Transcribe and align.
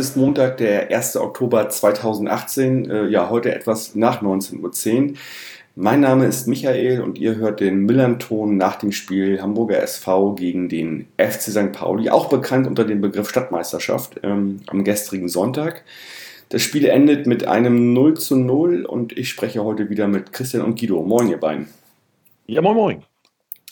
ist 0.00 0.16
Montag, 0.16 0.56
der 0.56 0.90
1. 0.90 1.16
Oktober 1.16 1.68
2018, 1.68 2.90
äh, 2.90 3.06
ja, 3.08 3.28
heute 3.28 3.54
etwas 3.54 3.94
nach 3.94 4.22
19.10 4.22 5.10
Uhr. 5.10 5.16
Mein 5.76 6.00
Name 6.00 6.24
ist 6.24 6.48
Michael 6.48 7.02
und 7.02 7.18
ihr 7.18 7.36
hört 7.36 7.60
den 7.60 7.84
Millanton 7.84 8.56
nach 8.56 8.76
dem 8.76 8.92
Spiel 8.92 9.42
Hamburger 9.42 9.82
SV 9.82 10.34
gegen 10.34 10.70
den 10.70 11.06
FC 11.18 11.50
St. 11.50 11.72
Pauli, 11.72 12.08
auch 12.08 12.30
bekannt 12.30 12.66
unter 12.66 12.84
dem 12.84 13.02
Begriff 13.02 13.28
Stadtmeisterschaft, 13.28 14.20
ähm, 14.22 14.60
am 14.68 14.84
gestrigen 14.84 15.28
Sonntag. 15.28 15.84
Das 16.48 16.62
Spiel 16.62 16.86
endet 16.86 17.26
mit 17.26 17.46
einem 17.46 17.92
0 17.92 18.14
zu 18.14 18.36
0 18.36 18.86
und 18.86 19.16
ich 19.16 19.28
spreche 19.28 19.62
heute 19.62 19.90
wieder 19.90 20.08
mit 20.08 20.32
Christian 20.32 20.64
und 20.64 20.80
Guido. 20.80 21.02
Moin, 21.02 21.28
ihr 21.28 21.38
beiden. 21.38 21.68
Ja, 22.46 22.62
moin, 22.62 22.74
moin. 22.74 23.02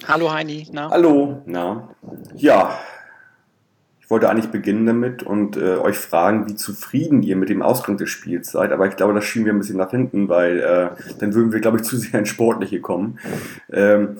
Hallo 0.07 0.31
Heini. 0.33 0.69
Na? 0.73 0.91
Hallo, 0.91 1.43
na. 1.47 1.89
Ja, 2.37 2.79
ich 4.09 4.11
wollte 4.11 4.31
eigentlich 4.31 4.51
beginnen 4.51 4.87
damit 4.87 5.23
und 5.23 5.59
äh, 5.59 5.77
euch 5.77 5.99
fragen, 5.99 6.49
wie 6.49 6.55
zufrieden 6.55 7.23
ihr 7.23 7.37
mit 7.37 7.51
dem 7.51 7.61
Ausgang 7.61 7.99
des 7.99 8.09
Spiels 8.09 8.51
seid. 8.51 8.73
Aber 8.73 8.89
ich 8.89 8.97
glaube, 8.97 9.13
das 9.13 9.23
schieben 9.25 9.45
wir 9.45 9.53
ein 9.53 9.59
bisschen 9.59 9.77
nach 9.77 9.91
hinten, 9.91 10.31
weil 10.31 10.61
äh, 10.61 10.89
dann 11.19 11.35
würden 11.35 11.53
wir, 11.53 11.61
glaube 11.61 11.77
ich, 11.77 11.83
zu 11.85 11.99
sehr 11.99 12.19
ins 12.19 12.31
Sportliche 12.31 12.81
kommen. 12.81 13.19
Ähm, 13.71 14.17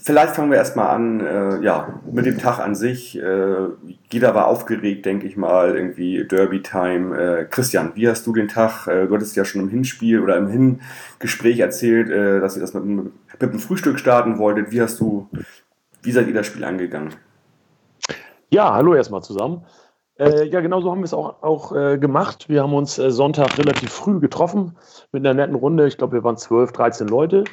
Vielleicht 0.00 0.36
fangen 0.36 0.52
wir 0.52 0.56
erstmal 0.56 0.94
an, 0.94 1.20
äh, 1.20 1.60
ja, 1.64 2.00
mit 2.10 2.26
dem 2.26 2.38
Tag 2.38 2.60
an 2.60 2.76
sich. 2.76 3.20
Äh, 3.20 3.66
jeder 4.10 4.36
war 4.36 4.46
aufgeregt, 4.46 5.04
denke 5.04 5.26
ich 5.26 5.36
mal, 5.36 5.76
irgendwie 5.76 6.24
Derby-Time. 6.24 7.18
Äh, 7.18 7.44
Christian, 7.50 7.90
wie 7.96 8.08
hast 8.08 8.24
du 8.24 8.32
den 8.32 8.46
Tag? 8.46 8.86
Äh, 8.86 9.08
du 9.08 9.14
hattest 9.16 9.34
ja 9.34 9.44
schon 9.44 9.62
im 9.62 9.68
Hinspiel 9.68 10.20
oder 10.20 10.36
im 10.36 10.46
Hingespräch 10.46 11.58
erzählt, 11.58 12.08
äh, 12.08 12.40
dass 12.40 12.54
ihr 12.54 12.60
das 12.60 12.72
mit, 12.72 12.84
mit, 12.84 13.12
dem 13.40 13.58
Frühstück 13.58 13.98
starten 13.98 14.38
wolltet. 14.38 14.70
Wie 14.70 14.80
hast 14.80 15.00
du, 15.00 15.28
wie 16.02 16.12
seid 16.12 16.28
ihr 16.28 16.34
das 16.34 16.46
Spiel 16.46 16.64
angegangen? 16.64 17.10
Ja, 18.52 18.74
hallo 18.74 18.94
erstmal 18.94 19.22
zusammen. 19.22 19.64
Äh, 20.18 20.44
ja, 20.44 20.60
genau 20.60 20.82
so 20.82 20.90
haben 20.90 20.98
wir 20.98 21.06
es 21.06 21.14
auch, 21.14 21.42
auch 21.42 21.74
äh, 21.74 21.96
gemacht. 21.96 22.50
Wir 22.50 22.62
haben 22.62 22.74
uns 22.74 22.98
äh, 22.98 23.10
Sonntag 23.10 23.56
relativ 23.56 23.90
früh 23.90 24.20
getroffen 24.20 24.76
mit 25.10 25.24
einer 25.24 25.32
netten 25.32 25.54
Runde. 25.54 25.86
Ich 25.86 25.96
glaube, 25.96 26.12
wir 26.12 26.22
waren 26.22 26.36
12, 26.36 26.70
13 26.72 27.08
Leute. 27.08 27.44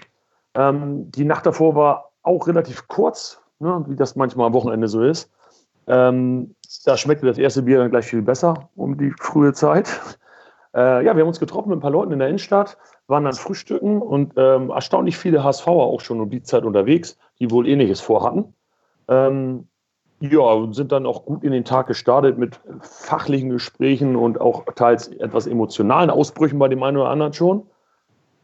Ähm, 0.56 1.10
die 1.10 1.24
Nacht 1.24 1.46
davor 1.46 1.76
war 1.76 2.12
auch 2.22 2.48
relativ 2.48 2.90
kurz, 2.90 3.40
ne, 3.60 3.86
wie 3.88 3.96
das 3.96 4.18
manchmal 4.18 4.48
am 4.48 4.54
Wochenende 4.54 4.90
so 4.90 5.02
ist. 5.02 5.32
Ähm, 5.88 6.54
da 6.84 6.98
schmeckte 6.98 7.26
das 7.28 7.38
erste 7.38 7.62
Bier 7.62 7.78
dann 7.78 7.92
gleich 7.92 8.08
viel 8.08 8.22
besser 8.22 8.70
um 8.76 8.98
die 8.98 9.14
frühe 9.20 9.54
Zeit. 9.54 9.90
Äh, 10.76 11.04
ja, 11.04 11.16
wir 11.16 11.22
haben 11.22 11.30
uns 11.30 11.40
getroffen 11.40 11.70
mit 11.70 11.80
ein 11.80 11.82
paar 11.82 11.90
Leuten 11.90 12.12
in 12.12 12.20
der 12.20 12.28
Innenstadt, 12.28 12.78
waren 13.08 13.24
dann 13.24 13.34
frühstücken 13.34 14.04
und 14.04 14.34
ähm, 14.38 14.70
erstaunlich 14.70 15.18
viele 15.18 15.44
HSVer 15.44 15.72
auch 15.72 16.00
schon 16.00 16.22
um 16.22 16.30
die 16.30 16.44
Zeit 16.44 16.64
unterwegs, 16.64 17.18
die 17.40 17.50
wohl 17.50 17.68
ähnliches 17.68 18.02
vorhatten. 18.02 18.54
Ähm, 19.08 19.68
ja, 20.20 20.40
und 20.40 20.74
sind 20.74 20.92
dann 20.92 21.06
auch 21.06 21.26
gut 21.26 21.44
in 21.44 21.52
den 21.52 21.64
Tag 21.64 21.88
gestartet 21.88 22.38
mit 22.38 22.60
fachlichen 22.82 23.50
Gesprächen 23.50 24.16
und 24.16 24.42
auch 24.42 24.66
teils 24.76 25.08
etwas 25.08 25.48
emotionalen 25.48 26.10
Ausbrüchen 26.10 26.60
bei 26.60 26.68
dem 26.68 26.84
einen 26.84 26.98
oder 26.98 27.10
anderen 27.10 27.34
schon. 27.34 27.64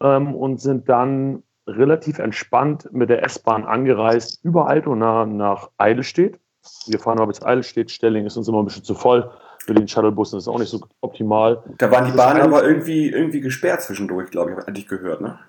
Ähm, 0.02 0.34
und 0.36 0.62
sind 0.62 0.88
dann 0.88 1.44
relativ 1.67 2.20
entspannt 2.20 2.88
mit 2.92 3.09
der 3.09 3.23
S-Bahn 3.23 3.66
angereist 3.66 4.40
über 4.44 4.67
Altona 4.67 5.26
nach 5.26 5.70
Eidelstedt. 5.77 6.39
Wir 6.88 6.99
fahren 6.99 7.17
aber 7.17 7.27
bis 7.27 7.44
Eidelstedt. 7.44 7.92
Stelling 7.92 8.26
ist 8.26 8.38
uns 8.38 8.48
immer 8.48 8.61
ein 8.61 8.66
bisschen 8.66 8.83
zu 8.83 8.95
voll. 8.95 9.30
Für 9.66 9.73
den 9.73 9.88
Shuttlebussen 9.88 10.38
ist 10.38 10.48
auch 10.48 10.60
nicht 10.60 10.70
so 10.70 10.80
optimal. 11.02 11.64
Da 11.78 11.89
waren 11.92 12.05
die 12.05 12.16
Bahnen 12.16 12.42
aber 12.42 12.64
irgendwie, 12.64 13.10
irgendwie 13.10 13.42
gesperrt 13.42 13.82
zwischendurch, 13.82 14.30
glaube 14.30 14.52
ich, 14.52 14.58
hatte 14.58 14.80
ich 14.80 14.88
gehört, 14.88 15.22
ne? 15.22 15.39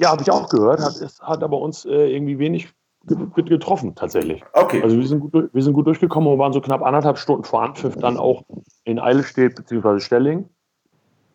Ja, 0.00 0.10
habe 0.10 0.22
ich 0.22 0.30
auch 0.30 0.48
gehört. 0.48 0.80
Hat, 0.80 0.96
es 0.96 1.20
hat 1.20 1.42
aber 1.42 1.58
uns 1.58 1.84
äh, 1.84 2.14
irgendwie 2.14 2.38
wenig 2.38 2.68
getroffen, 3.06 3.94
tatsächlich. 3.94 4.42
Okay. 4.52 4.82
Also 4.82 4.96
wir 4.96 5.06
sind 5.06 5.20
gut, 5.20 5.50
wir 5.52 5.62
sind 5.62 5.74
gut 5.74 5.86
durchgekommen 5.86 6.32
und 6.32 6.38
waren 6.38 6.52
so 6.52 6.60
knapp 6.60 6.82
anderthalb 6.82 7.18
Stunden 7.18 7.44
vor 7.44 7.62
Anpfiff 7.62 7.96
dann 7.96 8.16
auch 8.16 8.42
in 8.84 8.98
Eidelstedt 8.98 9.56
bzw. 9.56 10.00
Stelling. 10.00 10.48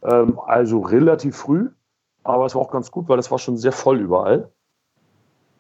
Ähm, 0.04 0.40
also 0.46 0.80
relativ 0.80 1.36
früh. 1.36 1.70
Aber 2.24 2.46
es 2.46 2.56
war 2.56 2.62
auch 2.62 2.72
ganz 2.72 2.92
gut, 2.92 3.08
weil 3.08 3.20
es 3.20 3.32
war 3.32 3.40
schon 3.40 3.58
sehr 3.58 3.72
voll 3.72 4.00
überall. 4.00 4.52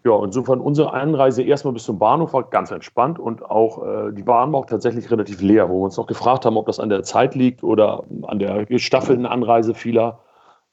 Ja, 0.05 0.23
insofern 0.23 0.61
unsere 0.61 0.93
Anreise 0.93 1.43
erstmal 1.43 1.73
bis 1.73 1.83
zum 1.83 1.99
Bahnhof 1.99 2.33
war 2.33 2.43
ganz 2.43 2.71
entspannt 2.71 3.19
und 3.19 3.43
auch 3.43 3.83
äh, 3.85 4.13
die 4.13 4.23
Bahn 4.23 4.51
war 4.53 4.61
auch 4.61 4.65
tatsächlich 4.65 5.11
relativ 5.11 5.41
leer, 5.41 5.69
wo 5.69 5.81
wir 5.81 5.85
uns 5.85 5.97
noch 5.97 6.07
gefragt 6.07 6.45
haben, 6.45 6.55
ob 6.55 6.67
das 6.67 6.79
an 6.79 6.87
der 6.87 7.03
Zeit 7.03 7.35
liegt 7.35 7.63
oder 7.63 8.05
an 8.23 8.39
der 8.39 8.65
gestaffelten 8.65 9.25
Anreise 9.25 9.73
vieler. 9.73 10.19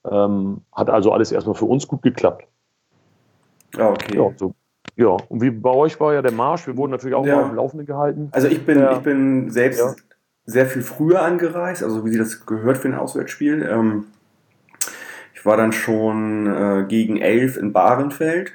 Ähm, 0.08 0.62
hat 0.72 0.90
also 0.90 1.10
alles 1.10 1.32
erstmal 1.32 1.56
für 1.56 1.64
uns 1.64 1.88
gut 1.88 2.02
geklappt. 2.02 2.46
Ja, 3.76 3.90
okay. 3.90 4.16
Ja, 4.16 4.30
so, 4.36 4.54
ja, 4.94 5.08
und 5.08 5.42
wie 5.42 5.50
bei 5.50 5.70
euch 5.70 5.98
war 6.00 6.14
ja 6.14 6.22
der 6.22 6.32
Marsch, 6.32 6.66
wir 6.66 6.76
wurden 6.76 6.92
natürlich 6.92 7.14
auch 7.14 7.26
ja. 7.26 7.40
auf 7.40 7.48
dem 7.48 7.56
Laufenden 7.56 7.86
gehalten. 7.86 8.28
Also 8.32 8.48
ich 8.48 8.64
bin, 8.64 8.78
ja. 8.78 8.92
ich 8.92 8.98
bin 8.98 9.50
selbst 9.50 9.80
ja. 9.80 9.94
sehr 10.44 10.66
viel 10.66 10.82
früher 10.82 11.22
angereist, 11.22 11.82
also 11.82 12.04
wie 12.04 12.10
sie 12.10 12.18
das 12.18 12.46
gehört 12.46 12.78
für 12.78 12.88
ein 12.88 12.94
Auswärtsspiel. 12.94 13.68
Ähm, 13.68 14.06
war 15.46 15.56
dann 15.56 15.72
schon 15.72 16.46
äh, 16.46 16.84
gegen 16.86 17.16
elf 17.16 17.56
in 17.56 17.72
Bahrenfeld. 17.72 18.52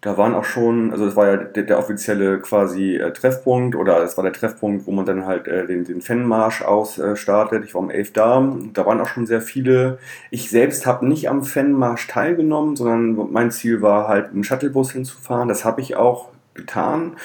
Da 0.00 0.16
waren 0.16 0.34
auch 0.34 0.44
schon, 0.44 0.92
also 0.92 1.06
das 1.06 1.16
war 1.16 1.26
ja 1.26 1.36
der, 1.36 1.64
der 1.64 1.78
offizielle 1.78 2.38
quasi 2.38 2.96
äh, 2.96 3.12
Treffpunkt 3.12 3.74
oder 3.74 3.98
das 3.98 4.16
war 4.16 4.22
der 4.22 4.32
Treffpunkt, 4.32 4.86
wo 4.86 4.92
man 4.92 5.04
dann 5.04 5.26
halt 5.26 5.48
äh, 5.48 5.66
den, 5.66 5.84
den 5.84 6.02
Fanmarsch 6.02 6.62
ausstartet. 6.62 7.64
ich 7.64 7.74
war 7.74 7.80
um 7.80 7.90
elf 7.90 8.12
da. 8.12 8.56
Da 8.74 8.86
waren 8.86 9.00
auch 9.00 9.08
schon 9.08 9.26
sehr 9.26 9.40
viele. 9.40 9.98
Ich 10.30 10.50
selbst 10.50 10.86
habe 10.86 11.06
nicht 11.06 11.28
am 11.28 11.42
Fanmarsch 11.42 12.06
teilgenommen, 12.06 12.76
sondern 12.76 13.32
mein 13.32 13.50
Ziel 13.50 13.82
war 13.82 14.06
halt 14.06 14.30
im 14.32 14.44
Shuttlebus 14.44 14.92
hinzufahren. 14.92 15.48
Das 15.48 15.64
habe 15.64 15.80
ich 15.80 15.96
auch 15.96 16.28
getan. 16.54 17.16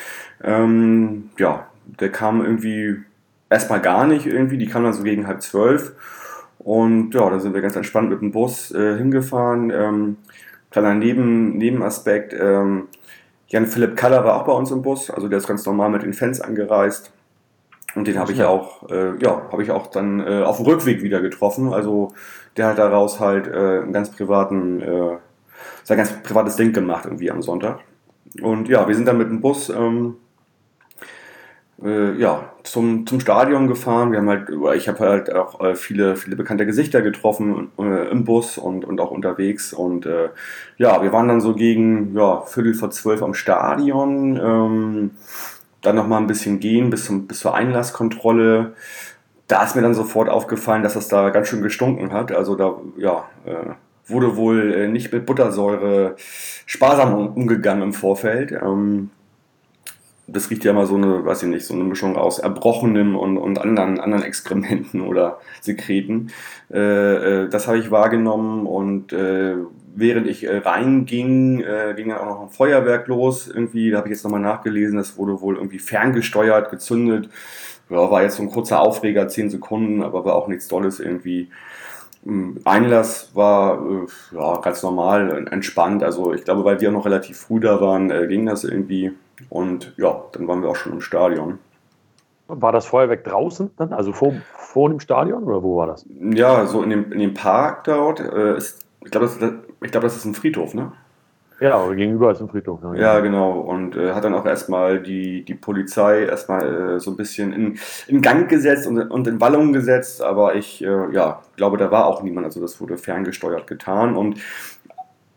Ähm, 0.43 1.29
ja, 1.37 1.67
der 1.99 2.11
kam 2.11 2.43
irgendwie 2.43 3.03
erstmal 3.51 3.81
gar 3.81 4.07
nicht 4.07 4.25
irgendwie. 4.25 4.57
Die 4.57 4.67
kam 4.67 4.83
dann 4.83 4.93
so 4.93 5.03
gegen 5.03 5.27
halb 5.27 5.43
zwölf. 5.43 5.93
Und 6.57 7.13
ja, 7.13 7.29
da 7.29 7.39
sind 7.39 7.53
wir 7.53 7.61
ganz 7.61 7.75
entspannt 7.75 8.09
mit 8.09 8.21
dem 8.21 8.31
Bus 8.31 8.71
äh, 8.71 8.97
hingefahren. 8.97 9.69
Ähm, 9.69 10.17
kleiner 10.73 10.95
Neben, 10.95 11.57
Nebenaspekt, 11.57 12.33
ähm, 12.33 12.89
Jan 13.47 13.67
Philipp 13.67 13.95
Kaller 13.95 14.25
war 14.25 14.41
auch 14.41 14.45
bei 14.45 14.51
uns 14.51 14.71
im 14.71 14.81
Bus, 14.81 15.11
also 15.11 15.27
der 15.27 15.37
ist 15.37 15.47
ganz 15.47 15.65
normal 15.65 15.91
mit 15.91 16.01
den 16.01 16.13
Fans 16.13 16.41
angereist. 16.41 17.13
Und 17.95 18.07
den 18.07 18.17
habe 18.17 18.31
ich 18.31 18.39
ja 18.39 18.47
auch, 18.47 18.89
äh, 18.89 19.15
ja, 19.19 19.43
habe 19.51 19.61
ich 19.61 19.69
auch 19.69 19.85
dann 19.87 20.19
äh, 20.19 20.41
auf 20.41 20.57
dem 20.57 20.65
Rückweg 20.65 21.03
wieder 21.03 21.21
getroffen. 21.21 21.71
Also 21.71 22.11
der 22.57 22.69
hat 22.69 22.79
daraus 22.79 23.19
halt 23.19 23.47
äh, 23.47 23.81
einen 23.81 23.93
ganz 23.93 24.09
privaten, 24.09 24.81
äh, 24.81 25.17
sein 25.83 25.97
ganz 25.97 26.11
privates 26.23 26.55
Ding 26.55 26.73
gemacht 26.73 27.05
irgendwie 27.05 27.29
am 27.29 27.43
Sonntag. 27.43 27.81
Und 28.41 28.67
ja, 28.67 28.87
wir 28.87 28.95
sind 28.95 29.07
dann 29.07 29.19
mit 29.19 29.29
dem 29.29 29.41
Bus 29.41 29.69
ähm, 29.69 30.15
äh, 31.83 32.13
ja, 32.17 32.49
zum, 32.63 33.05
zum 33.05 33.19
Stadion 33.19 33.67
gefahren. 33.67 34.11
Wir 34.11 34.19
haben 34.19 34.29
halt, 34.29 34.49
ich 34.75 34.87
habe 34.87 34.99
halt 34.99 35.33
auch 35.33 35.59
äh, 35.61 35.75
viele, 35.75 36.15
viele 36.15 36.35
bekannte 36.35 36.65
Gesichter 36.65 37.01
getroffen 37.01 37.71
äh, 37.77 38.09
im 38.09 38.23
Bus 38.23 38.57
und, 38.57 38.85
und 38.85 39.01
auch 39.01 39.11
unterwegs. 39.11 39.73
Und 39.73 40.05
äh, 40.05 40.29
ja, 40.77 41.01
wir 41.03 41.11
waren 41.11 41.27
dann 41.27 41.41
so 41.41 41.53
gegen 41.55 42.15
ja, 42.15 42.41
Viertel 42.41 42.73
vor 42.73 42.91
zwölf 42.91 43.21
am 43.21 43.33
Stadion. 43.33 44.37
Ähm, 44.37 45.11
dann 45.81 45.95
nochmal 45.95 46.21
ein 46.21 46.27
bisschen 46.27 46.59
gehen 46.59 46.89
bis, 46.89 47.05
zum, 47.05 47.27
bis 47.27 47.39
zur 47.39 47.53
Einlasskontrolle. 47.53 48.73
Da 49.47 49.63
ist 49.63 49.75
mir 49.75 49.81
dann 49.81 49.93
sofort 49.93 50.29
aufgefallen, 50.29 50.83
dass 50.83 50.93
das 50.93 51.09
da 51.09 51.29
ganz 51.29 51.49
schön 51.49 51.61
gestunken 51.61 52.13
hat. 52.13 52.31
Also 52.31 52.55
da, 52.55 52.77
ja, 52.97 53.25
äh, 53.45 53.73
wurde 54.05 54.35
wohl 54.37 54.73
äh, 54.73 54.87
nicht 54.87 55.11
mit 55.11 55.25
Buttersäure 55.25 56.15
sparsam 56.65 57.27
umgegangen 57.27 57.83
im 57.83 57.93
Vorfeld. 57.93 58.51
Ähm, 58.51 59.09
das 60.27 60.49
riecht 60.49 60.63
ja 60.63 60.71
immer 60.71 60.85
so 60.85 60.95
eine, 60.95 61.25
weiß 61.25 61.43
ich 61.43 61.49
nicht, 61.49 61.65
so 61.65 61.73
eine 61.73 61.83
Mischung 61.83 62.15
aus 62.15 62.39
Erbrochenem 62.39 63.15
und, 63.15 63.37
und 63.37 63.59
anderen, 63.59 63.99
anderen 63.99 64.23
Exkrementen 64.23 65.01
oder 65.07 65.39
Sekreten. 65.61 66.31
Äh, 66.71 67.43
äh, 67.43 67.49
das 67.49 67.67
habe 67.67 67.77
ich 67.77 67.91
wahrgenommen 67.91 68.65
und 68.65 69.11
äh, 69.11 69.55
während 69.95 70.27
ich 70.27 70.45
äh, 70.45 70.57
reinging, 70.57 71.61
äh, 71.61 71.93
ging 71.95 72.09
dann 72.09 72.19
auch 72.19 72.25
noch 72.25 72.41
ein 72.43 72.49
Feuerwerk 72.49 73.07
los. 73.07 73.47
Irgendwie, 73.47 73.91
da 73.91 73.97
habe 73.97 74.07
ich 74.07 74.13
jetzt 74.13 74.23
nochmal 74.23 74.39
nachgelesen, 74.39 74.97
das 74.97 75.17
wurde 75.17 75.41
wohl 75.41 75.55
irgendwie 75.55 75.79
ferngesteuert, 75.79 76.71
gezündet. 76.71 77.29
Ja, 77.89 78.09
war 78.09 78.23
jetzt 78.23 78.37
so 78.37 78.43
ein 78.43 78.49
kurzer 78.49 78.79
Aufreger, 78.79 79.27
10 79.27 79.49
Sekunden, 79.49 80.03
aber 80.03 80.23
war 80.25 80.35
auch 80.35 80.47
nichts 80.47 80.67
Tolles 80.69 80.99
irgendwie. 81.01 81.49
Hm, 82.23 82.61
Einlass 82.63 83.31
war 83.33 83.85
äh, 83.85 84.35
ja, 84.35 84.57
ganz 84.61 84.81
normal, 84.83 85.47
entspannt. 85.51 86.01
Also 86.01 86.33
ich 86.33 86.45
glaube, 86.45 86.63
weil 86.63 86.79
wir 86.79 86.91
noch 86.91 87.05
relativ 87.05 87.37
früh 87.37 87.59
da 87.59 87.81
waren, 87.81 88.07
ging 88.29 88.45
das 88.45 88.63
irgendwie. 88.63 89.11
Und 89.49 89.93
ja, 89.97 90.23
dann 90.33 90.47
waren 90.47 90.61
wir 90.61 90.69
auch 90.69 90.75
schon 90.75 90.93
im 90.93 91.01
Stadion. 91.01 91.59
War 92.47 92.71
das 92.71 92.85
Feuerwerk 92.85 93.23
draußen 93.23 93.71
dann, 93.77 93.93
also 93.93 94.11
vor, 94.11 94.33
vor 94.57 94.89
dem 94.89 94.99
Stadion 94.99 95.43
oder 95.43 95.63
wo 95.63 95.77
war 95.77 95.87
das? 95.87 96.05
Ja, 96.19 96.65
so 96.65 96.83
in 96.83 96.89
dem, 96.89 97.11
in 97.11 97.19
dem 97.19 97.33
Park 97.33 97.85
dort. 97.85 98.19
Äh, 98.19 98.57
ist, 98.57 98.85
ich 99.03 99.11
glaube, 99.11 99.27
das, 99.27 99.37
ich 99.81 99.91
glaub, 99.91 100.03
das 100.03 100.15
ist 100.15 100.25
ein 100.25 100.33
Friedhof, 100.33 100.73
ne? 100.73 100.91
Ja, 101.59 101.87
gegenüber 101.93 102.31
ist 102.31 102.41
ein 102.41 102.49
Friedhof. 102.49 102.81
Ja, 102.83 102.93
ja 102.93 103.19
genau. 103.21 103.59
Und 103.59 103.95
äh, 103.95 104.11
hat 104.11 104.25
dann 104.25 104.33
auch 104.33 104.45
erstmal 104.45 105.01
die, 105.01 105.45
die 105.45 105.53
Polizei 105.53 106.25
erstmal 106.25 106.95
äh, 106.95 106.99
so 106.99 107.11
ein 107.11 107.15
bisschen 107.15 107.53
in, 107.53 107.79
in 108.07 108.21
Gang 108.21 108.49
gesetzt 108.49 108.85
und, 108.85 108.99
und 108.99 109.27
in 109.27 109.39
Wallung 109.39 109.71
gesetzt. 109.71 110.21
Aber 110.21 110.55
ich 110.55 110.83
äh, 110.83 111.13
ja, 111.13 111.41
glaube, 111.55 111.77
da 111.77 111.89
war 111.89 112.07
auch 112.07 112.21
niemand. 112.21 112.45
Also 112.45 112.59
das 112.59 112.81
wurde 112.81 112.97
ferngesteuert 112.97 113.67
getan. 113.67 114.17
Und 114.17 114.39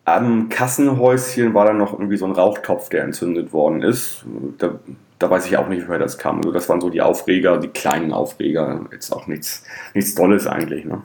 am 0.07 0.49
Kassenhäuschen 0.49 1.53
war 1.53 1.67
dann 1.67 1.79
noch 1.79 1.93
irgendwie 1.93 2.17
so 2.17 2.25
ein 2.27 2.33
Rauchtopf, 2.33 2.89
der 2.89 3.03
entzündet 3.05 3.53
worden 3.53 3.83
ist. 3.83 4.25
Da, 4.59 4.79
da 5.19 5.31
weiß 5.31 5.47
ich 5.47 5.57
auch 5.59 5.69
nicht, 5.69 5.87
woher 5.89 5.99
das 5.99 6.17
kam. 6.17 6.37
Also 6.39 6.53
das 6.53 6.69
waren 6.69 6.81
so 6.81 6.91
die 6.91 7.03
Aufreger, 7.03 7.59
die 7.59 7.69
kleinen 7.69 8.13
Aufreger. 8.13 8.87
Jetzt 8.93 9.13
auch 9.13 9.27
nichts, 9.27 9.65
nichts 9.95 10.15
Dolles 10.15 10.47
eigentlich. 10.47 10.85
Ne? 10.85 11.03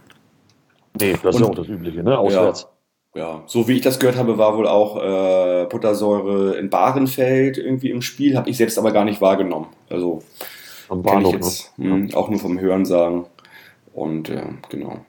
Nee, 0.99 1.15
das 1.21 1.35
und, 1.35 1.41
ist 1.41 1.49
auch 1.49 1.55
das 1.55 1.67
Übliche, 1.67 2.03
ne? 2.03 2.17
Auswärts. 2.17 2.61
Ja. 2.61 2.67
Ja, 3.13 3.43
so 3.45 3.67
wie 3.67 3.73
ich 3.75 3.81
das 3.81 3.99
gehört 3.99 4.17
habe, 4.17 4.37
war 4.37 4.55
wohl 4.55 4.67
auch 4.67 4.95
äh, 4.95 5.65
Buttersäure 5.65 6.55
in 6.55 6.69
Bahrenfeld 6.69 7.57
irgendwie 7.57 7.89
im 7.89 8.01
Spiel, 8.01 8.37
habe 8.37 8.49
ich 8.49 8.55
selbst 8.55 8.79
aber 8.79 8.93
gar 8.93 9.03
nicht 9.03 9.19
wahrgenommen. 9.19 9.67
Also 9.89 10.23
Am 10.87 11.01
Bahnhof, 11.01 11.33
ich 11.33 11.41
jetzt 11.41 11.77
ne? 11.77 12.07
mh, 12.07 12.15
auch 12.17 12.29
nur 12.29 12.39
vom 12.39 12.57
Hören 12.57 12.85
sagen. 12.85 13.25
Und 13.93 14.29
äh, 14.29 14.43
genau. 14.69 15.01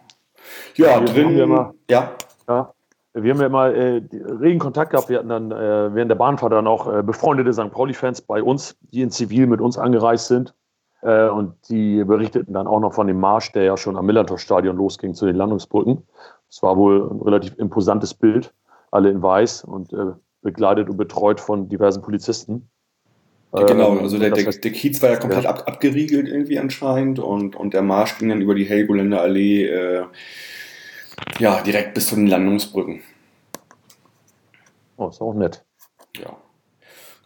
Ja, 0.74 0.98
drin. 0.98 1.36
ja 1.36 1.46
mal- 1.46 1.74
ja, 1.88 2.10
Ja. 2.48 2.72
Wir 3.14 3.34
haben 3.34 3.40
ja 3.40 3.48
mal 3.48 3.74
äh, 3.74 4.02
regen 4.40 4.58
Kontakt 4.58 4.90
gehabt. 4.92 5.10
Wir 5.10 5.18
hatten 5.18 5.28
dann 5.28 5.50
äh, 5.52 5.94
während 5.94 6.10
der 6.10 6.16
Bahnfahrt 6.16 6.52
dann 6.52 6.66
auch 6.66 6.92
äh, 6.92 7.02
befreundete 7.02 7.52
St. 7.52 7.70
Pauli-Fans 7.70 8.22
bei 8.22 8.42
uns, 8.42 8.76
die 8.80 9.02
in 9.02 9.10
Zivil 9.10 9.46
mit 9.46 9.60
uns 9.60 9.76
angereist 9.76 10.28
sind. 10.28 10.54
Äh, 11.02 11.28
und 11.28 11.54
die 11.68 12.04
berichteten 12.04 12.54
dann 12.54 12.66
auch 12.66 12.80
noch 12.80 12.94
von 12.94 13.06
dem 13.06 13.20
Marsch, 13.20 13.52
der 13.52 13.64
ja 13.64 13.76
schon 13.76 13.96
am 13.96 14.06
Millantor-Stadion 14.06 14.76
losging 14.76 15.14
zu 15.14 15.26
den 15.26 15.36
Landungsbrücken. 15.36 16.06
Es 16.48 16.62
war 16.62 16.76
wohl 16.76 17.10
ein 17.10 17.20
relativ 17.20 17.58
imposantes 17.58 18.14
Bild, 18.14 18.54
alle 18.90 19.10
in 19.10 19.22
weiß 19.22 19.64
und 19.64 19.92
äh, 19.92 20.12
begleitet 20.42 20.88
und 20.88 20.96
betreut 20.96 21.40
von 21.40 21.68
diversen 21.68 22.02
Polizisten. 22.02 22.68
genau. 23.52 23.92
Ähm, 23.92 23.98
Also 23.98 24.18
der, 24.18 24.30
der, 24.30 24.44
der 24.44 24.72
Kiez 24.72 25.02
war 25.02 25.10
ja 25.10 25.16
komplett 25.16 25.44
Ja. 25.44 25.50
ab, 25.50 25.64
abgeriegelt 25.66 26.28
irgendwie 26.28 26.58
anscheinend 26.58 27.18
und, 27.18 27.56
und 27.56 27.74
der 27.74 27.82
Marsch 27.82 28.18
ging 28.18 28.28
dann 28.30 28.40
über 28.40 28.54
die 28.54 28.64
Helgoländer 28.64 29.20
Allee 29.20 29.66
äh, 29.66 30.04
ja, 31.38 31.60
direkt 31.62 31.94
bis 31.94 32.08
zu 32.08 32.16
den 32.16 32.26
Landungsbrücken. 32.26 33.02
oh, 34.96 35.08
ist 35.08 35.20
auch 35.20 35.34
nett. 35.34 35.64
Ja. 36.18 36.36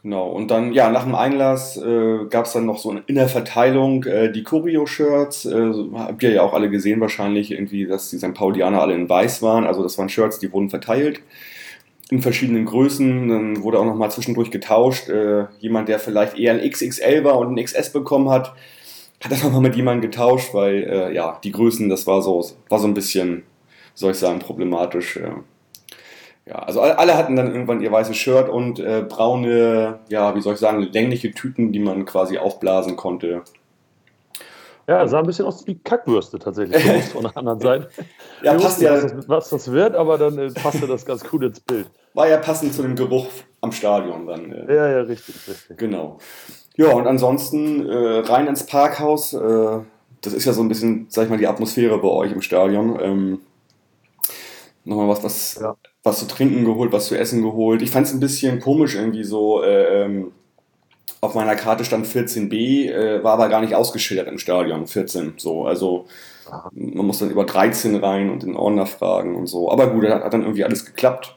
Genau. 0.02 0.28
Und 0.28 0.52
dann, 0.52 0.72
ja, 0.72 0.88
nach 0.88 1.02
dem 1.02 1.16
Einlass 1.16 1.76
äh, 1.76 2.26
gab 2.30 2.44
es 2.44 2.52
dann 2.52 2.64
noch 2.64 2.78
so 2.78 2.96
in 3.06 3.16
der 3.16 3.28
Verteilung 3.28 4.04
äh, 4.04 4.30
die 4.30 4.44
Choreo-Shirts. 4.44 5.46
Äh, 5.46 5.72
habt 5.94 6.22
ihr 6.22 6.30
ja 6.30 6.42
auch 6.42 6.54
alle 6.54 6.70
gesehen 6.70 7.00
wahrscheinlich, 7.00 7.50
irgendwie, 7.50 7.86
dass 7.86 8.10
die 8.10 8.18
St. 8.18 8.32
Paulianer 8.32 8.80
alle 8.80 8.94
in 8.94 9.08
weiß 9.08 9.42
waren. 9.42 9.66
Also 9.66 9.82
das 9.82 9.98
waren 9.98 10.08
Shirts, 10.08 10.38
die 10.38 10.52
wurden 10.52 10.70
verteilt 10.70 11.22
in 12.08 12.22
verschiedenen 12.22 12.66
Größen. 12.66 13.28
Dann 13.28 13.62
wurde 13.64 13.80
auch 13.80 13.84
noch 13.84 13.96
mal 13.96 14.10
zwischendurch 14.10 14.52
getauscht. 14.52 15.08
Äh, 15.08 15.46
jemand, 15.58 15.88
der 15.88 15.98
vielleicht 15.98 16.38
eher 16.38 16.52
ein 16.52 16.70
XXL 16.70 17.24
war 17.24 17.38
und 17.38 17.58
ein 17.58 17.64
XS 17.64 17.90
bekommen 17.90 18.30
hat, 18.30 18.54
hat 19.24 19.32
das 19.32 19.42
nochmal 19.42 19.62
mit 19.62 19.74
jemandem 19.74 20.08
getauscht, 20.08 20.54
weil 20.54 20.84
äh, 20.84 21.14
ja, 21.14 21.40
die 21.42 21.50
Größen, 21.50 21.88
das 21.88 22.06
war 22.06 22.22
so, 22.22 22.44
war 22.68 22.78
so 22.78 22.86
ein 22.86 22.94
bisschen, 22.94 23.42
soll 23.96 24.12
ich 24.12 24.18
sagen, 24.18 24.38
problematisch. 24.38 25.18
Ja, 26.46 26.60
also 26.60 26.80
alle 26.80 27.16
hatten 27.16 27.34
dann 27.34 27.52
irgendwann 27.52 27.80
ihr 27.80 27.90
weißes 27.90 28.16
Shirt 28.16 28.48
und 28.48 28.78
äh, 28.78 29.04
braune, 29.08 29.98
ja, 30.08 30.36
wie 30.36 30.40
soll 30.40 30.54
ich 30.54 30.60
sagen, 30.60 30.80
längliche 30.80 31.32
Tüten, 31.32 31.72
die 31.72 31.80
man 31.80 32.04
quasi 32.04 32.38
aufblasen 32.38 32.94
konnte. 32.94 33.42
Ja, 34.86 35.08
sah 35.08 35.18
ein 35.18 35.26
bisschen 35.26 35.46
aus 35.46 35.66
wie 35.66 35.76
Kackwürste 35.76 36.38
tatsächlich 36.38 36.80
von 37.06 37.22
der 37.22 37.36
anderen 37.36 37.60
Seite. 37.60 37.90
Ja, 38.42 38.52
Wir 38.52 38.60
passt 38.60 38.82
ja, 38.82 38.92
was 38.92 39.12
das, 39.12 39.28
was 39.28 39.48
das 39.48 39.72
wird, 39.72 39.96
aber 39.96 40.18
dann 40.18 40.38
äh, 40.38 40.50
passte 40.50 40.86
das 40.86 41.06
ganz 41.06 41.24
gut 41.24 41.42
ins 41.42 41.58
Bild. 41.58 41.86
war 42.12 42.28
ja 42.28 42.36
passend 42.36 42.74
zu 42.74 42.82
dem 42.82 42.94
Geruch 42.94 43.28
am 43.62 43.72
Stadion 43.72 44.26
dann. 44.26 44.52
Äh. 44.52 44.74
Ja, 44.74 44.90
ja, 44.90 45.00
richtig, 45.00 45.34
richtig. 45.48 45.78
Genau. 45.78 46.18
Ja, 46.76 46.92
und 46.92 47.06
ansonsten 47.06 47.88
äh, 47.88 48.18
rein 48.18 48.46
ins 48.46 48.66
Parkhaus. 48.66 49.32
Äh, 49.32 49.78
das 50.20 50.34
ist 50.34 50.44
ja 50.44 50.52
so 50.52 50.60
ein 50.60 50.68
bisschen, 50.68 51.06
sag 51.08 51.24
ich 51.24 51.30
mal, 51.30 51.38
die 51.38 51.46
Atmosphäre 51.46 51.98
bei 51.98 52.08
euch 52.08 52.30
im 52.30 52.42
Stadion. 52.42 52.98
Ähm, 53.00 53.40
nochmal 54.86 55.08
was, 55.08 55.22
was, 55.22 55.58
Ja. 55.60 55.76
was 56.02 56.18
zu 56.20 56.26
trinken 56.26 56.64
geholt, 56.64 56.92
was 56.92 57.06
zu 57.06 57.18
essen 57.18 57.42
geholt. 57.42 57.82
Ich 57.82 57.90
fand 57.90 58.06
es 58.06 58.14
ein 58.14 58.20
bisschen 58.20 58.60
komisch 58.60 58.94
irgendwie 58.94 59.24
so. 59.24 59.62
Äh, 59.62 60.04
ähm, 60.04 60.32
auf 61.20 61.34
meiner 61.34 61.56
Karte 61.56 61.84
stand 61.84 62.06
14b, 62.06 62.90
äh, 62.90 63.24
war 63.24 63.34
aber 63.34 63.48
gar 63.48 63.60
nicht 63.60 63.74
ausgeschildert 63.74 64.28
im 64.28 64.38
Stadion, 64.38 64.86
14. 64.86 65.34
So, 65.38 65.64
also 65.66 66.06
Aha. 66.50 66.70
man 66.72 67.06
muss 67.06 67.18
dann 67.18 67.30
über 67.30 67.44
13 67.44 67.96
rein 67.96 68.30
und 68.30 68.42
den 68.42 68.54
Ordner 68.54 68.86
fragen 68.86 69.34
und 69.34 69.46
so. 69.46 69.70
Aber 69.70 69.88
gut, 69.88 70.06
hat, 70.08 70.22
hat 70.22 70.32
dann 70.32 70.42
irgendwie 70.42 70.64
alles 70.64 70.84
geklappt. 70.86 71.36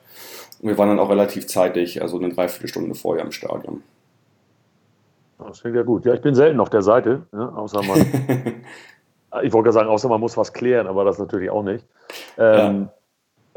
Und 0.62 0.68
wir 0.70 0.78
waren 0.78 0.90
dann 0.90 1.00
auch 1.00 1.10
relativ 1.10 1.48
zeitig, 1.48 2.02
also 2.02 2.18
eine 2.20 2.30
Dreiviertelstunde 2.30 2.94
vorher 2.94 3.24
im 3.24 3.32
Stadion. 3.32 3.82
Das 5.40 5.62
klingt 5.62 5.78
ja 5.78 5.84
gut. 5.84 6.06
Ja, 6.06 6.14
ich 6.14 6.22
bin 6.22 6.36
selten 6.36 6.60
auf 6.60 6.70
der 6.70 6.82
Seite, 6.82 7.24
ne? 7.32 7.52
außer 7.56 7.82
man, 7.82 8.00
ich 9.42 9.54
wollte 9.54 9.64
gerade 9.64 9.72
sagen, 9.72 9.90
außer 9.90 10.10
man 10.10 10.20
muss 10.20 10.36
was 10.36 10.52
klären, 10.52 10.86
aber 10.88 11.06
das 11.06 11.18
natürlich 11.18 11.50
auch 11.50 11.64
nicht. 11.64 11.86
Ähm, 12.38 12.82
ja. 12.82 12.94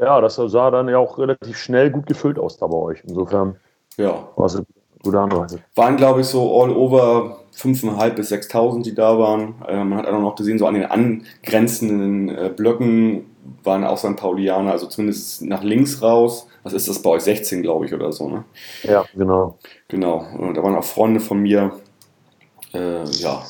Das 0.05 0.35
sah 0.35 0.71
dann 0.71 0.87
ja 0.89 0.97
auch 0.97 1.17
relativ 1.17 1.57
schnell 1.57 1.91
gut 1.91 2.05
gefüllt 2.05 2.39
aus 2.39 2.57
da 2.57 2.67
bei 2.67 2.77
euch. 2.77 3.03
Insofern 3.05 3.55
ja. 3.97 4.27
war 4.35 4.45
es 4.45 4.55
eine 4.55 4.65
gute 5.03 5.19
Anreise. 5.19 5.59
waren, 5.75 5.97
glaube 5.97 6.21
ich, 6.21 6.27
so 6.27 6.61
all 6.61 6.71
over 6.71 7.37
5.500 7.55 8.09
bis 8.11 8.31
6.000, 8.31 8.83
die 8.83 8.95
da 8.95 9.17
waren. 9.19 9.55
Äh, 9.67 9.83
man 9.83 9.99
hat 9.99 10.07
auch 10.07 10.19
noch 10.19 10.35
gesehen, 10.35 10.57
so 10.57 10.65
an 10.65 10.73
den 10.75 10.85
angrenzenden 10.85 12.29
äh, 12.29 12.49
Blöcken 12.55 13.29
waren 13.63 13.83
auch 13.83 13.97
St. 13.97 14.15
Paulianer, 14.15 14.71
also 14.71 14.87
zumindest 14.87 15.43
nach 15.43 15.63
links 15.63 16.01
raus. 16.01 16.47
Was 16.63 16.73
ist 16.73 16.87
das 16.87 17.01
bei 17.01 17.09
euch? 17.09 17.23
16, 17.23 17.61
glaube 17.61 17.85
ich, 17.85 17.93
oder 17.93 18.11
so, 18.13 18.29
ne? 18.29 18.45
Ja, 18.83 19.03
genau. 19.13 19.57
Genau. 19.89 20.25
Und 20.39 20.55
da 20.55 20.63
waren 20.63 20.75
auch 20.75 20.83
Freunde 20.83 21.19
von 21.19 21.39
mir. 21.39 21.73
Äh, 22.73 23.03
ja. 23.03 23.43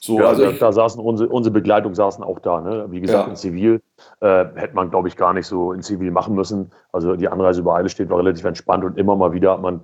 So, 0.00 0.18
Ja, 0.20 0.26
also 0.26 0.44
da, 0.44 0.50
ich, 0.50 0.58
da 0.58 0.70
saßen 0.72 1.00
unsere, 1.00 1.30
unsere 1.30 1.52
Begleitung 1.52 1.94
saßen 1.94 2.22
auch 2.22 2.38
da. 2.38 2.60
Ne? 2.60 2.86
Wie 2.90 3.00
gesagt, 3.00 3.24
Ja. 3.24 3.30
in 3.30 3.36
Zivil 3.36 3.80
äh, 4.20 4.44
hätte 4.54 4.74
man, 4.74 4.90
glaube 4.90 5.08
ich, 5.08 5.16
gar 5.16 5.32
nicht 5.32 5.46
so 5.46 5.72
in 5.72 5.82
Zivil 5.82 6.10
machen 6.10 6.34
müssen. 6.34 6.70
Also 6.92 7.16
die 7.16 7.28
Anreise 7.28 7.60
über 7.60 7.74
Eile 7.74 7.88
war 8.08 8.18
relativ 8.18 8.44
entspannt 8.44 8.84
und 8.84 8.98
immer 8.98 9.16
mal 9.16 9.32
wieder 9.32 9.52
hat 9.52 9.62
man 9.62 9.80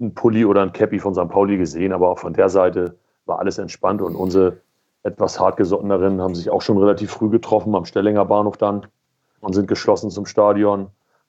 einen 0.00 0.14
Pulli 0.14 0.44
oder 0.44 0.62
ein 0.62 0.72
Cappy 0.72 0.98
von 0.98 1.14
St. 1.14 1.28
Pauli 1.28 1.56
gesehen, 1.56 1.92
aber 1.92 2.08
auch 2.10 2.18
von 2.18 2.34
der 2.34 2.48
Seite 2.48 2.98
war 3.26 3.38
alles 3.38 3.58
entspannt 3.58 4.02
und 4.02 4.14
unsere 4.14 4.58
etwas 5.02 5.40
hartgesotteneren 5.40 6.20
haben 6.20 6.34
sich 6.34 6.50
auch 6.50 6.62
schon 6.62 6.78
relativ 6.78 7.10
früh 7.10 7.30
getroffen 7.30 7.74
am 7.74 7.86
Stellinger 7.86 8.24
Bahnhof 8.26 8.56
dann 8.58 8.86
und 9.40 9.54
sind 9.54 9.68
geschlossen 9.68 10.10
zum 10.10 10.26
Stadion. 10.26 10.88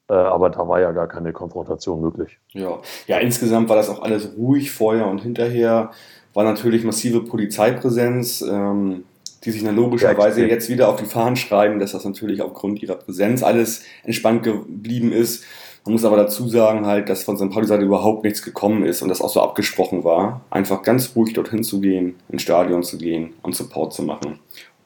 Äh, 0.10 0.14
aber 0.14 0.50
da 0.50 0.68
war 0.68 0.82
ja 0.82 0.92
gar 0.92 1.08
keine 1.08 1.32
Konfrontation 1.32 2.02
möglich. 2.02 2.40
Ja. 2.50 2.80
ja, 3.08 3.20
insgesamt 3.20 3.70
war 3.70 3.78
das 3.78 3.90
auch 3.90 4.02
alles 4.02 4.36
ruhig 4.38 4.72
vorher 4.72 5.08
und 5.08 5.20
hinterher. 5.20 5.92
War 6.34 6.44
natürlich 6.44 6.84
massive 6.84 7.24
Polizeipräsenz, 7.24 8.42
ähm, 8.42 9.06
die 9.44 9.52
sich 9.52 9.64
dann 9.64 9.76
logischerweise 9.76 10.46
jetzt 10.46 10.70
wieder 10.70 10.90
auf 10.90 10.98
die 10.98 11.06
Fahnen 11.06 11.36
schreiben, 11.36 11.80
dass 11.80 11.94
das 11.94 12.06
natürlich 12.06 12.42
aufgrund 12.42 12.82
ihrer 12.82 12.96
Präsenz 12.96 13.42
alles 13.44 13.84
entspannt 14.04 14.44
geblieben 14.44 15.12
ist. 15.12 15.44
Man 15.84 15.94
muss 15.94 16.06
aber 16.06 16.16
dazu 16.18 16.48
sagen, 16.48 16.86
halt, 16.86 17.10
dass 17.10 17.24
von 17.24 17.38
St. 17.38 17.50
Pauli 17.50 17.66
Seite 17.66 17.84
überhaupt 17.84 18.24
nichts 18.24 18.44
gekommen 18.44 18.86
ist 18.86 19.02
und 19.02 19.10
das 19.10 19.20
auch 19.20 19.30
so 19.30 19.42
abgesprochen 19.42 20.04
war, 20.04 20.42
einfach 20.52 20.84
ganz 20.84 21.16
ruhig 21.16 21.34
dorthin 21.34 21.64
zu 21.64 21.82
gehen, 21.82 22.16
ins 22.30 22.44
Stadion 22.44 22.84
zu 22.84 23.00
gehen 23.00 23.34
und 23.42 23.56
Support 23.56 23.94
zu 23.94 24.04
machen 24.04 24.38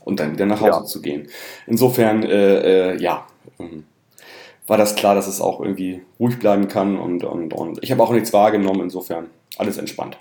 und 0.06 0.22
dann 0.22 0.32
wieder 0.32 0.46
nach 0.46 0.62
Hause 0.62 0.70
Ja. 0.72 0.86
zu 0.86 1.02
gehen. 1.02 1.28
Insofern, 1.68 2.24
äh, 2.24 2.92
äh, 2.94 3.02
ja, 3.02 3.28
ähm, 3.60 3.84
war 4.68 4.78
das 4.78 4.96
klar, 4.96 5.16
dass 5.16 5.28
es 5.28 5.42
auch 5.42 5.60
irgendwie 5.60 6.02
ruhig 6.18 6.40
bleiben 6.40 6.70
kann 6.70 6.98
und, 6.98 7.26
und, 7.26 7.54
und 7.54 7.84
ich 7.84 7.92
habe 7.92 8.02
auch 8.02 8.12
nichts 8.12 8.32
wahrgenommen, 8.32 8.82
insofern 8.82 9.26
alles 9.58 9.78
entspannt. 9.78 10.18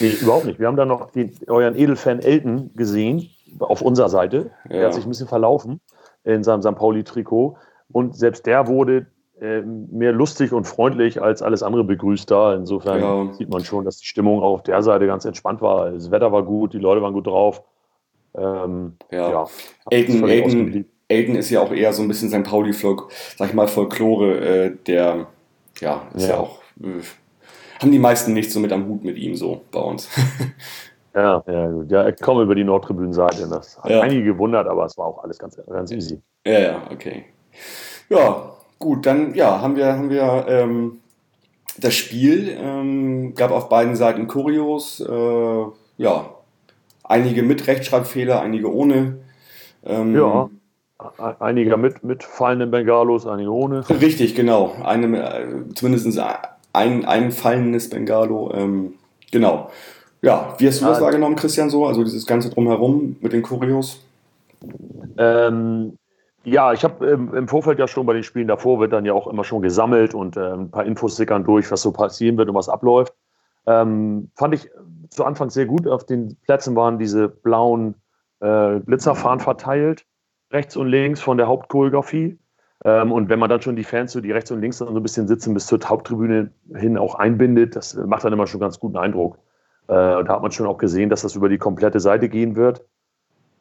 Nee, 0.00 0.10
überhaupt 0.20 0.46
nicht. 0.46 0.58
Wir 0.58 0.66
haben 0.66 0.76
dann 0.76 0.88
noch 0.88 1.12
den, 1.12 1.32
euren 1.46 1.76
Edelfan 1.76 2.18
Elton 2.20 2.70
gesehen, 2.76 3.30
auf 3.58 3.82
unserer 3.82 4.08
Seite. 4.08 4.50
Ja. 4.68 4.76
Er 4.76 4.86
hat 4.86 4.94
sich 4.94 5.04
ein 5.04 5.08
bisschen 5.10 5.28
verlaufen 5.28 5.80
in 6.24 6.42
seinem 6.44 6.62
St. 6.62 6.74
Pauli-Trikot. 6.76 7.56
Und 7.90 8.16
selbst 8.16 8.46
der 8.46 8.66
wurde 8.68 9.06
äh, 9.40 9.60
mehr 9.62 10.12
lustig 10.12 10.52
und 10.52 10.66
freundlich 10.66 11.20
als 11.20 11.42
alles 11.42 11.62
andere 11.62 11.84
begrüßt 11.84 12.30
da. 12.30 12.54
Insofern 12.54 13.00
Ja. 13.00 13.32
sieht 13.34 13.50
man 13.50 13.64
schon, 13.64 13.84
dass 13.84 13.98
die 13.98 14.06
Stimmung 14.06 14.40
auch 14.40 14.54
auf 14.54 14.62
der 14.62 14.82
Seite 14.82 15.06
ganz 15.06 15.24
entspannt 15.24 15.60
war. 15.60 15.90
Das 15.90 16.10
Wetter 16.10 16.30
war 16.32 16.44
gut, 16.44 16.72
die 16.74 16.78
Leute 16.78 17.02
waren 17.02 17.12
gut 17.12 17.26
drauf. 17.26 17.62
Ähm, 18.36 18.94
Ja. 19.10 19.30
ja. 19.30 19.46
Aiden, 19.90 20.22
ausgeblieben. 20.24 20.88
Aiden 21.10 21.34
ist 21.34 21.50
ja 21.50 21.60
auch 21.60 21.72
eher 21.72 21.92
so 21.92 22.02
ein 22.02 22.08
bisschen 22.08 22.30
St. 22.30 22.44
Pauli, 22.44 22.72
sag 22.72 23.02
ich 23.40 23.52
mal, 23.52 23.68
Folklore, 23.68 24.38
äh, 24.38 24.76
der, 24.86 25.26
ja, 25.80 26.02
ist 26.14 26.28
ja, 26.28 26.34
Ja. 26.34 26.40
auch, 26.40 26.60
äh, 26.80 27.02
haben 27.80 27.90
die 27.92 27.98
meisten 27.98 28.32
nicht 28.32 28.50
so 28.52 28.60
mit 28.60 28.72
am 28.72 28.86
Hut 28.86 29.02
mit 29.04 29.18
ihm 29.18 29.34
so 29.34 29.62
bei 29.72 29.80
uns. 29.80 30.08
Ja, 31.14 31.42
ja, 31.46 31.66
gut. 31.68 31.90
Ja, 31.90 32.10
kam 32.12 32.40
über 32.40 32.54
die 32.54 32.64
Nordtribünenseite. 32.64 33.46
Das 33.48 33.78
hat 33.82 33.90
Ja. 33.90 34.00
einige 34.00 34.24
gewundert, 34.24 34.66
aber 34.66 34.86
es 34.86 34.96
war 34.96 35.06
auch 35.06 35.22
alles 35.22 35.38
ganz, 35.38 35.58
ganz 35.68 35.90
easy. 35.90 36.20
ja, 36.46 36.58
ja, 36.58 36.82
okay. 36.90 37.24
Ja, 38.08 38.52
gut, 38.78 39.04
dann, 39.06 39.34
ja, 39.34 39.60
haben 39.60 39.76
wir, 39.76 39.86
haben 39.96 40.10
wir, 40.10 40.44
ähm, 40.48 40.98
das 41.78 41.94
Spiel, 41.94 42.56
ähm, 42.58 43.34
gab 43.34 43.50
auf 43.50 43.68
beiden 43.68 43.96
Seiten 43.96 44.26
Kurios, 44.26 45.00
äh, 45.00 45.64
ja, 45.98 46.30
einige 47.04 47.42
mit 47.42 47.66
Rechtschreibfehler, 47.66 48.40
einige 48.40 48.72
ohne. 48.72 49.18
Ähm, 49.84 50.14
Ja. 50.14 50.48
Einige 51.40 51.76
mit, 51.76 52.04
mit 52.04 52.22
fallenden 52.22 52.70
Bengalos, 52.70 53.26
einige 53.26 53.50
ohne. 53.50 53.88
Richtig, 53.90 54.36
genau. 54.36 54.72
Eine, 54.84 55.18
äh, 55.18 55.74
zumindest 55.74 56.16
ein, 56.72 57.04
ein 57.04 57.32
fallendes 57.32 57.90
Bengalo. 57.90 58.52
Ähm, 58.54 58.94
genau. 59.32 59.68
Ja, 60.22 60.54
wie 60.58 60.68
hast 60.68 60.80
du 60.80 60.84
das 60.84 60.94
also, 60.94 61.04
wahrgenommen, 61.04 61.34
Christian, 61.34 61.68
so? 61.68 61.84
Also 61.84 62.04
dieses 62.04 62.26
ganze 62.26 62.48
Drumherum 62.48 63.16
mit 63.20 63.32
den 63.32 63.42
Kurios? 63.42 64.00
Ähm, 65.18 65.98
ja, 66.44 66.72
ich 66.72 66.84
habe 66.84 67.06
im, 67.06 67.34
im, 67.34 67.48
Vorfeld 67.48 67.80
ja 67.80 67.88
schon 67.88 68.06
bei 68.06 68.14
den 68.14 68.22
Spielen 68.22 68.46
davor 68.46 68.78
wird 68.78 68.92
dann 68.92 69.04
ja 69.04 69.14
auch 69.14 69.26
immer 69.26 69.42
schon 69.42 69.62
gesammelt 69.62 70.14
und 70.14 70.36
äh, 70.36 70.52
ein 70.52 70.70
paar 70.70 70.86
Infos 70.86 71.16
sickern 71.16 71.44
durch, 71.44 71.70
was 71.72 71.82
so 71.82 71.92
passieren 71.92 72.36
wird 72.38 72.48
und 72.48 72.54
was 72.54 72.68
abläuft. 72.68 73.14
Ähm, 73.66 74.30
fand 74.36 74.54
ich 74.54 74.70
zu 75.10 75.24
Anfang 75.24 75.50
sehr 75.50 75.66
gut. 75.66 75.88
Auf 75.88 76.06
den 76.06 76.36
Plätzen 76.46 76.76
waren 76.76 76.98
diese 76.98 77.28
blauen 77.28 77.96
äh, 78.40 78.78
Glitzerfahnen 78.78 79.40
verteilt, 79.40 80.04
rechts 80.52 80.76
und 80.76 80.86
links 80.86 81.20
von 81.20 81.36
der 81.36 81.48
Hauptchoreografie. 81.48 82.38
Ähm, 82.84 83.10
und 83.10 83.28
wenn 83.28 83.40
man 83.40 83.50
dann 83.50 83.60
schon 83.60 83.74
die 83.74 83.84
Fans 83.84 84.12
so 84.12 84.20
die 84.20 84.30
rechts 84.30 84.52
und 84.52 84.60
links 84.60 84.78
dann 84.78 84.88
so 84.88 84.94
ein 84.94 85.02
bisschen 85.02 85.26
sitzen 85.26 85.52
bis 85.52 85.66
zur 85.66 85.80
Haupttribüne 85.84 86.52
hin 86.76 86.96
auch 86.96 87.16
einbindet, 87.16 87.74
das 87.74 87.94
macht 87.94 88.24
dann 88.24 88.32
immer 88.32 88.46
schon 88.46 88.60
ganz 88.60 88.78
guten 88.78 88.96
Eindruck. 88.96 89.38
Äh, 89.92 90.24
da 90.24 90.28
hat 90.28 90.42
man 90.42 90.50
schon 90.50 90.66
auch 90.66 90.78
gesehen, 90.78 91.10
dass 91.10 91.20
das 91.20 91.36
über 91.36 91.50
die 91.50 91.58
komplette 91.58 92.00
Seite 92.00 92.30
gehen 92.30 92.56
wird. 92.56 92.80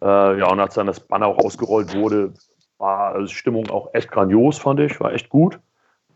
Äh, 0.02 0.40
ja, 0.40 0.50
und 0.50 0.62
als 0.62 0.76
dann 0.76 0.88
das 0.88 1.02
Banner 1.02 1.28
auch 1.28 1.38
ausgerollt 1.38 1.94
wurde, 1.94 2.34
war 2.78 3.20
die 3.20 3.28
Stimmung 3.28 3.70
auch 3.70 3.94
echt 3.94 4.10
grandios, 4.10 4.58
fand 4.58 4.80
ich, 4.80 5.02
war 5.02 5.12
echt 5.12 5.28
gut. 5.30 5.60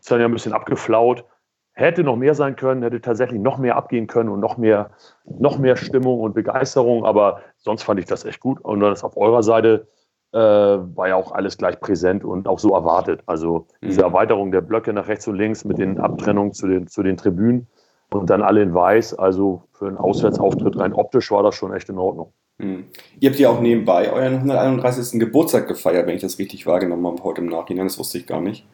Ist 0.00 0.10
dann 0.10 0.20
ja 0.20 0.26
ein 0.26 0.32
bisschen 0.32 0.54
abgeflaut. 0.54 1.26
Hätte 1.72 2.02
noch 2.02 2.16
mehr 2.16 2.34
sein 2.34 2.56
können, 2.56 2.82
hätte 2.82 3.02
tatsächlich 3.02 3.38
noch 3.38 3.58
mehr 3.58 3.76
abgehen 3.76 4.06
können 4.06 4.30
und 4.30 4.40
noch 4.40 4.56
mehr, 4.56 4.88
noch 5.26 5.58
mehr 5.58 5.76
Stimmung 5.76 6.20
und 6.20 6.34
Begeisterung, 6.34 7.04
aber 7.04 7.42
sonst 7.58 7.82
fand 7.82 8.00
ich 8.00 8.06
das 8.06 8.24
echt 8.24 8.40
gut. 8.40 8.58
Und 8.62 8.80
das 8.80 9.04
auf 9.04 9.18
eurer 9.18 9.42
Seite 9.42 9.86
äh, 10.32 10.38
war 10.38 11.08
ja 11.08 11.16
auch 11.16 11.32
alles 11.32 11.58
gleich 11.58 11.78
präsent 11.78 12.24
und 12.24 12.48
auch 12.48 12.58
so 12.58 12.72
erwartet. 12.74 13.22
Also 13.26 13.66
diese 13.82 14.00
mhm. 14.00 14.06
Erweiterung 14.06 14.50
der 14.50 14.62
Blöcke 14.62 14.94
nach 14.94 15.08
rechts 15.08 15.28
und 15.28 15.34
links 15.34 15.66
mit 15.66 15.76
den 15.76 16.00
Abtrennungen 16.00 16.54
zu 16.54 16.66
den, 16.66 16.86
zu 16.86 17.02
den 17.02 17.18
Tribünen 17.18 17.68
und 18.10 18.30
dann 18.30 18.42
alle 18.42 18.62
in 18.62 18.74
weiß. 18.74 19.14
Also 19.14 19.62
für 19.72 19.86
einen 19.86 19.96
Auswärtsauftritt 19.96 20.78
rein 20.78 20.92
optisch 20.92 21.30
war 21.30 21.42
das 21.42 21.54
schon 21.54 21.72
echt 21.72 21.88
in 21.88 21.98
Ordnung. 21.98 22.32
Mhm. 22.58 22.86
Ihr 23.20 23.30
habt 23.30 23.38
ja 23.38 23.50
auch 23.50 23.60
nebenbei 23.60 24.12
euren 24.12 24.34
131. 24.34 25.20
Geburtstag 25.20 25.68
gefeiert, 25.68 26.06
wenn 26.06 26.16
ich 26.16 26.22
das 26.22 26.38
richtig 26.38 26.66
wahrgenommen 26.66 27.06
habe 27.06 27.22
heute 27.22 27.42
im 27.42 27.48
Nachhinein. 27.48 27.86
Das 27.86 27.98
wusste 27.98 28.18
ich 28.18 28.26
gar 28.26 28.40
nicht. 28.40 28.66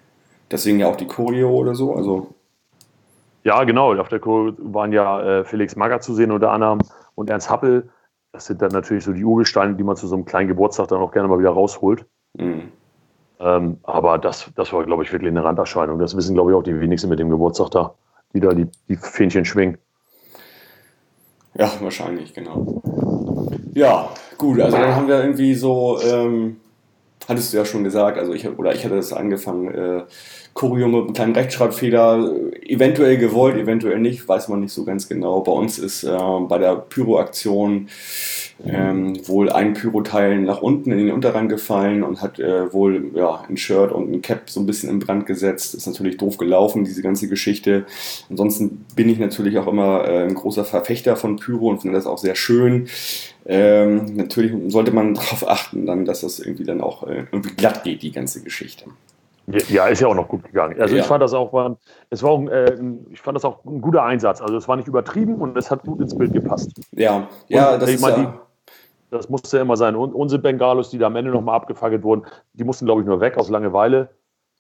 Deswegen 0.50 0.78
ja 0.78 0.88
auch 0.88 0.96
die 0.96 1.06
Choreo 1.06 1.50
oder 1.50 1.74
so. 1.74 1.94
Also 1.94 2.34
ja, 3.44 3.64
genau. 3.64 3.94
Auf 3.98 4.08
der 4.08 4.20
Choreo 4.20 4.54
waren 4.58 4.92
ja 4.92 5.40
äh, 5.40 5.44
Felix 5.44 5.74
Magger 5.76 6.00
zu 6.00 6.14
sehen 6.14 6.30
unter 6.30 6.52
anderem 6.52 6.80
und 7.14 7.30
Ernst 7.30 7.50
Happel. 7.50 7.90
Das 8.32 8.46
sind 8.46 8.62
dann 8.62 8.70
natürlich 8.70 9.04
so 9.04 9.12
die 9.12 9.24
Urgesteine, 9.24 9.74
die 9.74 9.82
man 9.82 9.96
zu 9.96 10.06
so 10.06 10.14
einem 10.14 10.24
kleinen 10.24 10.48
Geburtstag 10.48 10.88
dann 10.88 11.00
auch 11.00 11.12
gerne 11.12 11.28
mal 11.28 11.38
wieder 11.38 11.50
rausholt. 11.50 12.06
Mhm. 12.34 12.72
Ähm, 13.40 13.78
aber 13.82 14.18
das, 14.18 14.50
das 14.54 14.72
war, 14.72 14.84
glaube 14.84 15.02
ich, 15.02 15.12
wirklich 15.12 15.30
eine 15.30 15.44
Randerscheinung. 15.44 15.98
Das 15.98 16.16
wissen, 16.16 16.34
glaube 16.34 16.52
ich, 16.52 16.56
auch 16.56 16.62
die 16.62 16.80
wenigsten 16.80 17.08
mit 17.08 17.18
dem 17.18 17.28
Geburtstag 17.28 17.70
da, 17.72 17.94
die 18.34 18.40
da 18.40 18.54
die, 18.54 18.66
die 18.88 18.96
Fähnchen 18.96 19.44
schwingen. 19.44 19.78
Ja, 21.54 21.70
wahrscheinlich, 21.80 22.32
genau. 22.34 22.82
Ja, 23.74 24.10
gut, 24.38 24.60
also 24.60 24.76
dann 24.76 24.94
haben 24.94 25.08
wir 25.08 25.20
irgendwie 25.20 25.54
so, 25.54 26.00
ähm, 26.00 26.56
hattest 27.28 27.52
du 27.52 27.58
ja 27.58 27.64
schon 27.64 27.84
gesagt, 27.84 28.18
also 28.18 28.32
ich 28.32 28.48
oder 28.48 28.74
ich 28.74 28.84
hatte 28.84 28.96
das 28.96 29.12
angefangen, 29.12 29.74
äh, 29.74 30.04
Choreo 30.54 30.86
mit 30.86 31.04
einem 31.04 31.12
kleinen 31.12 31.34
Rechtschreibfehler, 31.34 32.34
eventuell 32.66 33.16
gewollt, 33.16 33.56
eventuell 33.56 33.98
nicht, 33.98 34.28
weiß 34.28 34.48
man 34.48 34.60
nicht 34.60 34.72
so 34.72 34.84
ganz 34.84 35.08
genau. 35.08 35.40
Bei 35.40 35.52
uns 35.52 35.78
ist 35.78 36.04
äh, 36.04 36.18
bei 36.48 36.58
der 36.58 36.76
Pyro-Aktion 36.76 37.88
ähm, 38.64 39.26
wohl 39.26 39.50
ein 39.50 39.72
Pyroteil 39.72 40.38
nach 40.40 40.62
unten 40.62 40.92
in 40.92 40.98
den 40.98 41.10
Unterrang 41.10 41.48
gefallen 41.48 42.02
und 42.02 42.20
hat 42.20 42.38
äh, 42.38 42.72
wohl 42.72 43.10
ja, 43.14 43.44
ein 43.48 43.56
Shirt 43.56 43.92
und 43.92 44.12
ein 44.12 44.22
Cap 44.22 44.50
so 44.50 44.60
ein 44.60 44.66
bisschen 44.66 44.90
in 44.90 44.98
Brand 44.98 45.26
gesetzt. 45.26 45.74
Ist 45.74 45.86
natürlich 45.86 46.18
doof 46.18 46.36
gelaufen, 46.36 46.84
diese 46.84 47.02
ganze 47.02 47.28
Geschichte. 47.28 47.86
Ansonsten 48.30 48.84
bin 48.94 49.08
ich 49.08 49.18
natürlich 49.18 49.58
auch 49.58 49.66
immer 49.66 50.04
äh, 50.04 50.24
ein 50.24 50.34
großer 50.34 50.64
Verfechter 50.64 51.16
von 51.16 51.36
Pyro 51.36 51.68
und 51.68 51.80
finde 51.80 51.96
das 51.96 52.06
auch 52.06 52.18
sehr 52.18 52.34
schön. 52.34 52.88
Ähm, 53.46 54.14
natürlich 54.14 54.52
sollte 54.68 54.92
man 54.92 55.14
darauf 55.14 55.48
achten, 55.48 55.86
dann, 55.86 56.04
dass 56.04 56.20
das 56.20 56.38
irgendwie 56.38 56.64
dann 56.64 56.80
auch 56.80 57.06
äh, 57.06 57.24
irgendwie 57.32 57.54
glatt 57.54 57.84
geht, 57.84 58.02
die 58.02 58.12
ganze 58.12 58.42
Geschichte. 58.42 58.84
Ja, 59.46 59.86
ist 59.86 60.00
ja 60.00 60.08
auch 60.08 60.14
noch 60.14 60.28
gut 60.28 60.44
gegangen. 60.44 60.80
Also 60.80 60.94
ja. 60.94 61.00
ich 61.00 61.06
fand 61.06 61.22
das 61.22 61.34
auch, 61.34 61.52
war, 61.52 61.76
es 62.10 62.22
war 62.22 62.30
auch, 62.30 62.46
äh, 62.48 62.76
ich 63.10 63.20
fand 63.20 63.36
das 63.36 63.44
auch 63.44 63.64
ein 63.64 63.80
guter 63.80 64.04
Einsatz. 64.04 64.40
Also 64.40 64.56
es 64.56 64.68
war 64.68 64.76
nicht 64.76 64.88
übertrieben 64.88 65.36
und 65.36 65.56
es 65.56 65.70
hat 65.70 65.82
gut 65.82 66.00
ins 66.00 66.16
Bild 66.16 66.32
gepasst. 66.32 66.70
Ja, 66.92 67.28
ja, 67.48 67.74
und, 67.74 67.82
das 67.82 67.90
ist 67.90 68.00
mein, 68.00 68.22
ja. 68.22 68.40
das 69.10 69.28
musste 69.28 69.58
immer 69.58 69.76
sein. 69.76 69.96
Und 69.96 70.14
unsere 70.14 70.40
Bengalos, 70.40 70.90
die 70.90 70.98
da 70.98 71.06
am 71.06 71.16
Ende 71.16 71.32
nochmal 71.32 71.56
abgefackelt 71.56 72.04
wurden, 72.04 72.24
die 72.52 72.64
mussten, 72.64 72.84
glaube 72.86 73.00
ich, 73.00 73.06
nur 73.06 73.20
weg 73.20 73.36
aus 73.36 73.48
Langeweile. 73.48 74.10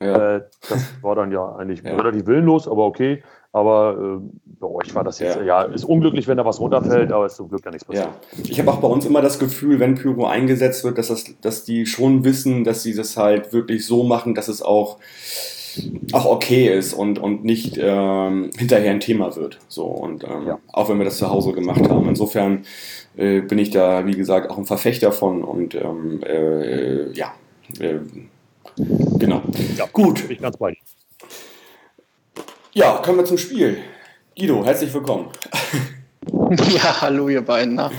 Ja. 0.02 0.36
Äh, 0.36 0.42
das 0.68 1.02
war 1.02 1.14
dann 1.14 1.30
ja 1.30 1.54
eigentlich 1.54 1.82
ja. 1.82 1.94
relativ 1.94 2.26
willenlos, 2.26 2.66
aber 2.66 2.84
okay. 2.84 3.22
Aber 3.52 4.20
äh, 4.20 4.40
bei 4.60 4.66
euch 4.66 4.94
war 4.94 5.04
das 5.04 5.18
jetzt, 5.18 5.36
ja. 5.36 5.42
ja. 5.42 5.62
ist 5.62 5.84
unglücklich, 5.84 6.26
wenn 6.26 6.38
da 6.38 6.44
was 6.46 6.58
runterfällt, 6.58 7.12
aber 7.12 7.26
ist 7.26 7.36
zum 7.36 7.50
Glück 7.50 7.62
ja 7.64 7.70
nichts 7.70 7.84
passiert. 7.84 8.06
Ja. 8.06 8.44
Ich 8.48 8.58
habe 8.58 8.70
auch 8.70 8.78
bei 8.78 8.88
uns 8.88 9.04
immer 9.04 9.20
das 9.20 9.38
Gefühl, 9.38 9.78
wenn 9.78 9.94
Pyro 9.94 10.26
eingesetzt 10.26 10.84
wird, 10.84 10.96
dass, 10.96 11.08
das, 11.08 11.24
dass 11.42 11.64
die 11.64 11.84
schon 11.84 12.24
wissen, 12.24 12.64
dass 12.64 12.82
sie 12.82 12.94
das 12.94 13.18
halt 13.18 13.52
wirklich 13.52 13.84
so 13.84 14.04
machen, 14.04 14.34
dass 14.34 14.48
es 14.48 14.62
auch, 14.62 14.96
auch 16.12 16.24
okay 16.24 16.74
ist 16.74 16.94
und, 16.94 17.18
und 17.18 17.44
nicht 17.44 17.78
ähm, 17.78 18.50
hinterher 18.56 18.90
ein 18.90 19.00
Thema 19.00 19.36
wird. 19.36 19.58
So, 19.68 19.84
und 19.84 20.24
ähm, 20.24 20.46
ja. 20.46 20.58
auch 20.72 20.88
wenn 20.88 20.96
wir 20.96 21.04
das 21.04 21.18
zu 21.18 21.28
Hause 21.28 21.52
gemacht 21.52 21.90
haben. 21.90 22.08
Insofern 22.08 22.64
äh, 23.18 23.42
bin 23.42 23.58
ich 23.58 23.68
da, 23.68 24.06
wie 24.06 24.16
gesagt, 24.16 24.50
auch 24.50 24.56
ein 24.56 24.64
Verfechter 24.64 25.12
von 25.12 25.44
und 25.44 25.74
ähm, 25.74 26.22
äh, 26.22 27.12
ja. 27.12 27.34
Äh, 27.78 27.98
genau. 29.18 29.42
Ja, 29.76 29.86
gut. 29.92 30.30
Ich 30.30 30.40
ganz 30.40 30.56
bei 30.56 30.70
dir. 30.70 30.78
Ja, 32.74 32.96
kommen 33.04 33.18
wir 33.18 33.24
zum 33.26 33.36
Spiel. 33.36 33.82
Guido, 34.34 34.64
herzlich 34.64 34.94
willkommen. 34.94 35.30
ja, 36.70 37.02
hallo 37.02 37.28
ihr 37.28 37.42
beiden. 37.42 37.74
Na. 37.74 37.90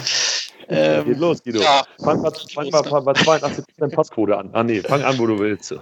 Ähm, 0.68 1.06
Geht 1.06 1.20
los, 1.20 1.44
Guido. 1.44 1.62
Ja. 1.62 1.84
Fang, 2.04 2.20
mal, 2.24 2.32
fang 2.52 2.70
mal 2.72 2.82
bei 2.82 3.12
82% 3.12 3.92
Passquote 3.94 4.36
an. 4.36 4.50
Ah 4.54 4.64
nee, 4.64 4.82
fang 4.82 5.04
an, 5.04 5.20
wo 5.20 5.28
du 5.28 5.38
willst. 5.38 5.76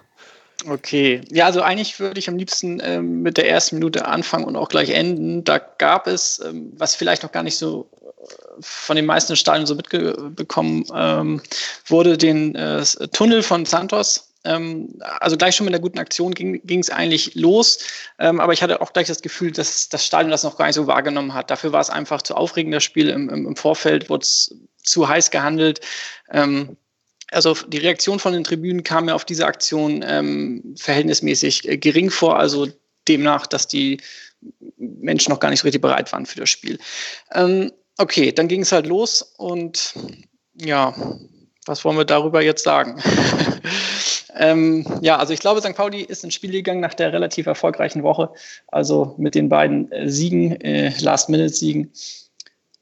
Okay, 0.67 1.21
ja, 1.31 1.45
also 1.45 1.62
eigentlich 1.62 2.01
würde 2.01 2.19
ich 2.19 2.27
am 2.27 2.38
liebsten 2.38 2.81
ähm, 2.83 3.21
mit 3.21 3.38
der 3.38 3.50
ersten 3.50 3.77
Minute 3.77 4.07
anfangen 4.07 4.43
und 4.43 4.57
auch 4.57 4.67
gleich 4.67 4.89
enden. 4.89 5.45
Da 5.45 5.57
gab 5.60 6.07
es, 6.07 6.41
ähm, 6.45 6.74
was 6.75 6.93
vielleicht 6.93 7.24
noch 7.24 7.31
gar 7.31 7.43
nicht 7.43 7.57
so 7.57 7.89
äh, 8.01 8.33
von 8.60 8.98
den 8.98 9.05
meisten 9.05 9.38
Stadien 9.38 9.65
so 9.65 9.75
mitbekommen 9.75 10.83
ähm, 10.93 11.41
wurde, 11.86 12.17
den 12.17 12.55
äh, 12.55 12.83
Tunnel 13.13 13.41
von 13.41 13.65
Santos 13.65 14.30
also 14.43 15.38
gleich 15.38 15.55
schon 15.55 15.65
mit 15.65 15.74
einer 15.74 15.81
guten 15.81 16.00
Aktion 16.00 16.33
ging 16.33 16.79
es 16.79 16.89
eigentlich 16.89 17.36
los. 17.36 17.79
Ähm, 18.17 18.39
aber 18.39 18.53
ich 18.53 18.63
hatte 18.63 18.81
auch 18.81 18.93
gleich 18.93 19.07
das 19.07 19.21
Gefühl, 19.21 19.51
dass 19.51 19.89
das 19.89 20.05
Stadion 20.05 20.31
das 20.31 20.43
noch 20.43 20.57
gar 20.57 20.65
nicht 20.65 20.75
so 20.75 20.88
wahrgenommen 20.88 21.33
hat. 21.33 21.51
Dafür 21.51 21.71
war 21.71 21.81
es 21.81 21.89
einfach 21.89 22.21
zu 22.21 22.36
aufregend, 22.36 22.74
das 22.74 22.83
Spiel. 22.83 23.10
Im, 23.10 23.29
im, 23.29 23.45
im 23.48 23.55
Vorfeld 23.55 24.10
wurde 24.10 24.25
zu 24.25 25.07
heiß 25.07 25.29
gehandelt. 25.29 25.81
Ähm, 26.31 26.75
also 27.31 27.53
die 27.67 27.77
Reaktion 27.77 28.19
von 28.19 28.33
den 28.33 28.43
Tribünen 28.43 28.83
kam 28.83 29.05
mir 29.05 29.15
auf 29.15 29.25
diese 29.25 29.45
Aktion 29.45 30.03
ähm, 30.05 30.75
verhältnismäßig 30.77 31.67
äh, 31.67 31.77
gering 31.77 32.10
vor. 32.10 32.38
Also 32.38 32.67
demnach, 33.07 33.48
dass 33.48 33.67
die 33.67 34.00
Menschen 34.77 35.31
noch 35.31 35.39
gar 35.39 35.50
nicht 35.50 35.60
so 35.60 35.65
richtig 35.65 35.81
bereit 35.81 36.12
waren 36.12 36.25
für 36.25 36.39
das 36.39 36.50
Spiel. 36.50 36.79
Ähm, 37.33 37.71
okay, 37.98 38.31
dann 38.31 38.48
ging 38.48 38.62
es 38.62 38.71
halt 38.71 38.88
los 38.88 39.21
und 39.38 39.93
ja, 40.55 40.95
was 41.65 41.86
wollen 41.86 41.98
wir 41.98 42.06
darüber 42.06 42.41
jetzt 42.41 42.63
sagen? 42.63 43.01
Ähm, 44.34 44.86
ja, 45.01 45.18
also 45.18 45.34
ich 45.34 45.39
glaube, 45.39 45.62
St. 45.62 45.75
Pauli 45.75 46.01
ist 46.01 46.24
ins 46.24 46.34
Spiel 46.34 46.51
gegangen 46.51 46.80
nach 46.80 46.94
der 46.94 47.12
relativ 47.12 47.46
erfolgreichen 47.48 48.01
Woche, 48.01 48.30
also 48.68 49.13
mit 49.18 49.36
den 49.36 49.50
beiden 49.50 49.91
äh, 49.91 50.10
Siegen, 50.10 50.60
äh, 50.62 50.94
Last-Minute-Siegen, 51.00 51.91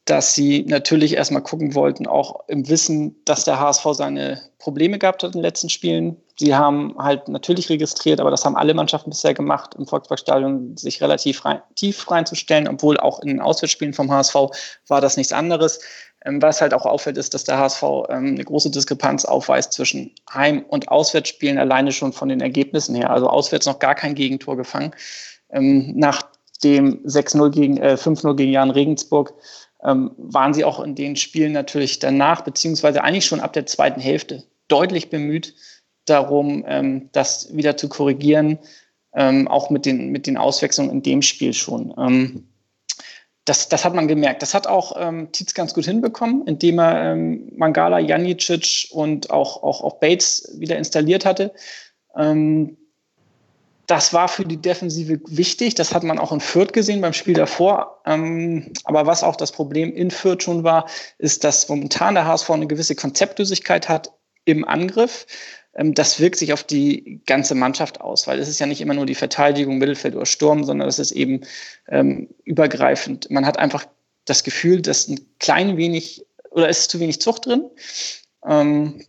dass 0.06 0.34
sie 0.34 0.64
natürlich 0.68 1.16
erstmal 1.16 1.44
gucken 1.44 1.76
wollten, 1.76 2.08
auch 2.08 2.48
im 2.48 2.68
Wissen, 2.70 3.16
dass 3.26 3.44
der 3.44 3.60
HSV 3.60 3.86
seine 3.92 4.42
Probleme 4.58 4.98
gehabt 4.98 5.24
hat 5.24 5.30
in 5.30 5.40
den 5.40 5.44
letzten 5.44 5.70
Spielen. 5.70 6.18
Sie 6.38 6.56
haben 6.56 6.96
halt 6.98 7.28
natürlich 7.28 7.70
registriert, 7.70 8.20
aber 8.20 8.32
das 8.32 8.46
haben 8.46 8.56
alle 8.56 8.74
Mannschaften 8.74 9.10
bisher 9.10 9.34
gemacht, 9.34 9.76
im 9.76 9.86
Volksparkstadion 9.86 10.78
sich 10.78 11.02
relativ 11.02 11.46
rein, 11.46 11.62
tief 11.76 12.10
reinzustellen, 12.10 12.68
obwohl 12.68 12.98
auch 12.98 13.20
in 13.20 13.28
den 13.28 13.42
Auswärtsspielen 13.42 13.94
vom 13.94 14.12
HSV 14.12 14.36
war 14.88 15.02
das 15.02 15.18
nichts 15.18 15.34
anderes. 15.34 15.80
Ähm, 16.26 16.42
was 16.42 16.62
halt 16.62 16.74
auch 16.74 16.86
auffällt, 16.86 17.18
ist, 17.18 17.34
dass 17.34 17.46
der 17.46 17.58
HSV 17.58 17.84
ähm, 18.10 18.28
eine 18.28 18.44
große 18.44 18.70
Diskrepanz 18.72 19.26
aufweist 19.26 19.74
zwischen 19.74 20.12
Heim- 20.34 20.66
und 20.68 20.90
Auswärtsspielen, 20.90 21.58
alleine 21.58 21.92
schon 21.92 22.12
von 22.12 22.30
den 22.30 22.42
Ergebnissen 22.42 22.96
her. 22.96 23.10
Also 23.10 23.28
auswärts 23.28 23.66
noch 23.66 23.80
gar 23.80 23.96
kein 23.96 24.16
Gegentor 24.16 24.58
gefangen. 24.58 24.92
Ähm, 25.50 25.94
nach 25.96 26.22
dem 26.64 27.02
6-0 27.06 27.52
gegen, 27.52 27.78
äh, 27.78 27.96
5-0 27.96 28.36
gegen 28.36 28.52
Jan 28.52 28.72
Regensburg 28.72 29.34
waren 29.82 30.54
sie 30.54 30.66
auch 30.66 30.82
in 30.82 30.94
den 30.94 31.16
Spielen 31.16 31.54
natürlich 31.54 32.00
danach, 32.00 32.42
beziehungsweise 32.42 33.02
eigentlich 33.02 33.26
schon 33.26 33.40
ab 33.40 33.54
der 33.54 33.66
zweiten 33.66 34.02
Hälfte 34.02 34.44
deutlich 34.68 35.10
bemüht 35.10 35.56
darum, 36.04 36.66
das 37.14 37.56
wieder 37.56 37.78
zu 37.78 37.88
korrigieren, 37.88 38.60
auch 39.14 39.70
mit 39.70 39.86
den, 39.86 40.10
mit 40.10 40.28
den 40.28 40.36
Auswechslungen 40.36 40.92
in 40.92 41.02
dem 41.02 41.22
Spiel 41.22 41.54
schon. 41.54 42.44
Das, 43.50 43.68
das 43.68 43.84
hat 43.84 43.96
man 43.96 44.08
gemerkt. 44.08 44.44
Das 44.44 44.54
hat 44.54 44.68
auch 44.68 44.94
ähm, 44.96 45.32
Tietz 45.32 45.56
ganz 45.56 45.74
gut 45.74 45.86
hinbekommen, 45.86 46.46
indem 46.46 46.80
er 46.80 47.14
ähm, 47.14 47.52
Mangala, 47.56 47.98
Janicic 47.98 48.90
und 48.92 49.32
auch, 49.32 49.64
auch, 49.64 49.82
auch 49.82 49.96
Bates 49.96 50.56
wieder 50.60 50.78
installiert 50.78 51.26
hatte. 51.26 51.52
Ähm, 52.16 52.78
das 53.88 54.14
war 54.14 54.28
für 54.28 54.46
die 54.46 54.62
Defensive 54.62 55.20
wichtig. 55.26 55.74
Das 55.74 55.96
hat 55.96 56.04
man 56.04 56.20
auch 56.20 56.32
in 56.32 56.42
Fürth 56.42 56.74
gesehen 56.74 57.02
beim 57.02 57.14
Spiel 57.14 57.34
davor. 57.34 58.02
Ähm, 58.06 58.72
aber 58.84 59.08
was 59.08 59.24
auch 59.24 59.36
das 59.36 59.52
Problem 59.52 59.96
in 59.96 60.12
Fürth 60.12 60.44
schon 60.44 60.64
war, 60.64 60.88
ist, 61.18 61.44
dass 61.44 61.68
momentan 61.68 62.14
der 62.14 62.28
HSV 62.28 62.52
eine 62.52 62.68
gewisse 62.68 62.94
Konzeptlosigkeit 62.94 63.90
hat 63.90 64.12
im 64.46 64.64
Angriff. 64.64 65.26
Ähm, 65.74 65.94
das 65.94 66.20
wirkt 66.20 66.38
sich 66.38 66.54
auf 66.54 66.64
die 66.64 67.22
ganze 67.26 67.56
Mannschaft 67.56 68.02
aus, 68.02 68.28
weil 68.28 68.40
es 68.40 68.48
ist 68.48 68.60
ja 68.60 68.66
nicht 68.66 68.82
immer 68.82 68.94
nur 68.94 69.06
die 69.06 69.16
Verteidigung, 69.16 69.78
Mittelfeld 69.78 70.16
oder 70.16 70.26
Sturm, 70.26 70.64
sondern 70.64 70.88
es 70.88 71.00
ist 71.00 71.12
eben 71.12 71.42
ähm, 71.88 72.30
übergreifend. 72.44 73.30
Man 73.30 73.46
hat 73.46 73.58
einfach 73.60 73.86
das 74.26 74.44
Gefühl, 74.44 74.82
dass 74.82 75.08
ein 75.08 75.20
klein 75.40 75.78
wenig 75.78 76.26
oder 76.52 76.70
ist 76.70 76.90
zu 76.90 77.00
wenig 77.00 77.22
Zucht 77.22 77.46
drin. 77.46 77.70
Ähm, 78.46 79.06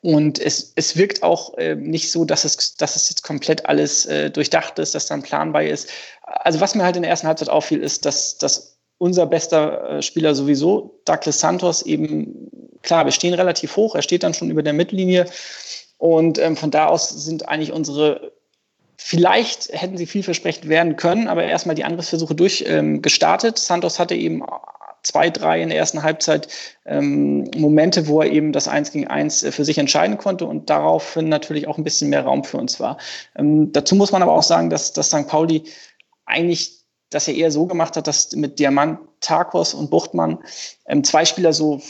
und 0.00 0.38
es, 0.38 0.72
es 0.76 0.96
wirkt 0.96 1.22
auch 1.22 1.58
äh, 1.58 1.74
nicht 1.74 2.12
so, 2.12 2.24
dass 2.24 2.44
es, 2.44 2.76
dass 2.76 2.94
es 2.94 3.08
jetzt 3.10 3.22
komplett 3.24 3.66
alles 3.66 4.06
äh, 4.06 4.30
durchdacht 4.30 4.78
ist, 4.78 4.94
dass 4.94 5.06
dann 5.06 5.22
planbar 5.22 5.64
ist. 5.64 5.90
Also 6.22 6.60
was 6.60 6.74
mir 6.74 6.84
halt 6.84 6.96
in 6.96 7.02
der 7.02 7.10
ersten 7.10 7.26
Halbzeit 7.26 7.48
auffiel, 7.48 7.82
ist, 7.82 8.04
dass, 8.04 8.38
dass 8.38 8.77
unser 8.98 9.26
bester 9.26 9.90
äh, 9.90 10.02
Spieler 10.02 10.34
sowieso, 10.34 11.00
Douglas 11.04 11.40
Santos, 11.40 11.82
eben, 11.82 12.50
klar, 12.82 13.04
wir 13.04 13.12
stehen 13.12 13.34
relativ 13.34 13.76
hoch, 13.76 13.94
er 13.94 14.02
steht 14.02 14.22
dann 14.22 14.34
schon 14.34 14.50
über 14.50 14.62
der 14.62 14.72
Mittellinie. 14.72 15.26
Und 15.96 16.38
ähm, 16.38 16.56
von 16.56 16.70
da 16.70 16.86
aus 16.86 17.08
sind 17.08 17.48
eigentlich 17.48 17.72
unsere, 17.72 18.32
vielleicht 18.96 19.68
hätten 19.72 19.96
sie 19.96 20.06
vielversprechend 20.06 20.68
werden 20.68 20.96
können, 20.96 21.28
aber 21.28 21.44
erstmal 21.44 21.74
die 21.74 21.84
Angriffsversuche 21.84 22.34
durchgestartet. 22.34 23.56
Ähm, 23.56 23.62
Santos 23.62 23.98
hatte 23.98 24.14
eben 24.14 24.44
zwei, 25.02 25.30
drei 25.30 25.62
in 25.62 25.70
der 25.70 25.78
ersten 25.78 26.02
Halbzeit 26.02 26.48
ähm, 26.84 27.50
Momente, 27.56 28.08
wo 28.08 28.20
er 28.20 28.30
eben 28.30 28.52
das 28.52 28.68
Eins 28.68 28.92
gegen 28.92 29.06
Eins 29.06 29.42
äh, 29.42 29.52
für 29.52 29.64
sich 29.64 29.78
entscheiden 29.78 30.18
konnte 30.18 30.44
und 30.44 30.70
daraufhin 30.70 31.28
natürlich 31.28 31.66
auch 31.66 31.78
ein 31.78 31.84
bisschen 31.84 32.10
mehr 32.10 32.24
Raum 32.24 32.44
für 32.44 32.58
uns 32.58 32.78
war. 32.78 32.98
Ähm, 33.36 33.72
dazu 33.72 33.94
muss 33.94 34.12
man 34.12 34.22
aber 34.22 34.32
auch 34.32 34.42
sagen, 34.42 34.70
dass, 34.70 34.92
dass 34.92 35.08
St. 35.08 35.26
Pauli 35.26 35.64
eigentlich 36.26 36.77
das 37.10 37.26
ja 37.26 37.32
eher 37.32 37.50
so 37.50 37.66
gemacht 37.66 37.96
hat, 37.96 38.06
dass 38.06 38.32
mit 38.32 38.58
Diamant, 38.58 39.00
Tarkos 39.20 39.74
und 39.74 39.90
Buchtmann 39.90 40.38
ähm, 40.86 41.04
zwei 41.04 41.24
Spieler 41.24 41.52
so 41.52 41.80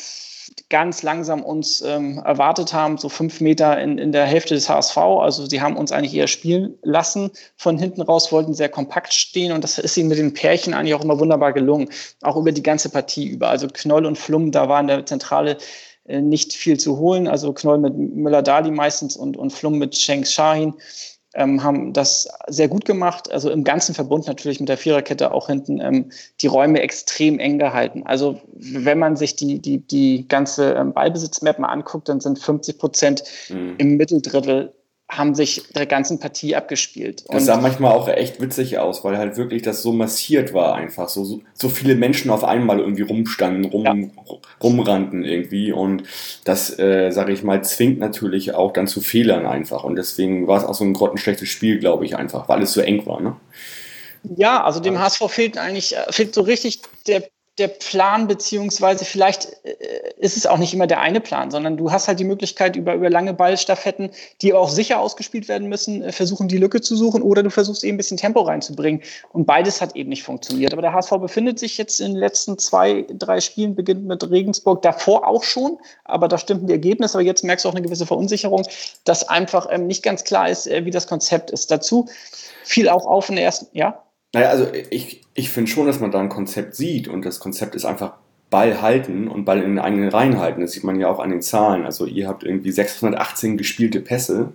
ganz 0.70 1.02
langsam 1.02 1.42
uns 1.42 1.82
ähm, 1.82 2.18
erwartet 2.25 2.72
haben, 2.72 2.98
so 2.98 3.08
fünf 3.08 3.40
Meter 3.40 3.80
in, 3.80 3.98
in 3.98 4.12
der 4.12 4.26
Hälfte 4.26 4.54
des 4.54 4.68
HSV. 4.68 4.96
Also 4.96 5.46
sie 5.46 5.60
haben 5.60 5.76
uns 5.76 5.92
eigentlich 5.92 6.14
eher 6.14 6.26
spielen 6.26 6.75
lassen. 6.82 7.30
Von 7.56 7.78
hinten 7.78 8.02
raus 8.02 8.32
wollten 8.32 8.54
sehr 8.54 8.68
kompakt 8.68 9.12
stehen 9.12 9.52
und 9.52 9.64
das 9.64 9.78
ist 9.78 9.96
ihnen 9.96 10.08
mit 10.08 10.18
den 10.18 10.34
Pärchen 10.34 10.75
eigentlich 10.75 10.94
auch 10.94 11.04
immer 11.04 11.18
wunderbar 11.18 11.52
gelungen. 11.52 11.88
Auch 12.22 12.37
über 12.37 12.52
die 12.52 12.62
ganze 12.62 12.90
Partie 12.90 13.28
über. 13.28 13.48
Also 13.48 13.68
Knoll 13.68 14.06
und 14.06 14.18
Flum, 14.18 14.50
da 14.50 14.68
war 14.68 14.80
in 14.80 14.88
der 14.88 15.06
Zentrale 15.06 15.58
äh, 16.04 16.20
nicht 16.20 16.52
viel 16.54 16.78
zu 16.78 16.98
holen. 16.98 17.28
Also 17.28 17.52
Knoll 17.52 17.78
mit 17.78 17.96
Müller-Dali 17.96 18.70
meistens 18.70 19.16
und, 19.16 19.37
und 19.37 19.52
Flum 19.52 19.78
mit 19.78 19.96
Schenk 19.96 20.26
Shahin 20.26 20.75
ähm, 21.35 21.62
haben 21.62 21.92
das 21.92 22.28
sehr 22.47 22.68
gut 22.68 22.85
gemacht. 22.85 23.30
Also 23.30 23.50
im 23.50 23.64
ganzen 23.64 23.94
Verbund 23.94 24.26
natürlich 24.26 24.61
mit 24.61 24.68
der 24.68 24.78
Viererkette 24.78 25.32
auch 25.32 25.49
hinten 25.49 25.80
ähm, 25.80 26.11
die 26.40 26.47
Räume 26.47 26.80
extrem 26.80 27.38
eng 27.38 27.58
gehalten. 27.58 28.02
Also 28.04 28.40
wenn 28.54 28.99
man 28.99 29.16
sich 29.16 29.37
die, 29.37 29.61
die, 29.61 29.78
die 29.78 30.26
ganze 30.26 30.73
ähm, 30.73 30.92
Ballbesitzmap 30.92 31.58
mal 31.58 31.68
anguckt, 31.68 32.08
dann 32.08 32.20
sind 32.20 32.38
50 32.38 32.78
Prozent 32.78 33.25
mhm. 33.50 33.75
im 33.78 33.97
Mitteldrittel 33.97 34.73
haben 35.11 35.35
sich 35.35 35.62
der 35.75 35.87
ganzen 35.87 36.21
Partie 36.21 36.55
abgespielt. 36.55 37.25
Das 37.31 37.47
sah 37.47 37.57
manchmal 37.57 37.93
auch 37.93 38.09
echt 38.09 38.43
witzig 38.43 38.79
aus, 38.79 39.05
weil 39.05 39.17
halt 39.17 39.38
wirklich 39.38 39.62
das 39.62 39.83
so 39.83 39.93
massiert 39.93 40.53
war 40.53 40.75
einfach. 40.75 41.09
So, 41.09 41.41
so, 41.55 41.69
viele 41.71 41.95
Menschen 41.95 42.31
auf 42.31 42.45
einmal 42.45 42.79
irgendwie 42.79 43.03
rumstanden, 43.03 43.65
rum, 43.65 43.85
ja. 43.85 44.37
rumrannten 44.62 45.25
irgendwie. 45.25 45.73
Und 45.73 46.03
das, 46.45 46.79
äh, 46.79 47.11
sage 47.11 47.33
ich 47.33 47.43
mal, 47.43 47.65
zwingt 47.65 47.99
natürlich 47.99 48.55
auch 48.55 48.73
dann 48.73 48.87
zu 48.87 49.00
Fehlern 49.00 49.47
einfach. 49.47 49.83
Und 49.83 49.97
deswegen 49.97 50.47
war 50.47 50.59
es 50.59 50.65
auch 50.65 50.75
so 50.75 50.85
ein 50.85 50.93
grottenschlechtes 50.93 51.49
Spiel, 51.49 51.79
glaube 51.79 52.05
ich, 52.05 52.14
einfach, 52.14 52.49
weil 52.51 52.62
es 52.62 52.75
so 52.75 52.83
eng 52.83 53.07
war. 53.07 53.23
Ne? 53.23 53.35
Ja, 54.37 54.62
also 54.62 54.79
dem 54.79 54.99
HSV 54.99 55.23
fehlt 55.29 55.57
eigentlich, 55.57 55.97
äh, 55.97 56.12
fehlt 56.12 56.35
so 56.35 56.42
richtig 56.42 56.81
der 57.07 57.23
der 57.59 57.68
Plan, 57.68 58.29
beziehungsweise 58.29 59.05
vielleicht 59.05 59.49
äh, 59.64 59.75
ist 60.18 60.37
es 60.37 60.47
auch 60.47 60.59
nicht 60.59 60.73
immer 60.75 60.87
der 60.87 61.01
eine 61.01 61.21
Plan, 61.21 61.51
sondern 61.51 61.77
du 61.77 61.90
hast 61.90 62.09
halt 62.09 62.21
die 62.21 62.25
Möglichkeit, 62.25 62.77
über, 62.77 62.94
über 62.94 63.11
lange 63.11 63.35
Ballstaffetten, 63.35 64.11
die 64.42 64.55
auch 64.55 64.68
sicher 64.68 65.01
ausgespielt 65.01 65.49
werden 65.49 65.68
müssen, 65.68 66.03
äh, 66.03 66.12
versuchen, 66.12 66.49
die 66.49 66.59
Lücke 66.59 66.81
zu 66.81 66.97
suchen 66.97 67.23
oder 67.23 67.42
du 67.42 67.51
versuchst 67.51 67.85
eben 67.85 67.94
ein 67.94 67.97
bisschen 67.97 68.16
Tempo 68.16 68.40
reinzubringen. 68.40 69.03
Und 69.33 69.47
beides 69.47 69.81
hat 69.81 69.97
eben 69.97 70.09
nicht 70.09 70.23
funktioniert. 70.23 70.73
Aber 70.73 70.83
der 70.83 70.92
HSV 70.92 71.11
befindet 71.21 71.59
sich 71.59 71.79
jetzt 71.79 72.01
in 72.01 72.12
den 72.12 72.16
letzten 72.16 72.59
zwei, 72.59 73.07
drei 73.12 73.40
Spielen, 73.40 73.75
beginnt 73.75 74.07
mit 74.07 74.29
Regensburg, 74.31 74.83
davor 74.83 75.27
auch 75.27 75.42
schon, 75.42 75.79
aber 76.05 76.29
da 76.29 76.38
stimmten 76.38 76.66
die 76.66 76.73
Ergebnisse. 76.73 77.18
Aber 77.18 77.25
jetzt 77.25 77.44
merkst 77.44 77.64
du 77.64 77.68
auch 77.68 77.75
eine 77.75 77.83
gewisse 77.83 78.07
Verunsicherung, 78.07 78.62
dass 79.05 79.29
einfach 79.29 79.66
ähm, 79.71 79.87
nicht 79.87 80.03
ganz 80.03 80.25
klar 80.25 80.49
ist, 80.49 80.66
äh, 80.66 80.85
wie 80.85 80.90
das 80.90 81.07
Konzept 81.07 81.51
ist. 81.51 81.71
Dazu 81.71 82.09
fiel 82.64 82.88
auch 82.88 83.07
auf 83.07 83.29
in 83.29 83.37
der 83.37 83.44
ersten, 83.44 83.66
ja? 83.73 84.03
Naja, 84.35 84.51
also 84.51 84.66
ich, 84.90 85.23
ich 85.38 85.51
finde 85.51 85.70
schon, 85.70 85.87
dass 85.87 86.01
man 86.01 86.11
da 86.11 86.18
ein 86.18 86.29
Konzept 86.29 86.74
sieht 86.74 87.07
und 87.07 87.24
das 87.24 87.38
Konzept 87.38 87.77
ist 87.77 87.85
einfach 87.85 88.14
Ball 88.51 88.83
halten 88.83 89.29
und 89.29 89.44
Ball 89.44 89.62
in 89.62 89.70
den 89.70 89.79
eigenen 89.79 90.09
Reihen 90.09 90.40
halten. 90.40 90.61
Das 90.62 90.72
sieht 90.72 90.83
man 90.83 90.98
ja 90.98 91.09
auch 91.09 91.20
an 91.20 91.31
den 91.31 91.42
Zahlen. 91.42 91.85
Also 91.85 92.07
ihr 92.07 92.27
habt 92.27 92.42
irgendwie 92.42 92.72
618 92.72 93.57
gespielte 93.57 94.01
Pässe 94.01 94.48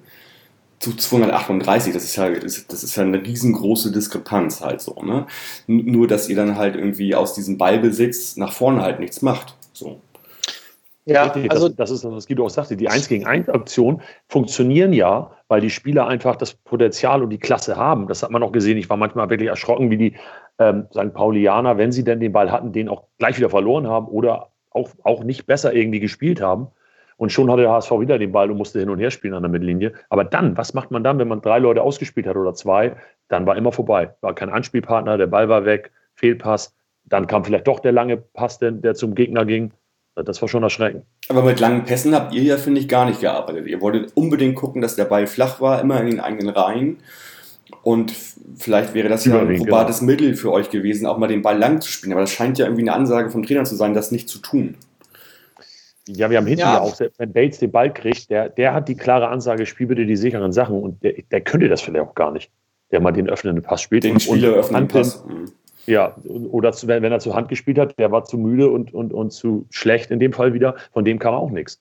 zu 0.80 0.93
238. 0.93 1.93
Das 1.93 2.04
ist 2.04 2.17
ja, 2.17 2.30
das 2.30 2.84
ist 2.84 2.96
ja 2.98 3.04
eine 3.04 3.24
riesengroße 3.24 3.93
Diskrepanz 3.93 4.60
halt 4.60 4.82
so. 4.82 5.02
Ne? 5.02 5.26
Nur, 5.67 6.08
dass 6.08 6.28
ihr 6.28 6.36
dann 6.36 6.58
halt 6.58 6.76
irgendwie 6.76 7.15
aus 7.15 7.34
diesem 7.34 7.58
Ballbesitz 7.58 8.36
nach 8.36 8.52
vorne 8.52 8.82
halt 8.82 9.00
nichts 9.00 9.22
macht. 9.22 9.56
So. 9.72 10.02
Ja, 11.06 11.24
Richtig, 11.24 11.52
also 11.52 11.68
das, 11.68 11.76
das 11.76 11.92
ist 11.92 12.06
das, 12.06 12.12
was 12.12 12.28
Guido 12.28 12.46
auch 12.46 12.50
sagte. 12.50 12.78
Die 12.78 12.88
1 12.88 13.10
gegen 13.10 13.26
1 13.26 13.50
Aktionen 13.50 14.02
funktionieren 14.30 14.94
ja, 14.94 15.32
weil 15.50 15.60
die 15.60 15.70
Spieler 15.70 16.08
einfach 16.08 16.38
das 16.38 16.54
Potenzial 16.54 17.22
und 17.22 17.30
die 17.30 17.39
Klasse 17.39 17.76
haben. 17.76 18.08
Das 18.08 18.24
hat 18.24 18.32
man 18.32 18.42
auch 18.42 18.54
gesehen. 18.54 18.78
Ich 18.78 18.89
war 18.89 18.96
manchmal 18.96 19.30
wirklich 19.30 19.50
erschrocken, 19.50 19.89
wie 19.92 19.98
die 19.98 20.16
ähm, 20.60 20.88
St. 20.92 21.13
Paulianer, 21.13 21.78
wenn 21.78 21.92
sie 21.92 22.06
denn 22.06 22.22
den 22.22 22.32
Ball 22.32 22.52
hatten, 22.52 22.72
den 22.72 22.88
auch 22.88 23.04
gleich 23.18 23.38
wieder 23.38 23.50
verloren 23.50 23.88
haben 23.88 24.08
oder 24.08 24.52
auch, 24.70 24.89
auch 25.04 25.24
nicht 25.24 25.46
besser 25.46 25.74
irgendwie 25.74 26.00
gespielt 26.00 26.42
haben. 26.42 26.68
Und 27.18 27.32
schon 27.32 27.52
hatte 27.52 27.62
der 27.62 27.72
HSV 27.72 27.92
wieder 28.00 28.18
den 28.18 28.32
Ball 28.32 28.50
und 28.50 28.58
musste 28.58 28.80
hin 28.80 28.89
und 28.89 29.00
her 29.00 29.12
spielen 29.12 29.34
an 29.34 29.44
der 29.44 29.52
Mittellinie. 29.52 29.94
Aber 30.10 30.24
dann, 30.24 30.58
was 30.58 30.74
macht 30.74 30.92
man 30.92 31.04
dann, 31.04 31.20
wenn 31.20 31.28
man 31.28 31.42
drei 31.42 31.60
Leute 31.60 31.82
ausgespielt 31.82 32.28
hat 32.28 32.36
oder 32.36 32.54
zwei? 32.54 32.96
Dann 33.28 33.46
war 33.46 33.56
immer 33.56 33.72
vorbei. 33.72 34.16
War 34.22 34.34
kein 34.34 34.50
Anspielpartner, 34.50 35.18
der 35.18 35.28
Ball 35.28 35.50
war 35.50 35.66
weg, 35.66 35.92
Fehlpass. 36.16 36.76
Dann 37.06 37.28
kam 37.28 37.44
vielleicht 37.44 37.68
doch 37.68 37.80
der 37.80 37.92
lange 37.92 38.18
Pass, 38.18 38.60
der, 38.60 38.72
der 38.72 38.96
zum 38.96 39.16
Gegner 39.16 39.46
ging. 39.46 39.74
Das 40.15 40.41
war 40.41 40.47
schon 40.47 40.62
erschreckend. 40.62 41.06
Aber 41.28 41.41
mit 41.43 41.60
langen 41.60 41.86
Pässen 41.86 42.13
habt 42.13 42.34
ihr 42.34 42.43
ja, 42.43 42.58
finde 42.58 42.80
ich, 42.80 42.88
gar 42.88 43.06
nicht 43.06 43.21
gearbeitet. 43.21 43.65
Ihr 43.67 43.82
wolltet 43.82 44.12
unbedingt 44.15 44.56
gucken, 44.56 44.82
dass 44.82 44.95
der 44.95 45.06
Ball 45.06 45.26
flach 45.26 45.60
war, 45.60 45.82
immer 45.82 45.99
in 46.02 46.08
den 46.08 46.19
eigenen 46.19 46.49
Reihen. 46.49 46.97
Und 47.82 48.13
vielleicht 48.56 48.93
wäre 48.93 49.10
das 49.10 49.26
ja 49.26 49.39
ein 49.39 49.58
probates 49.58 49.99
genau. 49.99 50.12
Mittel 50.12 50.36
für 50.36 50.52
euch 50.52 50.69
gewesen, 50.69 51.08
auch 51.08 51.17
mal 51.17 51.28
den 51.28 51.41
Ball 51.41 51.58
lang 51.58 51.82
zu 51.82 51.91
spielen. 51.91 52.13
Aber 52.13 52.21
das 52.21 52.32
scheint 52.32 52.60
ja 52.60 52.65
irgendwie 52.65 52.84
eine 52.84 52.93
Ansage 52.93 53.32
vom 53.32 53.43
Trainer 53.43 53.65
zu 53.65 53.76
sein, 53.76 53.93
das 53.93 54.12
nicht 54.12 54.30
zu 54.30 54.39
tun. 54.39 54.76
Ja, 56.08 56.30
wir 56.30 56.38
haben 56.38 56.47
hinten 56.47 56.62
ja, 56.62 56.76
ja 56.76 56.82
auch, 56.82 56.99
wenn 57.17 57.34
Bates 57.34 57.60
den 57.60 57.71
Ball 57.71 57.91
kriegt, 57.91 58.30
der, 58.30 58.49
der 58.49 58.73
hat 58.73 58.89
die 58.89 58.95
klare 58.95 59.30
Ansage, 59.30 59.65
spiel 59.65 59.88
bitte 59.88 60.06
die 60.06 60.17
sicheren 60.17 60.52
Sachen. 60.52 60.82
Und 60.82 61.02
der, 61.04 61.13
der 61.32 61.41
könnte 61.41 61.69
das 61.69 61.82
vielleicht 61.82 62.06
auch 62.06 62.13
gar 62.13 62.32
nicht, 62.32 62.52
der 62.91 62.99
mal 62.99 63.12
den 63.12 63.30
öffnenden 63.30 63.63
Pass 63.63 63.82
spielt. 63.82 64.04
Den 64.04 64.19
Spieler 64.19 64.49
öffnenden 64.49 64.89
Pass. 64.89 65.26
Mhm. 65.26 65.52
Ja, 65.86 66.15
oder 66.26 66.72
zu, 66.72 66.88
wenn, 66.88 67.04
wenn, 67.04 67.12
er 67.12 67.19
zur 67.19 67.36
Hand 67.36 67.50
gespielt 67.50 67.78
hat, 67.78 68.00
der 68.00 68.12
war 68.12 68.24
zu 68.24 68.38
müde 68.38 68.69
und, 68.69 68.93
und, 68.93 69.13
und 69.13 69.32
zu 69.32 69.65
schlecht 69.69 70.12
in 70.12 70.19
dem 70.19 70.34
Fall 70.34 70.54
wieder. 70.54 70.76
Von 70.93 71.04
dem 71.04 71.19
kam 71.19 71.34
auch 71.34 71.52
nichts. 71.52 71.80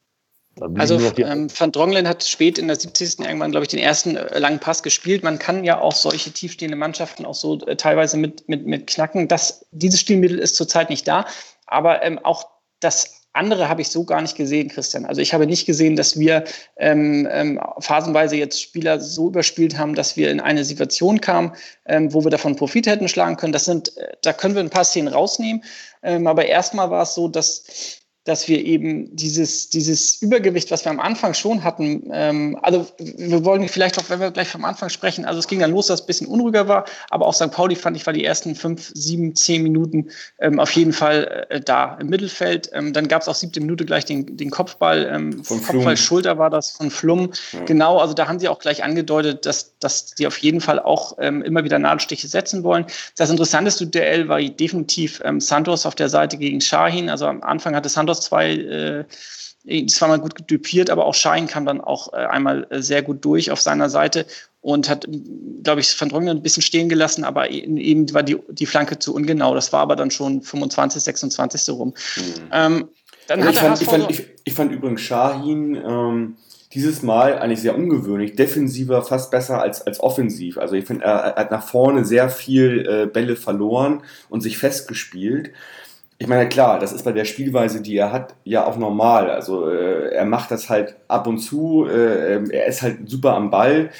Also 0.77 0.99
ähm, 1.17 1.49
Van 1.57 1.73
Dronglen 1.73 2.07
hat 2.07 2.25
spät 2.25 2.59
in 2.59 2.67
der 2.67 2.77
70. 2.77 3.21
irgendwann, 3.21 3.53
glaube 3.53 3.65
ich, 3.65 3.71
den 3.71 3.79
ersten 3.79 4.17
äh, 4.17 4.38
langen 4.38 4.59
Pass 4.59 4.83
gespielt. 4.83 5.23
Man 5.23 5.38
kann 5.38 5.65
ja 5.65 5.81
auch 5.81 5.95
solche 5.95 6.31
tiefstehende 6.31 6.77
Mannschaften 6.77 7.25
auch 7.25 7.35
so 7.35 7.59
äh, 7.67 7.77
teilweise 7.77 8.19
mit, 8.19 8.49
mit, 8.49 8.67
mit 8.67 8.87
knacken. 8.87 9.29
Das, 9.29 9.65
dieses 9.71 10.01
Spielmittel 10.01 10.38
ist 10.38 10.57
zurzeit 10.57 10.91
nicht 10.91 11.09
da. 11.09 11.27
Aber 11.67 12.03
ähm, 12.03 12.19
auch 12.23 12.49
das 12.81 13.22
andere 13.33 13.68
habe 13.68 13.81
ich 13.81 13.88
so 13.88 14.05
gar 14.05 14.21
nicht 14.21 14.37
gesehen, 14.37 14.68
Christian. 14.68 15.07
Also 15.07 15.21
ich 15.21 15.33
habe 15.33 15.47
nicht 15.47 15.66
gesehen, 15.66 15.97
dass 15.97 16.18
wir 16.18 16.45
ähm, 16.77 17.27
ähm, 17.31 17.61
phasenweise 17.79 18.37
jetzt 18.37 18.61
Spieler 18.61 19.01
so 19.01 19.29
überspielt 19.29 19.79
haben, 19.79 19.95
dass 19.95 20.16
wir 20.16 20.31
in 20.31 20.40
eine 20.40 20.64
Situation 20.64 21.21
kamen, 21.21 21.53
ähm, 21.87 22.12
wo 22.12 22.25
wir 22.25 22.31
davon 22.31 22.57
Profit 22.57 22.87
hätten 22.87 23.09
schlagen 23.09 23.37
können. 23.37 23.53
Das 23.53 23.64
sind, 23.64 23.97
äh, 23.97 24.12
da 24.23 24.33
können 24.33 24.55
wir 24.55 24.62
ein 24.62 24.71
paar 24.71 24.85
Szenen 24.85 25.09
rausnehmen. 25.09 25.64
Ähm, 26.03 26.27
aber 26.27 26.47
erstmal 26.47 26.90
war 26.90 27.05
es 27.05 27.14
so, 27.14 27.29
dass 27.29 28.02
dass 28.25 28.47
wir 28.47 28.65
eben 28.65 29.15
dieses, 29.17 29.69
dieses 29.69 30.23
Übergewicht, 30.23 30.71
was 30.71 30.85
wir 30.85 30.93
am 30.93 31.01
Anfang 31.01 31.35
schon 31.35 31.65
hatten, 31.65 32.09
ähm, 32.13 32.57
also 32.63 32.87
wir 32.99 33.45
wollen 33.45 33.67
vielleicht 33.69 33.99
auch, 33.99 34.09
wenn 34.11 34.21
wir 34.21 34.31
gleich 34.31 34.49
vom 34.49 34.65
Anfang 34.65 34.91
sprechen, 34.91 35.25
also 35.25 35.41
es 35.41 35.49
ging 35.49 35.59
dann 35.59 35.73
los, 35.73 35.89
dass 35.89 36.01
es 36.01 36.05
ein 36.05 36.07
bisschen 36.07 36.27
unruhiger 36.29 36.69
war, 36.69 36.85
aber 37.11 37.27
auch 37.27 37.35
St. 37.35 37.51
Pauli 37.51 37.75
fand 37.75 37.97
ich, 37.97 38.07
war 38.07 38.13
die 38.13 38.25
ersten 38.25 38.55
fünf, 38.55 38.93
sieben, 38.95 39.35
zehn 39.35 39.63
Minuten 39.65 40.11
ähm, 40.39 40.61
auf 40.61 40.71
jeden 40.73 40.93
Fall 40.93 41.47
äh, 41.49 41.61
da 41.61 41.97
im 42.01 42.09
Mittelfeld. 42.09 42.71
Ähm, 42.73 42.93
dann 42.93 43.09
gab 43.09 43.23
es 43.23 43.29
auch 43.29 43.35
siebte 43.35 43.61
Minute 43.61 43.85
gleich 43.85 44.05
den, 44.05 44.37
den 44.37 44.51
Kopfball, 44.51 45.11
ähm, 45.13 45.43
von 45.43 45.61
Kopfball 45.63 45.97
Schulter 45.97 46.39
war 46.39 46.51
das 46.51 46.71
von 46.71 46.91
Flum. 46.91 47.33
Ja. 47.53 47.65
Genau, 47.65 47.99
also 47.99 48.15
da 48.15 48.29
haben 48.29 48.39
sie 48.39 48.49
auch 48.49 48.61
gleich 48.61 48.85
angedeutet, 48.85 49.47
dass, 49.47 49.79
dass 49.81 50.15
die 50.15 50.29
auf 50.29 50.39
jeden 50.39 50.61
Fall 50.61 50.79
auch 50.79 51.17
ähm, 51.19 51.43
immer 51.43 51.65
wieder 51.65 51.81
Nadelstiche 51.81 52.29
setzen 52.29 52.63
wollen. 52.63 52.87
Das 53.17 53.31
interessanteste 53.31 53.87
Duell 53.89 54.29
war 54.29 54.41
definitiv 54.41 55.21
ähm, 55.25 55.41
Santos 55.41 55.87
auf 55.87 55.97
der 55.97 56.09
Seite 56.09 56.37
gegen 56.37 56.61
Shahin. 56.61 57.11
Also 57.11 57.27
am 57.27 57.43
Anfang 57.43 57.75
hatte 57.75 57.89
Santos 57.89 58.12
zwei 58.20 58.55
äh, 58.55 59.05
zweimal 59.87 60.18
gut 60.18 60.51
dupiert, 60.51 60.90
aber 60.90 61.07
auch 61.07 61.14
Schein 61.14 61.46
kam 61.46 61.66
dann 61.66 61.81
auch 61.81 62.12
äh, 62.12 62.16
einmal 62.16 62.66
äh, 62.70 62.83
sehr 62.83 63.03
gut 63.03 63.25
durch 63.25 63.51
auf 63.51 63.61
seiner 63.61 63.88
Seite 63.88 64.27
und 64.61 64.88
hat, 64.88 65.07
glaube 65.62 65.81
ich, 65.81 66.01
Van 66.01 66.09
Dronglen 66.09 66.38
ein 66.38 66.42
bisschen 66.42 66.62
stehen 66.62 66.88
gelassen, 66.88 67.25
aber 67.25 67.51
eben 67.51 68.12
war 68.14 68.22
die, 68.22 68.38
die 68.48 68.66
Flanke 68.66 68.98
zu 68.98 69.14
ungenau. 69.14 69.55
Das 69.55 69.72
war 69.72 69.81
aber 69.81 69.96
dann 69.96 70.11
schon 70.11 70.42
25, 70.42 71.03
26. 71.03 71.75
rum. 71.75 71.94
Mhm. 72.16 72.22
Ähm, 72.53 72.88
dann 73.27 73.44
hat 73.44 73.55
ich, 73.55 73.61
fand, 73.61 73.81
ich, 73.81 73.88
fand, 73.88 74.11
ich, 74.11 74.27
ich, 74.44 74.55
fand 74.55 74.72
übrigens 74.72 75.01
Shahin 75.01 75.77
ähm, 75.77 76.37
dieses 76.75 77.03
Mal 77.03 77.38
eigentlich 77.38 77.61
sehr 77.61 77.77
ungewöhnlich, 77.77 78.37
defensiver 78.37 79.03
fast 79.03 79.31
besser 79.31 79.61
als, 79.61 79.83
als 79.83 80.01
offensiv. 80.01 80.59
Also 80.59 80.75
ich 80.75 80.85
finde, 80.85 81.05
er, 81.05 81.18
er, 81.18 81.35
hat 81.37 81.51
nach 81.51 81.66
vorne 81.66 82.05
sehr 82.05 82.29
viel 82.31 82.87
äh, 82.88 83.07
Bälle 83.07 83.37
verloren 83.37 84.03
und 84.29 84.42
sich 84.42 84.59
festgespielt 84.59 85.51
ich 86.23 86.29
meine, 86.29 86.49
klar, 86.49 86.79
das 86.79 86.93
ist 86.93 87.05
bei 87.05 87.11
der 87.11 87.25
Spielweise, 87.25 87.83
die 87.83 87.97
er 87.97 88.13
hat, 88.13 88.37
ja 88.45 88.65
auch 88.65 88.77
normal. 88.77 89.29
Also 89.29 89.69
äh, 89.69 90.15
er 90.15 90.25
macht 90.25 90.53
das 90.53 90.71
halt 90.71 90.95
ab 91.09 91.27
und 91.27 91.39
zu, 91.39 91.85
äh, 91.85 92.49
er 92.49 92.67
ist 92.67 92.81
halt 92.81 93.11
super 93.11 93.35
am 93.35 93.51
Ball. 93.51 93.91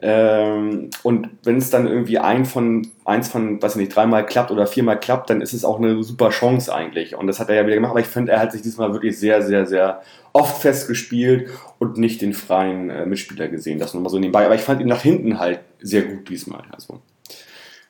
Ähm, 0.00 0.90
und 1.02 1.30
wenn 1.42 1.56
es 1.56 1.70
dann 1.70 1.88
irgendwie 1.88 2.18
ein 2.18 2.44
von, 2.44 2.86
eins 3.04 3.28
von, 3.28 3.60
weiß 3.60 3.72
ich 3.72 3.80
nicht, 3.80 3.96
dreimal 3.96 4.24
klappt 4.24 4.52
oder 4.52 4.68
viermal 4.68 5.00
klappt, 5.00 5.28
dann 5.28 5.40
ist 5.40 5.54
es 5.54 5.64
auch 5.64 5.78
eine 5.78 6.04
super 6.04 6.30
Chance 6.30 6.72
eigentlich. 6.72 7.16
Und 7.16 7.26
das 7.26 7.40
hat 7.40 7.48
er 7.48 7.56
ja 7.56 7.66
wieder 7.66 7.74
gemacht, 7.74 7.90
aber 7.90 8.00
ich 8.00 8.06
finde, 8.06 8.30
er 8.30 8.38
hat 8.38 8.52
sich 8.52 8.62
diesmal 8.62 8.92
wirklich 8.92 9.18
sehr, 9.18 9.42
sehr, 9.42 9.66
sehr 9.66 10.02
oft 10.32 10.62
festgespielt 10.62 11.50
und 11.80 11.98
nicht 11.98 12.22
den 12.22 12.32
freien 12.32 12.90
äh, 12.90 13.06
Mitspieler 13.06 13.48
gesehen. 13.48 13.80
Das 13.80 13.92
nochmal 13.92 14.10
so 14.10 14.20
nebenbei. 14.20 14.46
Aber 14.46 14.54
ich 14.54 14.60
fand 14.60 14.80
ihn 14.80 14.86
nach 14.86 15.02
hinten 15.02 15.40
halt 15.40 15.58
sehr 15.80 16.02
gut 16.02 16.28
diesmal. 16.28 16.62
Also. 16.70 17.00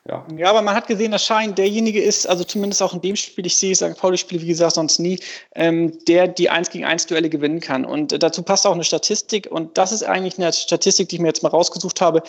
Ja. 0.05 0.27
ja, 0.35 0.49
aber 0.49 0.61
man 0.61 0.75
hat 0.75 0.87
gesehen, 0.87 1.11
dass 1.11 1.25
Schein 1.25 1.55
derjenige 1.55 2.01
ist, 2.01 2.27
also 2.27 2.43
zumindest 2.43 2.81
auch 2.81 2.93
in 2.93 2.99
dem 2.99 3.15
Spiel, 3.15 3.45
ich 3.45 3.55
sehe 3.55 3.73
St. 3.73 3.95
Pauli 3.95 4.17
spiele 4.17 4.41
wie 4.41 4.47
gesagt 4.47 4.75
sonst 4.75 4.99
nie, 4.99 5.17
ähm, 5.55 5.97
der 6.07 6.27
die 6.27 6.49
1 6.49 6.71
gegen 6.71 6.83
1 6.83 7.05
Duelle 7.05 7.29
gewinnen 7.29 7.61
kann. 7.61 7.85
Und 7.85 8.11
äh, 8.11 8.19
dazu 8.19 8.43
passt 8.43 8.67
auch 8.67 8.73
eine 8.73 8.83
Statistik 8.83 9.47
und 9.49 9.77
das 9.77 9.93
ist 9.93 10.03
eigentlich 10.03 10.37
eine 10.37 10.51
Statistik, 10.51 11.07
die 11.07 11.15
ich 11.15 11.21
mir 11.21 11.29
jetzt 11.29 11.41
mal 11.41 11.49
rausgesucht 11.49 12.01
habe. 12.01 12.21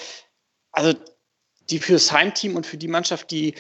Also 0.71 0.95
die 1.71 1.81
fürs 1.81 2.13
Heimteam 2.13 2.55
und 2.55 2.65
für 2.65 2.77
die 2.77 2.89
Mannschaft, 2.89 3.33
die 3.33 3.55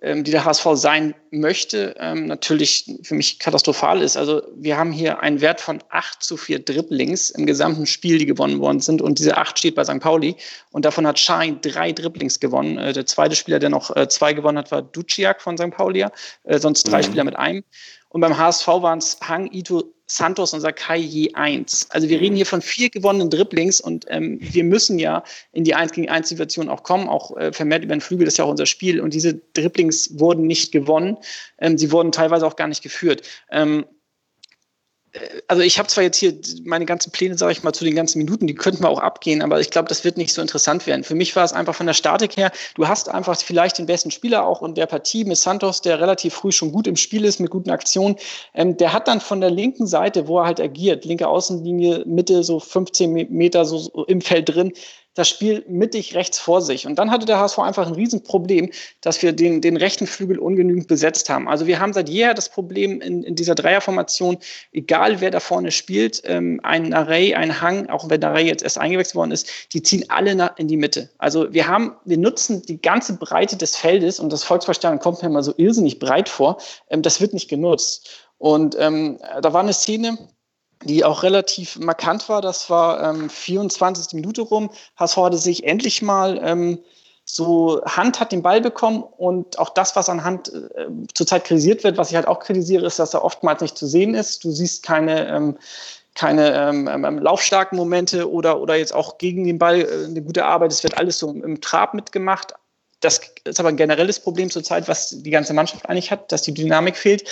die 0.00 0.30
der 0.30 0.44
HSV 0.44 0.64
sein 0.74 1.14
möchte, 1.32 1.96
ähm, 1.98 2.26
natürlich 2.26 2.98
für 3.02 3.16
mich 3.16 3.40
katastrophal 3.40 4.00
ist. 4.00 4.16
Also 4.16 4.42
wir 4.54 4.76
haben 4.76 4.92
hier 4.92 5.20
einen 5.20 5.40
Wert 5.40 5.60
von 5.60 5.82
8 5.90 6.22
zu 6.22 6.36
4 6.36 6.60
Dribblings 6.60 7.30
im 7.30 7.46
gesamten 7.46 7.84
Spiel, 7.84 8.18
die 8.18 8.26
gewonnen 8.26 8.60
worden 8.60 8.78
sind. 8.78 9.02
Und 9.02 9.18
diese 9.18 9.36
8 9.36 9.58
steht 9.58 9.74
bei 9.74 9.82
St. 9.82 9.98
Pauli. 9.98 10.36
Und 10.70 10.84
davon 10.84 11.04
hat 11.04 11.18
Schein 11.18 11.58
drei 11.62 11.90
Dribblings 11.90 12.38
gewonnen. 12.38 12.78
Äh, 12.78 12.92
der 12.92 13.06
zweite 13.06 13.34
Spieler, 13.34 13.58
der 13.58 13.70
noch 13.70 13.94
äh, 13.96 14.08
zwei 14.08 14.34
gewonnen 14.34 14.58
hat, 14.58 14.70
war 14.70 14.82
Duciak 14.82 15.42
von 15.42 15.58
St. 15.58 15.70
Pauli. 15.70 16.06
Äh, 16.44 16.58
sonst 16.58 16.84
drei 16.84 16.98
mhm. 16.98 17.04
Spieler 17.04 17.24
mit 17.24 17.36
einem. 17.36 17.64
Und 18.10 18.20
beim 18.20 18.38
HSV 18.38 18.68
waren 18.68 18.98
es 18.98 19.18
Hang, 19.20 19.50
Ito, 19.52 19.92
Santos 20.10 20.54
und 20.54 20.60
Sakai 20.60 20.96
je 20.96 21.34
eins. 21.34 21.86
Also 21.90 22.08
wir 22.08 22.20
reden 22.20 22.34
hier 22.34 22.46
von 22.46 22.62
vier 22.62 22.88
gewonnenen 22.88 23.30
Dribblings 23.30 23.80
und 23.80 24.06
ähm, 24.08 24.38
wir 24.40 24.64
müssen 24.64 24.98
ja 24.98 25.22
in 25.52 25.64
die 25.64 25.74
1 25.74 25.92
gegen 25.92 26.08
1 26.08 26.28
Situation 26.28 26.68
auch 26.68 26.82
kommen, 26.82 27.08
auch 27.08 27.36
äh, 27.36 27.52
vermehrt 27.52 27.84
über 27.84 27.94
den 27.94 28.00
Flügel, 28.00 28.24
das 28.24 28.34
ist 28.34 28.38
ja 28.38 28.44
auch 28.44 28.50
unser 28.50 28.66
Spiel. 28.66 29.00
Und 29.00 29.12
diese 29.12 29.34
Dribblings 29.34 30.18
wurden 30.18 30.46
nicht 30.46 30.72
gewonnen. 30.72 31.18
Ähm, 31.58 31.76
sie 31.76 31.92
wurden 31.92 32.10
teilweise 32.10 32.46
auch 32.46 32.56
gar 32.56 32.68
nicht 32.68 32.82
geführt. 32.82 33.22
Ähm, 33.50 33.84
also 35.46 35.62
ich 35.62 35.78
habe 35.78 35.88
zwar 35.88 36.04
jetzt 36.04 36.18
hier 36.18 36.34
meine 36.64 36.84
ganzen 36.84 37.10
Pläne, 37.12 37.36
sage 37.38 37.52
ich 37.52 37.62
mal, 37.62 37.72
zu 37.72 37.84
den 37.84 37.94
ganzen 37.94 38.18
Minuten, 38.18 38.46
die 38.46 38.54
könnten 38.54 38.82
wir 38.82 38.88
auch 38.88 39.00
abgehen, 39.00 39.42
aber 39.42 39.60
ich 39.60 39.70
glaube, 39.70 39.88
das 39.88 40.04
wird 40.04 40.16
nicht 40.16 40.34
so 40.34 40.42
interessant 40.42 40.86
werden. 40.86 41.04
Für 41.04 41.14
mich 41.14 41.34
war 41.34 41.44
es 41.44 41.52
einfach 41.52 41.74
von 41.74 41.86
der 41.86 41.94
Statik 41.94 42.36
her, 42.36 42.52
du 42.74 42.86
hast 42.88 43.08
einfach 43.08 43.36
vielleicht 43.38 43.78
den 43.78 43.86
besten 43.86 44.10
Spieler 44.10 44.46
auch 44.46 44.62
in 44.62 44.74
der 44.74 44.86
Partie 44.86 45.24
mit 45.24 45.38
Santos, 45.38 45.80
der 45.80 46.00
relativ 46.00 46.34
früh 46.34 46.52
schon 46.52 46.72
gut 46.72 46.86
im 46.86 46.96
Spiel 46.96 47.24
ist, 47.24 47.40
mit 47.40 47.50
guten 47.50 47.70
Aktionen. 47.70 48.16
Ähm, 48.54 48.76
der 48.76 48.92
hat 48.92 49.08
dann 49.08 49.20
von 49.20 49.40
der 49.40 49.50
linken 49.50 49.86
Seite, 49.86 50.28
wo 50.28 50.40
er 50.40 50.46
halt 50.46 50.60
agiert, 50.60 51.04
linke 51.04 51.26
Außenlinie, 51.28 52.04
Mitte, 52.06 52.42
so 52.42 52.60
15 52.60 53.12
Meter 53.30 53.64
so 53.64 54.04
im 54.08 54.20
Feld 54.20 54.48
drin, 54.48 54.72
das 55.18 55.28
Spiel 55.28 55.64
mittig 55.68 56.14
rechts 56.14 56.38
vor 56.38 56.62
sich. 56.62 56.86
Und 56.86 56.96
dann 56.96 57.10
hatte 57.10 57.26
der 57.26 57.40
HSV 57.40 57.58
einfach 57.58 57.86
ein 57.88 57.94
Riesenproblem, 57.94 58.70
dass 59.00 59.20
wir 59.20 59.32
den, 59.32 59.60
den 59.60 59.76
rechten 59.76 60.06
Flügel 60.06 60.38
ungenügend 60.38 60.86
besetzt 60.86 61.28
haben. 61.28 61.48
Also 61.48 61.66
wir 61.66 61.80
haben 61.80 61.92
seit 61.92 62.08
jeher 62.08 62.34
das 62.34 62.48
Problem 62.48 63.00
in, 63.00 63.24
in 63.24 63.34
dieser 63.34 63.56
Dreierformation, 63.56 64.38
egal 64.72 65.20
wer 65.20 65.32
da 65.32 65.40
vorne 65.40 65.72
spielt, 65.72 66.22
ähm, 66.24 66.60
ein 66.62 66.94
Array, 66.94 67.34
ein 67.34 67.60
Hang, 67.60 67.88
auch 67.88 68.08
wenn 68.08 68.22
Array 68.22 68.46
jetzt 68.46 68.62
erst 68.62 68.78
eingewechselt 68.78 69.16
worden 69.16 69.32
ist, 69.32 69.50
die 69.72 69.82
ziehen 69.82 70.04
alle 70.08 70.52
in 70.56 70.68
die 70.68 70.76
Mitte. 70.76 71.10
Also 71.18 71.52
wir 71.52 71.66
haben, 71.66 71.96
wir 72.04 72.18
nutzen 72.18 72.62
die 72.62 72.80
ganze 72.80 73.16
Breite 73.16 73.56
des 73.56 73.74
Feldes 73.76 74.20
und 74.20 74.32
das 74.32 74.44
Volksverstanden 74.44 75.00
kommt 75.00 75.22
mir 75.22 75.28
immer 75.28 75.42
so 75.42 75.52
irrsinnig 75.56 75.98
breit 75.98 76.28
vor. 76.28 76.58
Ähm, 76.90 77.02
das 77.02 77.20
wird 77.20 77.34
nicht 77.34 77.48
genutzt. 77.48 78.08
Und 78.38 78.76
ähm, 78.78 79.18
da 79.42 79.52
war 79.52 79.62
eine 79.62 79.72
Szene, 79.72 80.16
die 80.84 81.04
auch 81.04 81.22
relativ 81.22 81.78
markant 81.78 82.28
war. 82.28 82.40
Das 82.40 82.70
war 82.70 83.10
ähm, 83.10 83.30
24. 83.30 84.14
Minute 84.14 84.42
rum. 84.42 84.70
HSV 84.96 85.16
hatte 85.16 85.38
sich 85.38 85.64
endlich 85.64 86.02
mal 86.02 86.40
ähm, 86.42 86.78
so 87.30 87.82
Hand 87.84 88.20
hat 88.20 88.32
den 88.32 88.42
Ball 88.42 88.60
bekommen 88.60 89.02
und 89.02 89.58
auch 89.58 89.68
das, 89.70 89.94
was 89.96 90.08
an 90.08 90.24
Hand 90.24 90.50
äh, 90.52 90.86
zurzeit 91.14 91.44
kritisiert 91.44 91.84
wird, 91.84 91.98
was 91.98 92.10
ich 92.10 92.16
halt 92.16 92.26
auch 92.26 92.40
kritisiere, 92.40 92.86
ist, 92.86 92.98
dass 92.98 93.12
er 93.12 93.22
oftmals 93.22 93.60
nicht 93.60 93.76
zu 93.76 93.86
sehen 93.86 94.14
ist. 94.14 94.44
Du 94.44 94.50
siehst 94.50 94.82
keine, 94.82 95.28
ähm, 95.28 95.58
keine 96.14 96.54
ähm, 96.54 96.88
ähm, 96.88 97.04
ähm 97.04 97.18
laufstarken 97.18 97.76
Momente 97.76 98.30
oder, 98.30 98.60
oder 98.60 98.76
jetzt 98.76 98.94
auch 98.94 99.18
gegen 99.18 99.44
den 99.44 99.58
Ball 99.58 99.80
äh, 99.80 100.06
eine 100.06 100.22
gute 100.22 100.46
Arbeit. 100.46 100.72
Es 100.72 100.82
wird 100.82 100.96
alles 100.96 101.18
so 101.18 101.28
im, 101.28 101.44
im 101.44 101.60
Trab 101.60 101.92
mitgemacht. 101.92 102.54
Das 103.00 103.20
ist 103.44 103.60
aber 103.60 103.68
ein 103.68 103.76
generelles 103.76 104.18
Problem 104.18 104.50
zurzeit, 104.50 104.88
was 104.88 105.10
die 105.10 105.30
ganze 105.30 105.52
Mannschaft 105.52 105.88
eigentlich 105.88 106.10
hat, 106.10 106.32
dass 106.32 106.42
die 106.42 106.54
Dynamik 106.54 106.96
fehlt. 106.96 107.24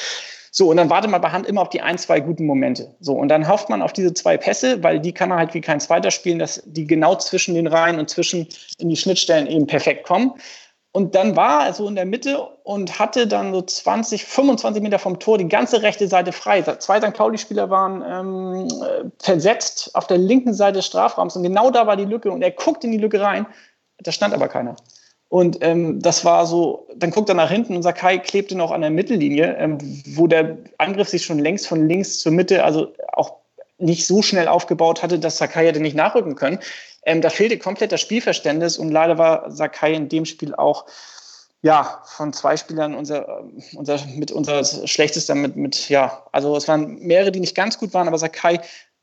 So, 0.59 0.71
und 0.71 0.79
dann 0.79 0.89
wartet 0.89 1.11
man 1.11 1.21
bei 1.21 1.29
Hand 1.29 1.47
immer 1.47 1.61
auf 1.61 1.69
die 1.69 1.83
ein, 1.83 1.99
zwei 1.99 2.19
guten 2.19 2.47
Momente. 2.47 2.97
So, 3.01 3.13
und 3.13 3.29
dann 3.29 3.47
hofft 3.47 3.69
man 3.69 3.83
auf 3.83 3.93
diese 3.93 4.15
zwei 4.15 4.39
Pässe, 4.39 4.83
weil 4.83 5.01
die 5.01 5.13
kann 5.13 5.31
er 5.31 5.37
halt 5.37 5.53
wie 5.53 5.61
kein 5.61 5.81
zweiter 5.81 6.11
spielen, 6.11 6.39
dass 6.39 6.63
die 6.65 6.87
genau 6.87 7.15
zwischen 7.17 7.55
den 7.55 7.67
Reihen 7.67 7.99
und 7.99 8.09
zwischen 8.09 8.49
in 8.79 8.89
die 8.89 8.97
Schnittstellen 8.97 9.49
eben 9.49 9.67
perfekt 9.67 10.07
kommen. 10.07 10.33
Und 10.93 11.15
dann 11.15 11.37
war 11.37 11.67
er 11.67 11.75
so 11.75 11.87
in 11.87 11.95
der 11.95 12.07
Mitte 12.07 12.41
und 12.65 12.99
hatte 12.99 13.27
dann 13.27 13.53
so 13.53 13.61
20, 13.61 14.25
25 14.25 14.83
Meter 14.83 14.99
vom 14.99 15.19
Tor 15.19 15.37
die 15.37 15.47
ganze 15.47 15.83
rechte 15.83 16.09
Seite 16.09 16.33
frei. 16.33 16.63
Zwei 16.63 17.03
St. 17.03 17.13
Pauli-Spieler 17.13 17.69
waren 17.69 18.03
ähm, 18.03 19.13
versetzt 19.21 19.91
auf 19.93 20.07
der 20.07 20.17
linken 20.17 20.55
Seite 20.55 20.79
des 20.79 20.87
Strafraums 20.87 21.37
und 21.37 21.43
genau 21.43 21.71
da 21.71 21.87
war 21.87 21.99
die 21.99 22.07
Lücke 22.07 22.31
und 22.31 22.41
er 22.41 22.51
guckt 22.51 22.83
in 22.83 22.93
die 22.93 22.97
Lücke 22.97 23.21
rein. 23.21 23.45
Da 23.99 24.11
stand 24.11 24.33
aber 24.33 24.49
keiner. 24.49 24.75
Und 25.29 25.59
ähm, 25.61 26.01
das 26.01 26.25
war 26.25 26.47
so, 26.47 26.87
dann 26.95 27.11
guckt 27.11 27.29
er 27.29 27.35
nach 27.35 27.51
hinten 27.51 27.75
und 27.75 27.83
Sakai 27.83 28.19
klebte 28.19 28.57
noch 28.57 28.71
an 28.71 28.81
der 28.81 28.91
Mittellinie, 28.91 29.57
ähm, 29.59 29.79
wo 30.15 30.27
der 30.27 30.57
Angriff 30.79 31.09
sich 31.09 31.25
schon 31.25 31.41
längst 31.41 31.67
von 31.67 31.89
links 31.89 32.21
zur 32.21 32.33
Mitte, 32.33 32.63
also 32.65 32.93
auch 33.13 33.35
nicht 33.79 34.07
so 34.07 34.23
schnell 34.23 34.49
aufgebaut 34.49 35.03
hatte, 35.03 35.19
dass 35.19 35.39
Sakai 35.39 35.67
hätte 35.67 35.81
nicht 35.81 35.97
nachrücken 35.97 36.37
können. 36.37 36.61
Ähm, 37.05 37.21
da 37.21 37.31
fehlte 37.31 37.59
komplett 37.59 37.93
das 37.93 38.01
Spielverständnis 38.01 38.79
und 38.79 38.91
leider 38.91 39.19
war 39.19 39.51
Sakai 39.51 39.95
in 39.95 40.09
dem 40.09 40.25
Spiel 40.25 40.55
auch 40.55 40.87
ja, 41.63 42.01
von 42.05 42.33
zwei 42.33 42.57
Spielern 42.57 42.95
unser, 42.95 43.45
unser, 43.75 43.99
mit 44.15 44.31
unser 44.31 44.65
schlechtester 44.87 45.35
mit, 45.35 45.57
mit, 45.57 45.89
ja, 45.89 46.23
also 46.31 46.57
es 46.57 46.69
waren 46.69 46.99
mehrere, 47.01 47.33
die 47.33 47.41
nicht 47.41 47.57
ganz 47.57 47.79
gut 47.79 47.93
waren, 47.93 48.07
aber 48.07 48.19
Sakai 48.19 48.61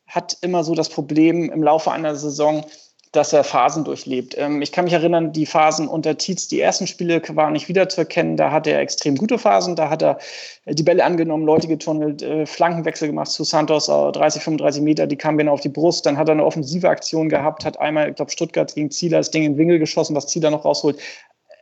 hat 0.08 0.38
immer 0.42 0.64
so 0.64 0.76
das 0.76 0.90
Problem 0.90 1.52
im 1.52 1.64
Laufe 1.64 1.92
einer 1.92 2.16
Saison, 2.16 2.66
dass 3.14 3.32
er 3.32 3.44
Phasen 3.44 3.84
durchlebt. 3.84 4.36
Ähm, 4.38 4.62
ich 4.62 4.72
kann 4.72 4.86
mich 4.86 4.94
erinnern, 4.94 5.32
die 5.32 5.46
Phasen 5.46 5.88
unter 5.88 6.18
Tietz, 6.18 6.48
die 6.48 6.60
ersten 6.60 6.88
Spiele 6.88 7.22
waren 7.30 7.54
nicht 7.54 7.70
wiederzuerkennen. 7.70 8.38
Da 8.38 8.52
hat 8.52 8.68
er 8.68 8.80
extrem 8.80 9.16
gute 9.16 9.38
Phasen. 9.38 9.76
Da 9.76 9.90
hat 9.90 10.02
er 10.02 10.18
äh, 10.66 10.74
die 10.74 10.84
Bälle 10.84 11.06
angenommen, 11.06 11.46
Leute 11.46 11.68
getunnelt, 11.68 12.24
äh, 12.24 12.46
Flankenwechsel 12.48 13.08
gemacht 13.08 13.30
zu 13.30 13.44
Santos, 13.44 13.86
30, 13.86 14.42
35 14.42 14.82
Meter, 14.82 15.08
die 15.08 15.16
kamen 15.16 15.38
genau 15.38 15.54
auf 15.54 15.62
die 15.62 15.70
Brust. 15.70 16.06
Dann 16.06 16.18
hat 16.18 16.28
er 16.28 16.34
eine 16.34 16.44
offensive 16.44 16.90
Aktion 16.90 17.30
gehabt, 17.30 17.66
hat 17.66 17.80
einmal, 17.80 18.10
ich 18.10 18.16
glaube, 18.16 18.32
Stuttgart 18.32 18.74
gegen 18.74 18.90
Zieler 18.90 19.20
das 19.20 19.30
Ding 19.30 19.44
in 19.44 19.54
den 19.54 19.58
Winkel 19.60 19.80
geschossen, 19.80 20.16
was 20.16 20.28
Zieler 20.28 20.50
noch 20.50 20.66
rausholt. 20.66 21.00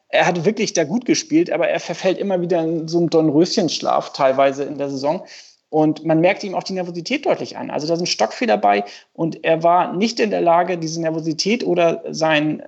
Er 0.07 0.25
hat 0.25 0.45
wirklich 0.45 0.71
da 0.73 0.85
gut 0.85 1.05
gespielt, 1.05 1.51
aber 1.51 1.67
er 1.67 1.79
verfällt 1.81 2.17
immer 2.17 2.41
wieder 2.41 2.61
in 2.61 2.87
so 2.87 2.97
einen 2.97 3.09
Dornröschenschlaf 3.09 4.13
teilweise 4.13 4.63
in 4.63 4.77
der 4.77 4.89
Saison. 4.89 5.25
Und 5.71 6.03
man 6.03 6.19
merkt 6.19 6.43
ihm 6.43 6.53
auch 6.53 6.63
die 6.63 6.73
Nervosität 6.73 7.25
deutlich 7.25 7.57
an. 7.57 7.71
Also 7.71 7.88
da 7.88 7.95
sind 7.95 8.10
Stockfehler 8.10 8.57
bei 8.57 8.84
und 9.13 9.45
er 9.45 9.63
war 9.63 9.93
nicht 9.93 10.19
in 10.19 10.29
der 10.29 10.41
Lage, 10.41 10.77
diese 10.77 10.99
Nervosität 10.99 11.65
oder 11.65 12.03
sein, 12.10 12.62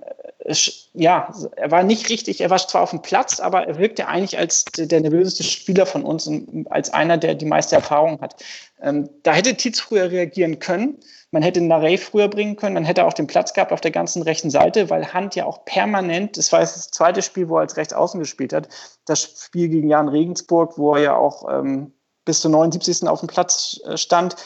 ja, 0.94 1.30
er 1.56 1.70
war 1.70 1.82
nicht 1.82 2.08
richtig, 2.08 2.40
er 2.40 2.48
war 2.48 2.58
zwar 2.58 2.82
auf 2.82 2.90
dem 2.90 3.02
Platz, 3.02 3.40
aber 3.40 3.66
er 3.66 3.78
wirkte 3.78 4.08
eigentlich 4.08 4.38
als 4.38 4.64
der 4.64 5.02
nervöseste 5.02 5.42
Spieler 5.42 5.84
von 5.84 6.02
uns 6.02 6.26
und 6.26 6.66
als 6.70 6.94
einer, 6.94 7.18
der 7.18 7.34
die 7.34 7.44
meiste 7.44 7.76
Erfahrung 7.76 8.22
hat. 8.22 8.42
Ähm, 8.80 9.10
da 9.22 9.34
hätte 9.34 9.54
Tietz 9.54 9.80
früher 9.80 10.10
reagieren 10.10 10.58
können. 10.58 10.98
Man 11.30 11.42
hätte 11.42 11.60
Narey 11.60 11.98
früher 11.98 12.28
bringen 12.28 12.56
können. 12.56 12.74
Man 12.74 12.84
hätte 12.84 13.04
auch 13.04 13.12
den 13.12 13.26
Platz 13.26 13.52
gehabt 13.52 13.72
auf 13.72 13.80
der 13.80 13.90
ganzen 13.90 14.22
rechten 14.22 14.50
Seite, 14.50 14.88
weil 14.88 15.12
Hand 15.12 15.34
ja 15.34 15.46
auch 15.46 15.64
permanent, 15.64 16.36
das 16.36 16.52
war 16.52 16.60
das 16.60 16.90
zweite 16.90 17.22
Spiel, 17.22 17.50
wo 17.50 17.56
er 17.56 17.62
als 17.62 17.76
Rechtsaußen 17.76 18.20
gespielt 18.20 18.52
hat, 18.52 18.68
das 19.06 19.44
Spiel 19.44 19.68
gegen 19.68 19.88
Jan 19.88 20.08
Regensburg, 20.08 20.78
wo 20.78 20.94
er 20.94 21.02
ja 21.02 21.16
auch 21.16 21.48
ähm, 21.50 21.93
bis 22.24 22.40
zur 22.40 22.50
79. 22.50 23.08
auf 23.08 23.20
dem 23.20 23.28
Platz 23.28 23.80
äh, 23.84 23.96
stand. 23.96 24.36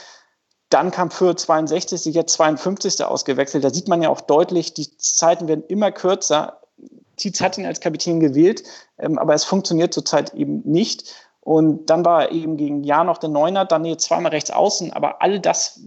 Dann 0.70 0.90
kam 0.90 1.10
für 1.10 1.34
62, 1.34 2.14
jetzt 2.14 2.34
52. 2.34 3.02
ausgewechselt. 3.04 3.64
Da 3.64 3.70
sieht 3.70 3.88
man 3.88 4.02
ja 4.02 4.10
auch 4.10 4.20
deutlich, 4.20 4.74
die 4.74 4.96
Zeiten 4.98 5.48
werden 5.48 5.64
immer 5.68 5.92
kürzer. 5.92 6.60
Tietz 7.16 7.40
hat 7.40 7.58
ihn 7.58 7.66
als 7.66 7.80
Kapitän 7.80 8.20
gewählt, 8.20 8.62
ähm, 8.98 9.18
aber 9.18 9.34
es 9.34 9.44
funktioniert 9.44 9.94
zurzeit 9.94 10.34
eben 10.34 10.62
nicht. 10.64 11.14
Und 11.40 11.86
dann 11.88 12.04
war 12.04 12.24
er 12.24 12.32
eben 12.32 12.56
gegen 12.56 12.84
Jahr 12.84 13.04
noch 13.04 13.18
der 13.18 13.30
Neuner, 13.30 13.64
dann 13.64 13.84
hier 13.84 13.96
zweimal 13.96 14.32
rechts 14.32 14.50
außen, 14.50 14.92
aber 14.92 15.22
all 15.22 15.40
das, 15.40 15.80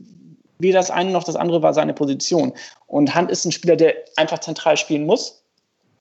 weder 0.58 0.80
das 0.80 0.90
eine 0.90 1.12
noch 1.12 1.24
das 1.24 1.36
andere 1.36 1.62
war 1.62 1.74
seine 1.74 1.94
Position. 1.94 2.54
Und 2.88 3.14
Hand 3.14 3.30
ist 3.30 3.46
ein 3.46 3.52
Spieler, 3.52 3.76
der 3.76 3.94
einfach 4.16 4.40
zentral 4.40 4.78
spielen 4.78 5.06
muss. 5.06 5.44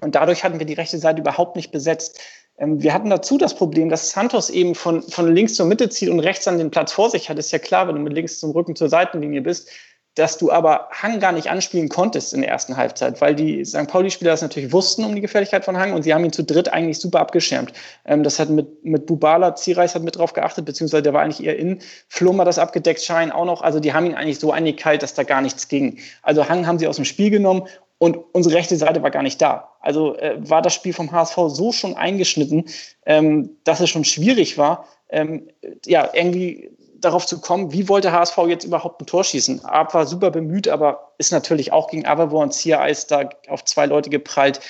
Und 0.00 0.14
dadurch 0.14 0.44
hatten 0.44 0.58
wir 0.58 0.66
die 0.66 0.74
rechte 0.74 0.98
Seite 0.98 1.20
überhaupt 1.20 1.56
nicht 1.56 1.72
besetzt. 1.72 2.18
Ähm, 2.60 2.82
wir 2.82 2.94
hatten 2.94 3.10
dazu 3.10 3.38
das 3.38 3.54
Problem, 3.54 3.88
dass 3.88 4.10
Santos 4.10 4.50
eben 4.50 4.74
von, 4.76 5.02
von 5.02 5.34
links 5.34 5.54
zur 5.54 5.66
Mitte 5.66 5.88
zieht 5.88 6.10
und 6.10 6.20
rechts 6.20 6.46
an 6.46 6.58
den 6.58 6.70
Platz 6.70 6.92
vor 6.92 7.10
sich 7.10 7.28
hat. 7.28 7.38
Ist 7.38 7.50
ja 7.50 7.58
klar, 7.58 7.88
wenn 7.88 7.96
du 7.96 8.02
mit 8.02 8.12
links 8.12 8.38
zum 8.38 8.52
Rücken 8.52 8.76
zur 8.76 8.88
Seitenlinie 8.88 9.40
bist, 9.40 9.68
dass 10.16 10.38
du 10.38 10.50
aber 10.50 10.88
Hang 10.90 11.20
gar 11.20 11.32
nicht 11.32 11.48
anspielen 11.48 11.88
konntest 11.88 12.34
in 12.34 12.40
der 12.40 12.50
ersten 12.50 12.76
Halbzeit, 12.76 13.20
weil 13.20 13.34
die 13.34 13.64
St. 13.64 13.86
Pauli-Spieler 13.86 14.32
das 14.32 14.42
natürlich 14.42 14.72
wussten 14.72 15.04
um 15.04 15.14
die 15.14 15.20
Gefährlichkeit 15.20 15.64
von 15.64 15.78
Hang 15.78 15.92
und 15.94 16.02
sie 16.02 16.12
haben 16.12 16.24
ihn 16.24 16.32
zu 16.32 16.42
dritt 16.42 16.72
eigentlich 16.72 16.98
super 16.98 17.20
abgeschirmt. 17.20 17.72
Ähm, 18.04 18.22
das 18.22 18.38
hat 18.38 18.50
mit, 18.50 18.84
mit 18.84 19.06
Bubala, 19.06 19.54
Zierreis 19.54 19.94
hat 19.94 20.02
mit 20.02 20.18
drauf 20.18 20.32
geachtet, 20.32 20.64
beziehungsweise 20.64 21.02
der 21.02 21.14
war 21.14 21.22
eigentlich 21.22 21.46
eher 21.46 21.56
in. 21.56 21.78
Flum 22.08 22.40
hat 22.40 22.48
das 22.48 22.58
abgedeckt, 22.58 23.02
Schein 23.02 23.30
auch 23.30 23.44
noch. 23.44 23.62
Also 23.62 23.80
die 23.80 23.94
haben 23.94 24.06
ihn 24.06 24.14
eigentlich 24.14 24.40
so 24.40 24.52
eingekeilt, 24.52 25.02
dass 25.02 25.14
da 25.14 25.22
gar 25.22 25.40
nichts 25.40 25.68
ging. 25.68 25.98
Also 26.22 26.48
Hang 26.48 26.66
haben 26.66 26.78
sie 26.78 26.88
aus 26.88 26.96
dem 26.96 27.04
Spiel 27.04 27.30
genommen 27.30 27.66
und 28.00 28.16
unsere 28.32 28.54
rechte 28.54 28.76
Seite 28.76 29.02
war 29.02 29.10
gar 29.10 29.22
nicht 29.22 29.42
da. 29.42 29.76
Also 29.80 30.16
äh, 30.16 30.36
war 30.40 30.62
das 30.62 30.72
Spiel 30.72 30.94
vom 30.94 31.12
HSV 31.12 31.36
so 31.48 31.70
schon 31.70 31.96
eingeschnitten, 31.96 32.64
ähm, 33.04 33.50
dass 33.64 33.80
es 33.80 33.90
schon 33.90 34.04
schwierig 34.04 34.56
war, 34.56 34.88
ähm, 35.10 35.48
ja, 35.84 36.08
irgendwie 36.14 36.70
darauf 36.94 37.26
zu 37.26 37.42
kommen, 37.42 37.72
wie 37.72 37.90
wollte 37.90 38.10
HSV 38.10 38.38
jetzt 38.48 38.64
überhaupt 38.64 39.02
ein 39.02 39.06
Tor 39.06 39.22
schießen? 39.22 39.66
Ab 39.66 39.92
war 39.92 40.06
super 40.06 40.30
bemüht, 40.30 40.66
aber 40.66 41.12
ist 41.18 41.30
natürlich 41.30 41.72
auch 41.72 41.88
gegen 41.88 42.06
und 42.06 42.54
Ziereis 42.54 43.06
da 43.06 43.28
auf 43.48 43.66
zwei 43.66 43.84
Leute 43.84 44.08
geprallt 44.08 44.60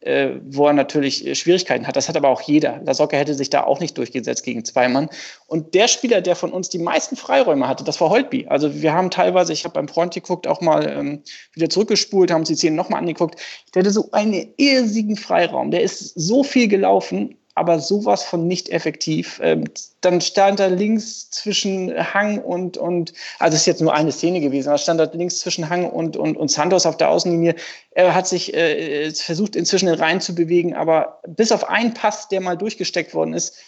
äh, 0.00 0.40
wo 0.48 0.66
er 0.66 0.72
natürlich 0.72 1.26
äh, 1.26 1.34
Schwierigkeiten 1.34 1.86
hat. 1.86 1.96
Das 1.96 2.08
hat 2.08 2.16
aber 2.16 2.28
auch 2.28 2.40
jeder. 2.40 2.80
Lasocca 2.84 3.16
hätte 3.16 3.34
sich 3.34 3.50
da 3.50 3.64
auch 3.64 3.80
nicht 3.80 3.98
durchgesetzt 3.98 4.44
gegen 4.44 4.64
zwei 4.64 4.88
Mann. 4.88 5.08
Und 5.46 5.74
der 5.74 5.88
Spieler, 5.88 6.20
der 6.20 6.36
von 6.36 6.52
uns 6.52 6.68
die 6.68 6.78
meisten 6.78 7.16
Freiräume 7.16 7.68
hatte, 7.68 7.84
das 7.84 8.00
war 8.00 8.10
Holtby. 8.10 8.46
Also 8.48 8.80
wir 8.80 8.92
haben 8.92 9.10
teilweise, 9.10 9.52
ich 9.52 9.64
habe 9.64 9.74
beim 9.74 9.88
Freund 9.88 10.14
geguckt, 10.14 10.46
auch 10.46 10.60
mal 10.60 10.88
ähm, 10.88 11.22
wieder 11.52 11.68
zurückgespult, 11.68 12.30
haben 12.30 12.40
uns 12.40 12.48
die 12.48 12.56
Szenen 12.56 12.76
nochmal 12.76 13.00
angeguckt. 13.00 13.38
Der 13.74 13.80
hatte 13.80 13.90
so 13.90 14.10
einen 14.12 14.54
irrsigen 14.56 15.16
Freiraum. 15.16 15.70
Der 15.70 15.82
ist 15.82 16.18
so 16.18 16.42
viel 16.42 16.68
gelaufen 16.68 17.36
aber 17.60 17.78
sowas 17.78 18.24
von 18.24 18.46
nicht 18.46 18.70
effektiv. 18.70 19.38
Ähm, 19.42 19.64
dann 20.00 20.22
stand 20.22 20.60
er 20.60 20.70
links 20.70 21.28
zwischen 21.28 21.92
Hang 22.14 22.38
und, 22.38 22.78
und, 22.78 23.12
also 23.38 23.54
es 23.54 23.60
ist 23.60 23.66
jetzt 23.66 23.82
nur 23.82 23.92
eine 23.92 24.12
Szene 24.12 24.40
gewesen, 24.40 24.70
aber 24.70 24.78
stand 24.78 24.98
er 24.98 25.12
links 25.12 25.40
zwischen 25.40 25.68
Hang 25.68 25.90
und, 25.90 26.16
und, 26.16 26.38
und 26.38 26.50
Santos 26.50 26.86
auf 26.86 26.96
der 26.96 27.10
Außenlinie. 27.10 27.54
Er 27.90 28.14
hat 28.14 28.26
sich 28.26 28.54
äh, 28.54 29.10
versucht, 29.12 29.56
inzwischen 29.56 29.88
in 29.88 29.94
Reihen 29.94 30.22
zu 30.22 30.34
bewegen, 30.34 30.74
aber 30.74 31.20
bis 31.28 31.52
auf 31.52 31.68
einen 31.68 31.92
Pass, 31.92 32.28
der 32.28 32.40
mal 32.40 32.56
durchgesteckt 32.56 33.12
worden 33.12 33.34
ist, 33.34 33.58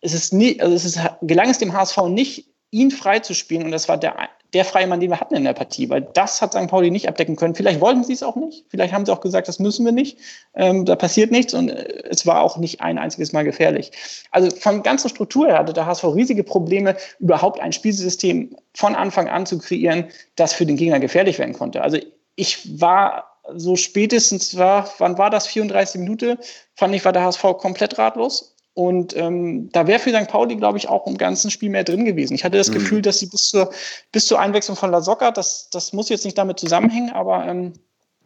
es 0.00 0.12
ist 0.12 0.32
nie, 0.32 0.60
also 0.60 0.74
es 0.74 0.84
ist, 0.84 0.98
gelang 1.22 1.48
es 1.48 1.58
dem 1.58 1.74
HSV 1.74 2.08
nicht, 2.08 2.48
ihn 2.72 2.90
frei 2.90 3.20
zu 3.20 3.34
spielen 3.34 3.62
und 3.62 3.70
das 3.70 3.88
war 3.88 3.98
der 3.98 4.18
der 4.56 4.64
freie 4.64 4.86
Mann, 4.86 5.00
den 5.00 5.10
wir 5.10 5.20
hatten 5.20 5.34
in 5.36 5.44
der 5.44 5.52
Partie, 5.52 5.88
weil 5.88 6.02
das 6.02 6.42
hat 6.42 6.52
St. 6.52 6.66
Pauli 6.66 6.90
nicht 6.90 7.08
abdecken 7.08 7.36
können. 7.36 7.54
Vielleicht 7.54 7.80
wollten 7.80 8.04
sie 8.04 8.12
es 8.12 8.22
auch 8.22 8.36
nicht, 8.36 8.64
vielleicht 8.68 8.92
haben 8.92 9.06
sie 9.06 9.12
auch 9.12 9.20
gesagt, 9.20 9.48
das 9.48 9.58
müssen 9.58 9.84
wir 9.84 9.92
nicht, 9.92 10.18
ähm, 10.54 10.84
da 10.84 10.96
passiert 10.96 11.30
nichts 11.30 11.54
und 11.54 11.68
äh, 11.68 12.02
es 12.10 12.26
war 12.26 12.42
auch 12.42 12.56
nicht 12.56 12.80
ein 12.80 12.98
einziges 12.98 13.32
Mal 13.32 13.44
gefährlich. 13.44 13.92
Also 14.30 14.50
von 14.56 14.82
ganzer 14.82 15.08
Struktur 15.08 15.46
her 15.46 15.58
hatte 15.58 15.72
der 15.72 15.86
HSV 15.86 16.04
riesige 16.04 16.42
Probleme, 16.42 16.96
überhaupt 17.18 17.60
ein 17.60 17.72
Spielsystem 17.72 18.56
von 18.74 18.94
Anfang 18.94 19.28
an 19.28 19.46
zu 19.46 19.58
kreieren, 19.58 20.06
das 20.34 20.52
für 20.52 20.66
den 20.66 20.76
Gegner 20.76 21.00
gefährlich 21.00 21.38
werden 21.38 21.54
konnte. 21.54 21.82
Also 21.82 21.98
ich 22.34 22.80
war 22.80 23.36
so 23.54 23.76
spätestens 23.76 24.56
war, 24.56 24.90
wann 24.98 25.18
war 25.18 25.30
das, 25.30 25.46
34 25.46 26.00
Minuten, 26.00 26.38
fand 26.74 26.94
ich, 26.94 27.04
war 27.04 27.12
der 27.12 27.22
HSV 27.22 27.42
komplett 27.58 27.98
ratlos. 27.98 28.55
Und 28.76 29.16
ähm, 29.16 29.70
da 29.72 29.86
wäre 29.86 29.98
für 29.98 30.10
St. 30.10 30.28
Pauli, 30.28 30.54
glaube 30.54 30.76
ich, 30.76 30.86
auch 30.86 31.06
im 31.06 31.16
ganzen 31.16 31.50
Spiel 31.50 31.70
mehr 31.70 31.82
drin 31.82 32.04
gewesen. 32.04 32.34
Ich 32.34 32.44
hatte 32.44 32.58
das 32.58 32.68
mhm. 32.68 32.74
Gefühl, 32.74 33.00
dass 33.00 33.18
sie 33.18 33.26
bis 33.26 33.48
zur, 33.48 33.70
bis 34.12 34.26
zur 34.26 34.38
Einwechslung 34.38 34.76
von 34.76 34.90
La 34.90 35.00
Socca, 35.00 35.30
das, 35.30 35.70
das 35.70 35.94
muss 35.94 36.10
jetzt 36.10 36.26
nicht 36.26 36.36
damit 36.36 36.60
zusammenhängen, 36.60 37.10
aber 37.10 37.46
ähm, 37.46 37.72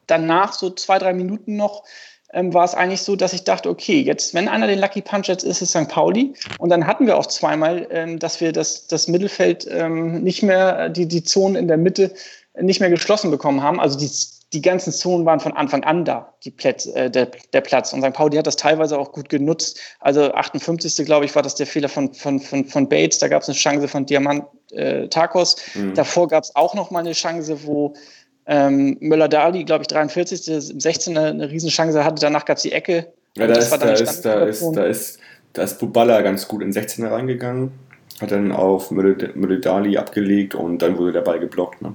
danach, 0.09 0.53
so 0.53 0.71
zwei, 0.71 0.99
drei 0.99 1.13
Minuten 1.13 1.55
noch, 1.55 1.85
ähm, 2.33 2.53
war 2.53 2.65
es 2.65 2.75
eigentlich 2.75 3.03
so, 3.03 3.15
dass 3.15 3.33
ich 3.33 3.45
dachte, 3.45 3.71
okay, 3.71 4.01
jetzt, 4.01 4.35
wenn 4.35 4.49
einer 4.49 4.67
den 4.67 4.81
Lucky 4.81 5.03
Punch 5.03 5.29
jetzt 5.29 5.45
ist, 5.45 5.63
ist 5.63 5.71
St. 5.71 5.87
Pauli. 5.87 6.35
Und 6.59 6.71
dann 6.71 6.85
hatten 6.85 7.07
wir 7.07 7.17
auch 7.17 7.27
zweimal, 7.27 7.87
ähm, 7.93 8.19
dass 8.19 8.41
wir 8.41 8.51
das, 8.51 8.89
das 8.89 9.07
Mittelfeld 9.07 9.69
ähm, 9.71 10.25
nicht 10.25 10.43
mehr, 10.43 10.89
die, 10.89 11.07
die 11.07 11.23
Zonen 11.23 11.55
in 11.55 11.69
der 11.69 11.77
Mitte 11.77 12.13
nicht 12.61 12.81
mehr 12.81 12.91
geschlossen 12.91 13.31
bekommen 13.31 13.63
haben. 13.63 13.79
Also 13.79 13.97
die 13.97 14.11
die 14.53 14.63
ganzen 14.63 14.93
Zonen 14.93 15.25
waren 15.27 15.39
von 15.39 15.53
Anfang 15.53 15.85
an 15.85 16.05
da, 16.05 16.35
die 16.45 16.51
Plätz, 16.51 16.87
äh, 16.87 17.09
der, 17.11 17.29
der 17.53 17.61
Platz. 17.61 17.93
Und 17.93 18.03
St. 18.03 18.13
Pauli 18.13 18.37
hat 18.37 18.47
das 18.47 18.57
teilweise 18.57 18.99
auch 18.99 19.13
gut 19.13 19.29
genutzt. 19.29 19.79
Also 20.01 20.33
58. 20.33 21.05
glaube 21.07 21.25
ich, 21.25 21.35
war 21.35 21.43
das 21.43 21.55
der 21.55 21.67
Fehler 21.67 21.89
von, 21.89 22.13
von, 22.15 22.41
von, 22.41 22.65
von 22.65 22.89
Bates. 22.89 23.19
Da 23.19 23.29
gab 23.29 23.43
es 23.43 23.49
eine 23.49 23.57
Chance 23.57 23.87
von 23.87 24.07
Diamant 24.07 24.45
äh, 24.73 25.07
Takos. 25.09 25.57
Mhm. 25.75 25.95
Davor 25.95 26.29
gab 26.29 26.43
es 26.43 26.55
auch 26.57 26.75
noch 26.75 26.91
mal 26.91 27.01
eine 27.01 27.13
Chance, 27.13 27.65
wo 27.65 27.95
ähm, 28.47 28.97
Möller-Dali, 29.01 29.65
glaube 29.65 29.83
ich, 29.83 29.89
43. 29.89 30.49
im 30.49 30.81
16. 30.81 31.17
eine, 31.17 31.29
eine 31.29 31.51
Riesenchance 31.51 32.05
hatte. 32.05 32.21
Danach 32.21 32.45
gab 32.45 32.57
es 32.57 32.65
die 32.65 32.73
Ecke. 32.73 33.13
Ja, 33.37 33.47
da 33.47 33.55
ist, 33.55 33.71
da, 33.71 33.77
ist, 33.93 34.25
da, 34.25 34.45
ist, 34.45 34.63
da, 34.75 34.85
ist, 34.85 35.19
da 35.53 35.63
ist 35.63 35.79
Buballa 35.79 36.21
ganz 36.23 36.49
gut 36.49 36.63
in 36.63 36.73
16 36.73 37.07
reingegangen, 37.07 37.71
hat 38.21 38.33
dann 38.33 38.51
auf 38.51 38.91
Möller-Dali 38.91 39.97
abgelegt 39.97 40.57
und 40.57 40.83
dann 40.83 40.99
wurde 40.99 41.13
der 41.13 41.21
Ball 41.21 41.39
geblockt. 41.39 41.81
Ne? 41.81 41.95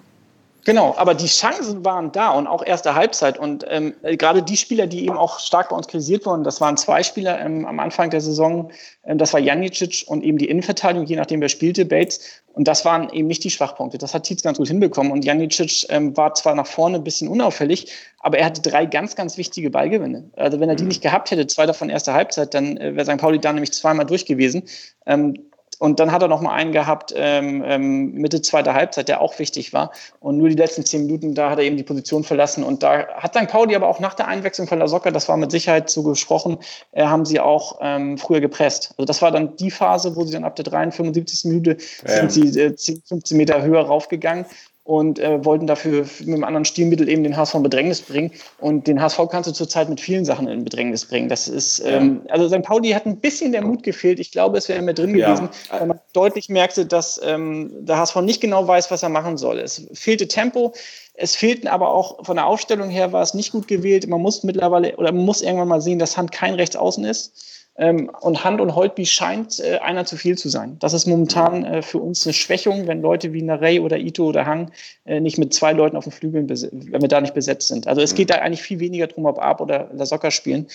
Genau, 0.66 0.96
aber 0.98 1.14
die 1.14 1.28
Chancen 1.28 1.86
waren 1.86 2.12
da 2.12 2.32
und 2.32 2.48
auch 2.48 2.66
erste 2.66 2.96
Halbzeit. 2.96 3.38
Und 3.38 3.64
ähm, 3.70 3.94
gerade 4.02 4.42
die 4.42 4.58
Spieler, 4.58 4.88
die 4.88 5.06
eben 5.06 5.16
auch 5.16 5.40
stark 5.40 5.70
bei 5.70 5.76
uns 5.76 5.88
kritisiert 5.88 6.26
wurden, 6.26 6.44
das 6.44 6.60
waren 6.60 6.76
zwei 6.76 7.04
Spieler 7.04 7.40
ähm, 7.40 7.68
am 7.68 7.80
Anfang 7.80 8.10
der 8.10 8.20
Saison. 8.20 8.72
Ähm, 9.04 9.20
das 9.20 9.32
war 9.32 9.40
Janicic 9.40 10.06
und 10.08 10.24
eben 10.24 10.40
die 10.40 10.50
Innenverteidigung, 10.50 11.06
je 11.06 11.18
nachdem 11.18 11.40
wer 11.40 11.50
spielte, 11.50 11.86
Bates. 11.86 12.42
Und 12.54 12.68
das 12.68 12.84
waren 12.84 13.12
eben 13.12 13.28
nicht 13.28 13.44
die 13.44 13.52
Schwachpunkte. 13.52 14.00
Das 14.00 14.16
hat 14.16 14.24
Tietz 14.24 14.42
ganz 14.42 14.58
gut 14.58 14.68
hinbekommen. 14.68 15.12
Und 15.12 15.24
Janicic 15.24 15.86
ähm, 15.90 16.18
war 16.18 16.34
zwar 16.34 16.56
nach 16.56 16.68
vorne 16.68 16.98
ein 16.98 17.04
bisschen 17.04 17.28
unauffällig, 17.28 17.94
aber 18.18 18.40
er 18.40 18.48
hatte 18.48 18.64
drei 18.64 18.88
ganz, 18.88 19.16
ganz 19.16 19.38
wichtige 19.38 19.70
Ballgewinne. 19.70 20.32
Also 20.36 20.60
wenn 20.60 20.70
er 20.70 20.76
die 20.76 20.84
mhm. 20.84 20.88
nicht 20.88 21.04
gehabt 21.04 21.30
hätte, 21.30 21.46
zwei 21.46 21.68
davon 21.68 21.92
erste 21.92 22.14
Halbzeit, 22.14 22.56
dann 22.56 22.78
äh, 22.78 22.96
wäre 22.96 23.06
St. 23.06 23.22
Pauli 23.22 23.38
da 23.38 23.54
nämlich 23.54 23.74
zweimal 23.74 24.08
durch 24.08 24.26
gewesen. 24.26 24.64
Ähm, 25.06 25.36
und 25.80 26.00
dann 26.00 26.12
hat 26.12 26.22
er 26.22 26.28
noch 26.28 26.42
mal 26.42 26.54
einen 26.54 26.72
gehabt, 26.72 27.14
ähm, 27.16 27.64
ähm, 27.66 28.14
Mitte 28.14 28.42
zweiter 28.42 28.74
Halbzeit, 28.74 29.08
der 29.08 29.22
auch 29.22 29.38
wichtig 29.40 29.74
war. 29.74 29.92
Und 30.20 30.38
nur 30.38 30.50
die 30.50 30.56
letzten 30.56 30.86
zehn 30.86 31.06
Minuten, 31.06 31.36
da 31.36 31.52
hat 31.52 31.60
er 31.60 31.66
eben 31.66 31.78
die 31.78 31.84
Position 31.84 32.24
verlassen. 32.24 32.64
Und 32.64 32.84
da 32.84 33.08
hat 33.08 33.36
St. 33.36 33.48
Pauli 33.48 33.76
aber 33.76 33.88
auch 33.88 34.00
nach 34.00 34.14
der 34.14 34.28
Einwechslung 34.28 34.68
von 34.68 34.80
La 34.80 34.88
Socca, 34.88 35.12
das 35.12 35.30
war 35.30 35.38
mit 35.38 35.52
Sicherheit 35.52 35.90
so 35.90 36.04
gesprochen, 36.04 36.58
äh, 36.92 37.06
haben 37.06 37.26
sie 37.26 37.40
auch 37.40 37.80
ähm, 37.82 38.18
früher 38.18 38.42
gepresst. 38.42 38.94
Also 38.98 39.06
das 39.06 39.22
war 39.22 39.32
dann 39.32 39.56
die 39.58 39.72
Phase, 39.72 40.16
wo 40.16 40.24
sie 40.24 40.34
dann 40.34 40.44
ab 40.44 40.56
der 40.56 40.66
73. 40.66 40.96
75. 40.96 41.46
Minute 41.46 41.78
ja. 42.08 42.28
sind 42.28 42.32
sie 42.32 42.60
äh, 42.60 42.76
10, 42.76 43.02
15 43.06 43.38
Meter 43.38 43.62
höher 43.62 43.82
raufgegangen 43.82 44.46
und 44.86 45.18
äh, 45.18 45.44
wollten 45.44 45.66
dafür 45.66 46.06
mit 46.20 46.36
einem 46.36 46.44
anderen 46.44 46.64
Stilmittel 46.64 47.10
eben 47.10 47.24
den 47.24 47.36
HSV 47.36 47.56
in 47.56 47.64
Bedrängnis 47.64 48.02
bringen. 48.04 48.32
Und 48.60 48.86
den 48.86 49.02
HSV 49.02 49.20
kannst 49.32 49.50
du 49.50 49.54
zurzeit 49.54 49.90
mit 49.90 50.00
vielen 50.00 50.26
Sachen 50.26 50.48
in 50.48 50.64
Bedrängnis 50.64 51.06
bringen. 51.06 51.28
Das 51.28 51.48
ist, 51.48 51.84
ähm, 51.84 52.22
also 52.30 52.48
St. 52.48 52.62
Pauli 52.62 52.92
hat 52.92 53.08
ein 53.08 53.18
bisschen 53.18 53.52
der 53.52 53.64
Mut 53.64 53.82
gefehlt. 53.82 54.20
Ich 54.20 54.32
glaube, 54.32 54.60
es 54.60 54.70
wäre 54.70 54.80
mehr 54.84 54.94
drin 54.94 55.14
gewesen, 55.14 55.50
ja. 55.72 55.80
weil 55.80 55.88
man 55.88 56.00
deutlich 56.14 56.50
merkte, 56.50 56.86
dass 56.86 57.20
ähm, 57.24 57.72
der 57.80 57.98
HSV 57.98 58.18
nicht 58.18 58.42
genau 58.42 58.68
weiß, 58.68 58.92
was 58.92 59.02
er 59.02 59.10
machen 59.10 59.38
soll. 59.38 59.58
Es 59.58 59.88
fehlte 59.94 60.28
Tempo. 60.28 60.74
Es 61.16 61.36
fehlten 61.36 61.68
aber 61.68 61.90
auch 61.90 62.24
von 62.24 62.36
der 62.36 62.46
Aufstellung 62.46 62.90
her 62.90 63.12
war 63.12 63.24
es 63.24 63.34
nicht 63.34 63.54
gut 63.54 63.68
gewählt. 63.68 64.08
Man 64.08 64.22
muss 64.22 64.44
mittlerweile 64.44 64.98
oder 64.98 65.12
man 65.12 65.26
muss 65.26 65.42
irgendwann 65.42 65.68
mal 65.68 65.82
sehen, 65.82 65.98
dass 65.98 66.16
Hand 66.16 66.32
kein 66.32 66.54
Rechtsaußen 66.54 67.04
ist. 67.06 67.65
Ähm, 67.78 68.10
und 68.22 68.44
Hand 68.44 68.62
und 68.62 68.74
Holtby 68.74 69.06
scheint 69.06 69.60
äh, 69.60 69.80
einer 69.80 70.06
zu 70.06 70.16
viel 70.16 70.38
zu 70.38 70.48
sein. 70.48 70.78
Das 70.80 70.94
ist 70.94 71.08
momentan 71.08 71.66
äh, 71.66 71.82
für 71.82 71.98
uns 71.98 72.26
eine 72.26 72.34
Schwächung, 72.34 72.88
wenn 72.88 73.02
Leute 73.02 73.34
wie 73.34 73.42
Narey 73.42 73.82
oder 73.82 73.98
Ito 73.98 74.28
oder 74.28 74.46
Hang 74.46 74.72
äh, 75.04 75.20
nicht 75.20 75.38
mit 75.38 75.54
zwei 75.54 75.74
Leuten 75.74 75.98
auf 75.98 76.06
den 76.06 76.14
Flügeln, 76.14 76.48
wenn 76.50 77.02
wir 77.02 77.10
da 77.10 77.20
nicht 77.20 77.34
besetzt 77.34 77.68
sind. 77.68 77.88
Also 77.88 78.02
es 78.02 78.16
geht 78.16 78.30
da 78.30 78.36
eigentlich 78.36 78.62
viel 78.62 78.80
weniger 78.80 79.08
drum, 79.08 79.26
ob 79.26 79.40
Ab 79.40 79.60
oder 79.60 79.90
La 79.94 80.06
Soccer 80.06 80.32
spielen. 80.32 80.68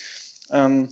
Ähm, 0.51 0.89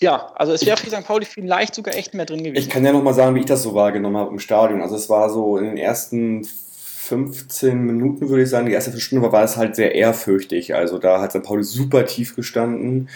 ja, 0.00 0.32
also 0.36 0.52
es 0.52 0.64
wäre 0.64 0.76
für 0.76 0.88
St. 0.88 1.04
Pauli 1.04 1.26
vielleicht 1.26 1.74
sogar 1.74 1.94
echt 1.94 2.14
mehr 2.14 2.24
drin 2.24 2.42
gewesen. 2.42 2.62
Ich 2.62 2.70
kann 2.70 2.84
ja 2.84 2.92
noch 2.92 3.02
mal 3.02 3.14
sagen, 3.14 3.34
wie 3.34 3.40
ich 3.40 3.46
das 3.46 3.62
so 3.62 3.74
wahrgenommen 3.74 4.16
habe 4.16 4.30
im 4.30 4.38
Stadion. 4.38 4.80
Also 4.80 4.96
es 4.96 5.10
war 5.10 5.28
so 5.28 5.58
in 5.58 5.64
den 5.64 5.76
ersten 5.76 6.44
15 6.44 7.78
Minuten, 7.78 8.28
würde 8.28 8.42
ich 8.44 8.50
sagen, 8.50 8.66
die 8.66 8.72
erste 8.72 8.90
Viertelstunde 8.90 9.24
war, 9.24 9.32
war 9.32 9.44
es 9.44 9.56
halt 9.56 9.76
sehr 9.76 9.94
ehrfürchtig. 9.94 10.74
Also 10.74 10.98
da 10.98 11.20
hat 11.20 11.32
St. 11.32 11.42
Pauli 11.42 11.64
super 11.64 12.06
tief 12.06 12.36
gestanden 12.36 13.08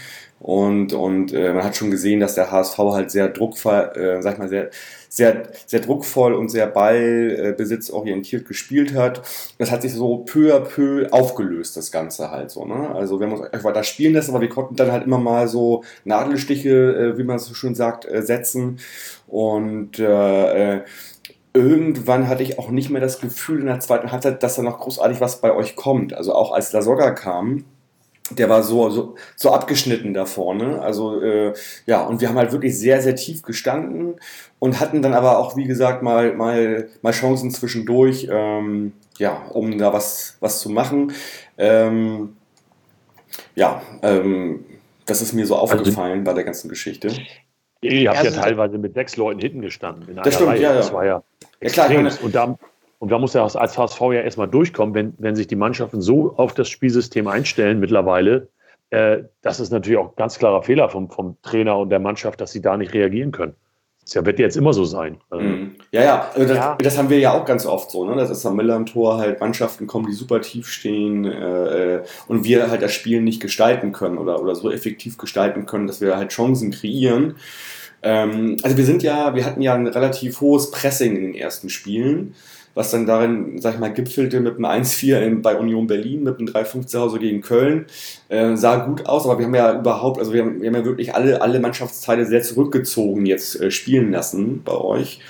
und, 0.43 0.93
und 0.93 1.33
äh, 1.33 1.53
man 1.53 1.63
hat 1.63 1.77
schon 1.77 1.93
gesehen, 1.93 2.19
dass 2.19 2.35
der 2.35 2.51
HSV 2.51 2.77
halt 2.77 3.13
sehr 3.13 3.29
druckvoll, 3.29 3.93
äh, 3.95 4.21
sag 4.23 4.33
ich 4.33 4.39
mal, 4.41 4.49
sehr, 4.49 4.71
sehr, 5.09 5.45
sehr 5.67 5.79
druckvoll 5.79 6.35
und 6.35 6.49
sehr 6.49 6.67
ballbesitzorientiert 6.67 8.49
gespielt 8.49 8.93
hat. 8.93 9.23
Das 9.59 9.71
hat 9.71 9.83
sich 9.83 9.95
so 9.95 10.19
peu 10.19 10.53
à 10.53 10.59
peu 10.59 11.07
aufgelöst, 11.13 11.77
das 11.77 11.93
Ganze 11.93 12.33
halt 12.33 12.51
so. 12.51 12.65
Ne? 12.65 12.93
Also 12.93 13.21
wir 13.21 13.27
haben 13.29 13.35
uns 13.35 13.43
einfach 13.43 13.69
weiter 13.69 13.85
spielen 13.85 14.15
lassen, 14.15 14.33
aber 14.33 14.41
wir 14.41 14.49
konnten 14.49 14.75
dann 14.75 14.91
halt 14.91 15.05
immer 15.05 15.19
mal 15.19 15.47
so 15.47 15.85
Nadelstiche, 16.05 17.13
äh, 17.15 17.19
wie 17.19 17.23
man 17.23 17.39
so 17.39 17.55
schön 17.55 17.77
sagt, 17.77 18.05
äh, 18.11 18.23
setzen. 18.23 18.81
Und 19.29 20.01
äh, 20.01 20.75
äh 20.79 20.81
irgendwann 21.55 22.29
hatte 22.29 22.43
ich 22.43 22.59
auch 22.59 22.71
nicht 22.71 22.89
mehr 22.89 23.03
das 23.03 23.21
Gefühl 23.21 23.61
in 23.61 23.67
der 23.67 23.79
zweiten 23.79 24.11
Halbzeit, 24.11 24.43
dass 24.43 24.57
da 24.57 24.63
noch 24.63 24.81
großartig 24.81 25.21
was 25.21 25.41
bei 25.41 25.55
euch 25.55 25.77
kommt. 25.77 26.15
Also 26.15 26.35
auch 26.35 26.51
als 26.51 26.73
Lasogga 26.73 27.11
kam, 27.11 27.67
der 28.31 28.49
war 28.49 28.63
so, 28.63 28.91
so, 28.91 29.15
so 29.37 29.51
abgeschnitten 29.53 30.15
da 30.15 30.27
vorne. 30.27 30.81
Also 30.81 31.21
äh, 31.21 31.53
ja, 31.87 32.03
und 32.05 32.21
wir 32.21 32.29
haben 32.29 32.39
halt 32.39 32.53
wirklich 32.53 32.79
sehr, 32.79 33.03
sehr 33.03 33.17
tief 33.17 33.43
gestanden 33.43 34.15
und 34.59 34.81
hatten 34.81 35.03
dann 35.03 35.15
aber 35.15 35.39
auch, 35.39 35.57
wie 35.57 35.65
gesagt, 35.65 36.03
mal, 36.03 36.35
mal, 36.35 36.89
mal 37.03 37.13
Chancen 37.13 37.51
zwischendurch, 37.51 38.29
ähm, 38.31 38.93
ja, 39.19 39.43
um 39.51 39.77
da 39.79 39.93
was, 39.93 40.37
was 40.41 40.61
zu 40.61 40.71
machen. 40.71 41.13
Ähm, 41.59 42.37
ja, 43.55 43.83
ähm, 44.03 44.65
das 45.07 45.21
ist 45.21 45.33
mir 45.33 45.47
so 45.47 45.57
also 45.57 45.75
aufgefallen 45.75 46.13
also, 46.21 46.25
bei 46.25 46.33
der 46.33 46.45
ganzen 46.45 46.69
Geschichte. 46.69 47.09
Ihr 47.81 48.11
habt 48.11 48.23
ja, 48.23 48.31
ja 48.31 48.41
teilweise 48.41 48.79
mit 48.79 48.95
sechs 48.95 49.17
Leuten 49.17 49.41
hinten 49.41 49.61
gestanden. 49.61 50.09
In 50.09 50.17
das 50.17 50.35
stimmt, 50.35 50.51
Reihe. 50.51 50.63
ja, 50.63 50.71
ja. 50.71 50.77
Das 50.77 50.93
war 50.93 51.05
ja, 51.05 51.23
ja 51.61 51.69
klar. 51.69 51.91
Und 52.23 52.35
da, 52.35 52.57
und 53.03 53.09
da 53.09 53.19
muss 53.19 53.35
er 53.35 53.43
als 53.43 53.77
HSV 53.77 54.01
ja 54.01 54.21
erstmal 54.21 54.47
durchkommen, 54.47 54.95
wenn, 54.95 55.15
wenn 55.19 55.35
sich 55.35 55.49
die 55.49 55.57
Mannschaften 55.57 56.01
so 56.01 56.35
auf 56.37 56.55
das 56.55 56.69
Spielsystem 56.69 57.27
einstellen 57.27 57.81
mittlerweile. 57.81 58.47
Äh, 58.91 59.25
das 59.41 59.59
ist 59.59 59.73
natürlich 59.73 59.99
auch 59.99 60.11
ein 60.11 60.17
ganz 60.17 60.39
klarer 60.39 60.63
Fehler 60.63 60.89
vom, 60.89 61.11
vom 61.11 61.37
Trainer 61.43 61.79
und 61.79 61.91
der 61.91 61.99
Mannschaft, 61.99 62.41
dass 62.41 62.53
sie 62.53 62.63
da 62.63 62.77
nicht 62.77 62.95
reagieren 62.95 63.33
können. 63.33 63.57
Das 64.05 64.25
wird 64.25 64.39
jetzt 64.39 64.57
immer 64.57 64.73
so 64.73 64.85
sein. 64.85 65.19
Also 65.31 65.45
mhm. 65.45 65.75
Ja, 65.91 66.05
ja, 66.05 66.31
also 66.33 66.47
das, 66.47 66.57
ja. 66.57 66.77
das, 66.81 66.97
haben 66.97 67.11
wir 67.11 67.19
ja 67.19 67.33
auch 67.33 67.45
ganz 67.45 67.67
oft 67.67 67.91
so, 67.91 68.05
ne? 68.05 68.15
dass 68.15 68.31
es 68.31 68.47
am 68.47 68.55
Millern-Tor 68.55 69.19
halt 69.19 69.41
Mannschaften 69.41 69.89
kommen, 69.89 70.07
die 70.07 70.13
super 70.13 70.41
tief 70.41 70.69
stehen 70.69 71.25
äh, 71.25 72.05
und 72.29 72.45
wir 72.45 72.71
halt 72.71 72.83
das 72.83 72.93
Spiel 72.93 73.21
nicht 73.21 73.43
gestalten 73.43 73.91
können 73.91 74.17
oder, 74.17 74.41
oder 74.41 74.55
so 74.55 74.71
effektiv 74.71 75.19
gestalten 75.19 75.67
können, 75.67 75.89
dass 75.89 76.01
wir 76.01 76.17
halt 76.17 76.31
Chancen 76.31 76.71
kreieren. 76.71 77.35
Ähm, 78.05 78.59
also 78.63 78.77
wir 78.77 78.85
sind 78.85 79.03
ja, 79.03 79.35
wir 79.35 79.45
hatten 79.45 79.61
ja 79.61 79.75
ein 79.75 79.89
relativ 79.89 80.41
hohes 80.41 80.71
Pressing 80.71 81.17
in 81.17 81.23
den 81.23 81.35
ersten 81.35 81.69
Spielen 81.69 82.37
was 82.75 82.91
dann 82.91 83.07
darin, 83.07 83.61
sag 83.61 83.75
ich 83.75 83.81
mal, 83.81 83.93
gipfelte 83.93 84.41
mit 84.41 84.57
einem 84.57 84.65
1-4 84.65 85.43
bei 85.43 85.57
Union 85.57 85.87
Berlin, 85.87 86.25
mit 86.25 86.39
einem 86.39 86.49
3-5 86.49 86.87
zu 86.87 87.01
Hause 87.01 87.19
gegen 87.19 87.41
Köln. 87.41 87.87
Äh, 88.29 88.57
sah 88.57 88.77
gut 88.87 89.07
aus, 89.07 89.25
aber 89.25 89.39
wir 89.39 89.47
haben 89.47 89.55
ja 89.55 89.79
überhaupt, 89.79 90.19
also 90.19 90.33
wir 90.33 90.43
haben, 90.43 90.61
wir 90.61 90.69
haben 90.69 90.77
ja 90.77 90.85
wirklich 90.85 91.15
alle, 91.15 91.43
alle 91.43 91.61
Mannschaftsteile 91.61 92.27
sehr 92.27 92.43
zurückgezogen 92.43 93.27
jetzt 93.27 93.61
äh, 93.61 93.71
spielen 93.71 94.13
lassen 94.13 94.63
bei 94.65 94.73
euch. 94.73 95.21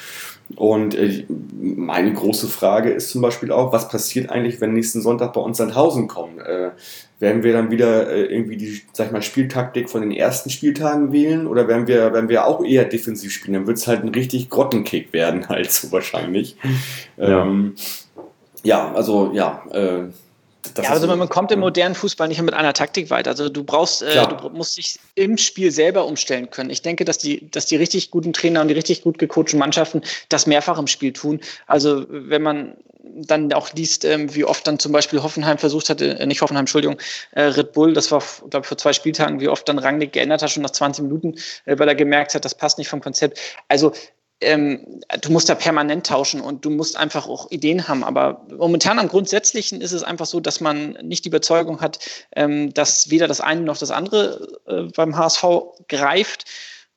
Und 0.56 0.94
äh, 0.94 1.24
meine 1.58 2.12
große 2.12 2.46
Frage 2.46 2.90
ist 2.90 3.10
zum 3.10 3.22
Beispiel 3.22 3.52
auch, 3.52 3.72
was 3.72 3.88
passiert 3.88 4.30
eigentlich, 4.30 4.60
wenn 4.60 4.74
nächsten 4.74 5.00
Sonntag 5.00 5.32
bei 5.32 5.40
uns 5.40 5.58
Sandhausen 5.58 6.08
kommen? 6.08 6.38
Werden 7.22 7.44
wir 7.44 7.52
dann 7.52 7.70
wieder 7.70 8.10
äh, 8.10 8.24
irgendwie 8.24 8.56
die, 8.56 8.82
sag 8.92 9.06
ich 9.06 9.12
mal, 9.12 9.22
Spieltaktik 9.22 9.88
von 9.88 10.00
den 10.00 10.10
ersten 10.10 10.50
Spieltagen 10.50 11.12
wählen 11.12 11.46
oder 11.46 11.68
werden 11.68 11.86
wir, 11.86 12.12
werden 12.12 12.28
wir 12.28 12.44
auch 12.44 12.64
eher 12.64 12.84
defensiv 12.84 13.30
spielen? 13.30 13.54
Dann 13.54 13.68
wird 13.68 13.78
es 13.78 13.86
halt 13.86 14.02
ein 14.02 14.08
richtig 14.08 14.50
Grottenkick 14.50 15.12
werden, 15.12 15.48
halt 15.48 15.70
so 15.70 15.92
wahrscheinlich. 15.92 16.56
Ja, 17.16 17.44
ähm, 17.44 17.76
ja 18.64 18.92
also 18.92 19.30
ja, 19.32 19.62
äh, 19.70 20.08
ja, 20.80 20.90
also 20.90 21.06
man 21.06 21.28
kommt 21.28 21.50
im 21.52 21.60
modernen 21.60 21.94
Fußball 21.94 22.28
nicht 22.28 22.40
mit 22.40 22.54
einer 22.54 22.72
Taktik 22.72 23.10
weiter. 23.10 23.30
Also 23.30 23.48
du 23.48 23.64
brauchst, 23.64 24.02
äh, 24.02 24.26
du 24.26 24.48
musst 24.50 24.76
dich 24.76 24.98
im 25.14 25.36
Spiel 25.36 25.70
selber 25.70 26.06
umstellen 26.06 26.50
können. 26.50 26.70
Ich 26.70 26.82
denke, 26.82 27.04
dass 27.04 27.18
die, 27.18 27.50
dass 27.50 27.66
die 27.66 27.76
richtig 27.76 28.10
guten 28.10 28.32
Trainer 28.32 28.60
und 28.60 28.68
die 28.68 28.74
richtig 28.74 29.02
gut 29.02 29.18
gecoachten 29.18 29.58
Mannschaften 29.58 30.02
das 30.28 30.46
mehrfach 30.46 30.78
im 30.78 30.86
Spiel 30.86 31.12
tun. 31.12 31.40
Also 31.66 32.06
wenn 32.08 32.42
man 32.42 32.76
dann 33.02 33.52
auch 33.52 33.72
liest, 33.72 34.04
ähm, 34.04 34.34
wie 34.34 34.44
oft 34.44 34.66
dann 34.66 34.78
zum 34.78 34.92
Beispiel 34.92 35.22
Hoffenheim 35.22 35.58
versucht 35.58 35.90
hatte, 35.90 36.18
äh, 36.18 36.26
nicht 36.26 36.40
Hoffenheim, 36.40 36.62
Entschuldigung, 36.62 36.98
äh, 37.32 37.42
Red 37.42 37.72
Bull, 37.72 37.92
das 37.92 38.10
war, 38.10 38.22
glaube 38.48 38.64
ich, 38.64 38.68
vor 38.68 38.78
zwei 38.78 38.92
Spieltagen, 38.92 39.40
wie 39.40 39.48
oft 39.48 39.68
dann 39.68 39.78
Rangnick 39.78 40.12
geändert 40.12 40.42
hat, 40.42 40.50
schon 40.50 40.62
nach 40.62 40.70
20 40.70 41.04
Minuten, 41.04 41.34
äh, 41.64 41.78
weil 41.78 41.88
er 41.88 41.94
gemerkt 41.94 42.34
hat, 42.34 42.44
das 42.44 42.54
passt 42.54 42.78
nicht 42.78 42.88
vom 42.88 43.00
Konzept. 43.00 43.38
Also 43.68 43.92
ähm, 44.42 45.00
du 45.20 45.32
musst 45.32 45.48
da 45.48 45.54
permanent 45.54 46.06
tauschen 46.06 46.40
und 46.40 46.64
du 46.64 46.70
musst 46.70 46.96
einfach 46.96 47.26
auch 47.28 47.50
Ideen 47.50 47.88
haben. 47.88 48.04
Aber 48.04 48.46
momentan 48.56 48.98
am 48.98 49.08
Grundsätzlichen 49.08 49.80
ist 49.80 49.92
es 49.92 50.02
einfach 50.02 50.26
so, 50.26 50.40
dass 50.40 50.60
man 50.60 50.92
nicht 51.02 51.24
die 51.24 51.28
Überzeugung 51.28 51.80
hat, 51.80 51.98
ähm, 52.36 52.72
dass 52.74 53.10
weder 53.10 53.28
das 53.28 53.40
eine 53.40 53.62
noch 53.62 53.78
das 53.78 53.90
andere 53.90 54.60
äh, 54.66 54.82
beim 54.94 55.16
HSV 55.16 55.44
greift. 55.88 56.44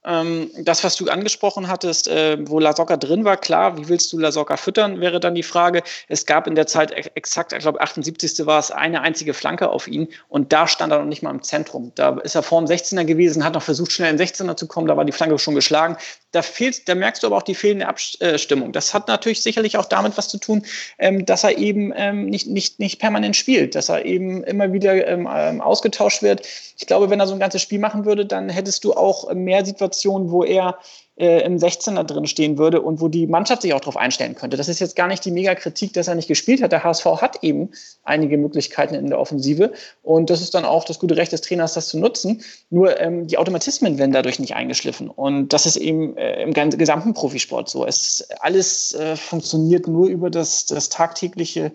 Ähm, 0.06 0.52
das, 0.60 0.84
was 0.84 0.96
du 0.96 1.10
angesprochen 1.10 1.68
hattest, 1.68 2.08
äh, 2.08 2.38
wo 2.48 2.60
Lasocca 2.60 2.96
drin 2.96 3.26
war, 3.26 3.38
klar, 3.38 3.78
wie 3.78 3.90
willst 3.90 4.14
du 4.14 4.20
Lasocca 4.20 4.56
füttern, 4.56 5.02
wäre 5.02 5.20
dann 5.20 5.34
die 5.34 5.44
Frage. 5.44 5.82
Es 6.08 6.28
gab 6.28 6.46
in 6.46 6.54
der 6.54 6.68
Zeit 6.68 6.92
exakt, 7.16 7.54
ich 7.54 7.60
glaube, 7.60 7.82
78. 7.82 8.46
war 8.46 8.60
es 8.60 8.70
eine 8.70 9.02
einzige 9.02 9.34
Flanke 9.34 9.70
auf 9.70 9.88
ihn 9.88 10.08
und 10.30 10.54
da 10.54 10.68
stand 10.68 10.94
er 10.94 11.00
noch 11.00 11.06
nicht 11.06 11.24
mal 11.24 11.32
im 11.32 11.42
Zentrum. 11.42 11.92
Da 11.96 12.20
ist 12.20 12.36
er 12.36 12.44
vor 12.44 12.62
dem 12.62 12.68
16er 12.68 13.04
gewesen, 13.04 13.44
hat 13.44 13.56
noch 13.56 13.64
versucht, 13.64 13.92
schnell 13.92 14.12
in 14.12 14.18
den 14.18 14.28
16er 14.28 14.56
zu 14.56 14.68
kommen, 14.68 14.88
da 14.88 14.96
war 14.96 15.06
die 15.06 15.12
Flanke 15.12 15.40
schon 15.40 15.56
geschlagen. 15.56 15.98
Da, 16.36 16.42
fehlt, 16.42 16.88
da 16.88 16.96
merkst 16.96 17.24
du 17.24 17.28
aber 17.28 17.38
auch 17.38 17.44
die 17.44 17.56
fehlende 17.56 17.88
Abstimmung. 17.88 18.72
Das 18.72 18.94
hat 18.94 19.08
natürlich 19.08 19.42
sicherlich 19.42 19.78
auch 19.78 19.86
damit 19.86 20.18
was 20.18 20.28
zu 20.28 20.38
tun, 20.38 20.66
ähm, 20.98 21.26
dass 21.26 21.44
er 21.44 21.58
eben 21.58 21.94
ähm, 21.96 22.26
nicht, 22.26 22.48
nicht, 22.48 22.80
nicht 22.80 23.00
permanent 23.00 23.36
spielt, 23.36 23.76
dass 23.76 23.90
er 23.90 24.06
eben 24.06 24.44
immer 24.44 24.74
wieder 24.74 25.08
ähm, 25.08 25.28
ausgetauscht 25.28 26.22
wird. 26.22 26.46
Ich 26.78 26.88
glaube, 26.88 27.10
wenn 27.10 27.20
er 27.20 27.28
so 27.28 27.34
ein 27.34 27.40
ganzes 27.40 27.62
Spiel 27.62 27.80
machen 27.80 28.06
würde, 28.06 28.26
dann 28.26 28.50
hättest 28.50 28.84
du 28.84 28.94
auch 28.94 29.34
mehr 29.34 29.66
Situationen, 29.66 29.86
Situation, 29.86 30.32
wo 30.32 30.44
er 30.44 30.78
äh, 31.18 31.44
im 31.46 31.58
16er 31.58 32.04
drin 32.04 32.28
stehen 32.28 32.58
würde 32.58 32.82
und 32.82 33.00
wo 33.00 33.08
die 33.08 33.28
Mannschaft 33.28 33.62
sich 33.62 33.74
auch 33.74 33.80
darauf 33.80 33.98
einstellen 33.98 34.36
könnte. 34.36 34.58
Das 34.58 34.68
ist 34.68 34.80
jetzt 34.80 34.96
gar 34.96 35.08
nicht 35.08 35.24
die 35.24 35.32
Mega-Kritik, 35.32 35.94
dass 35.94 36.08
er 36.08 36.16
nicht 36.16 36.28
gespielt 36.28 36.62
hat. 36.62 36.72
Der 36.72 36.84
HSV 36.84 37.06
hat 37.22 37.44
eben 37.44 37.70
einige 38.04 38.38
Möglichkeiten 38.38 38.96
in 38.96 39.08
der 39.08 39.20
Offensive 39.20 39.72
und 40.04 40.30
das 40.30 40.42
ist 40.42 40.54
dann 40.54 40.66
auch 40.66 40.84
das 40.84 41.00
gute 41.00 41.16
Recht 41.16 41.32
des 41.32 41.42
Trainers, 41.42 41.74
das 41.74 41.88
zu 41.88 42.00
nutzen. 42.00 42.44
Nur 42.70 43.00
ähm, 43.00 43.28
die 43.28 43.38
Automatismen 43.38 43.98
werden 43.98 44.12
dadurch 44.12 44.40
nicht 44.40 44.56
eingeschliffen 44.56 45.10
und 45.10 45.54
das 45.54 45.66
ist 45.66 45.78
eben 45.78 46.18
äh, 46.18 46.44
im 46.44 46.54
gesamten 46.54 47.14
Profisport 47.14 47.70
so. 47.70 47.86
Es 47.86 48.28
alles 48.40 48.94
äh, 48.94 49.16
funktioniert 49.16 49.88
nur 49.88 50.08
über 50.08 50.30
das, 50.30 50.66
das 50.66 50.90
tagtägliche 50.90 51.72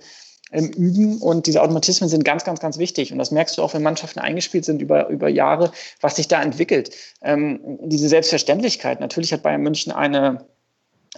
ähm, 0.52 0.70
üben 0.70 1.18
und 1.18 1.46
diese 1.46 1.62
Automatismen 1.62 2.08
sind 2.08 2.24
ganz, 2.24 2.44
ganz, 2.44 2.60
ganz 2.60 2.78
wichtig. 2.78 3.12
Und 3.12 3.18
das 3.18 3.30
merkst 3.30 3.58
du 3.58 3.62
auch, 3.62 3.74
wenn 3.74 3.82
Mannschaften 3.82 4.20
eingespielt 4.20 4.64
sind 4.64 4.82
über, 4.82 5.08
über 5.08 5.28
Jahre, 5.28 5.72
was 6.00 6.16
sich 6.16 6.28
da 6.28 6.42
entwickelt. 6.42 6.90
Ähm, 7.22 7.78
diese 7.82 8.08
Selbstverständlichkeit. 8.08 9.00
Natürlich 9.00 9.32
hat 9.32 9.42
Bayern 9.42 9.62
München 9.62 9.92
eine 9.92 10.46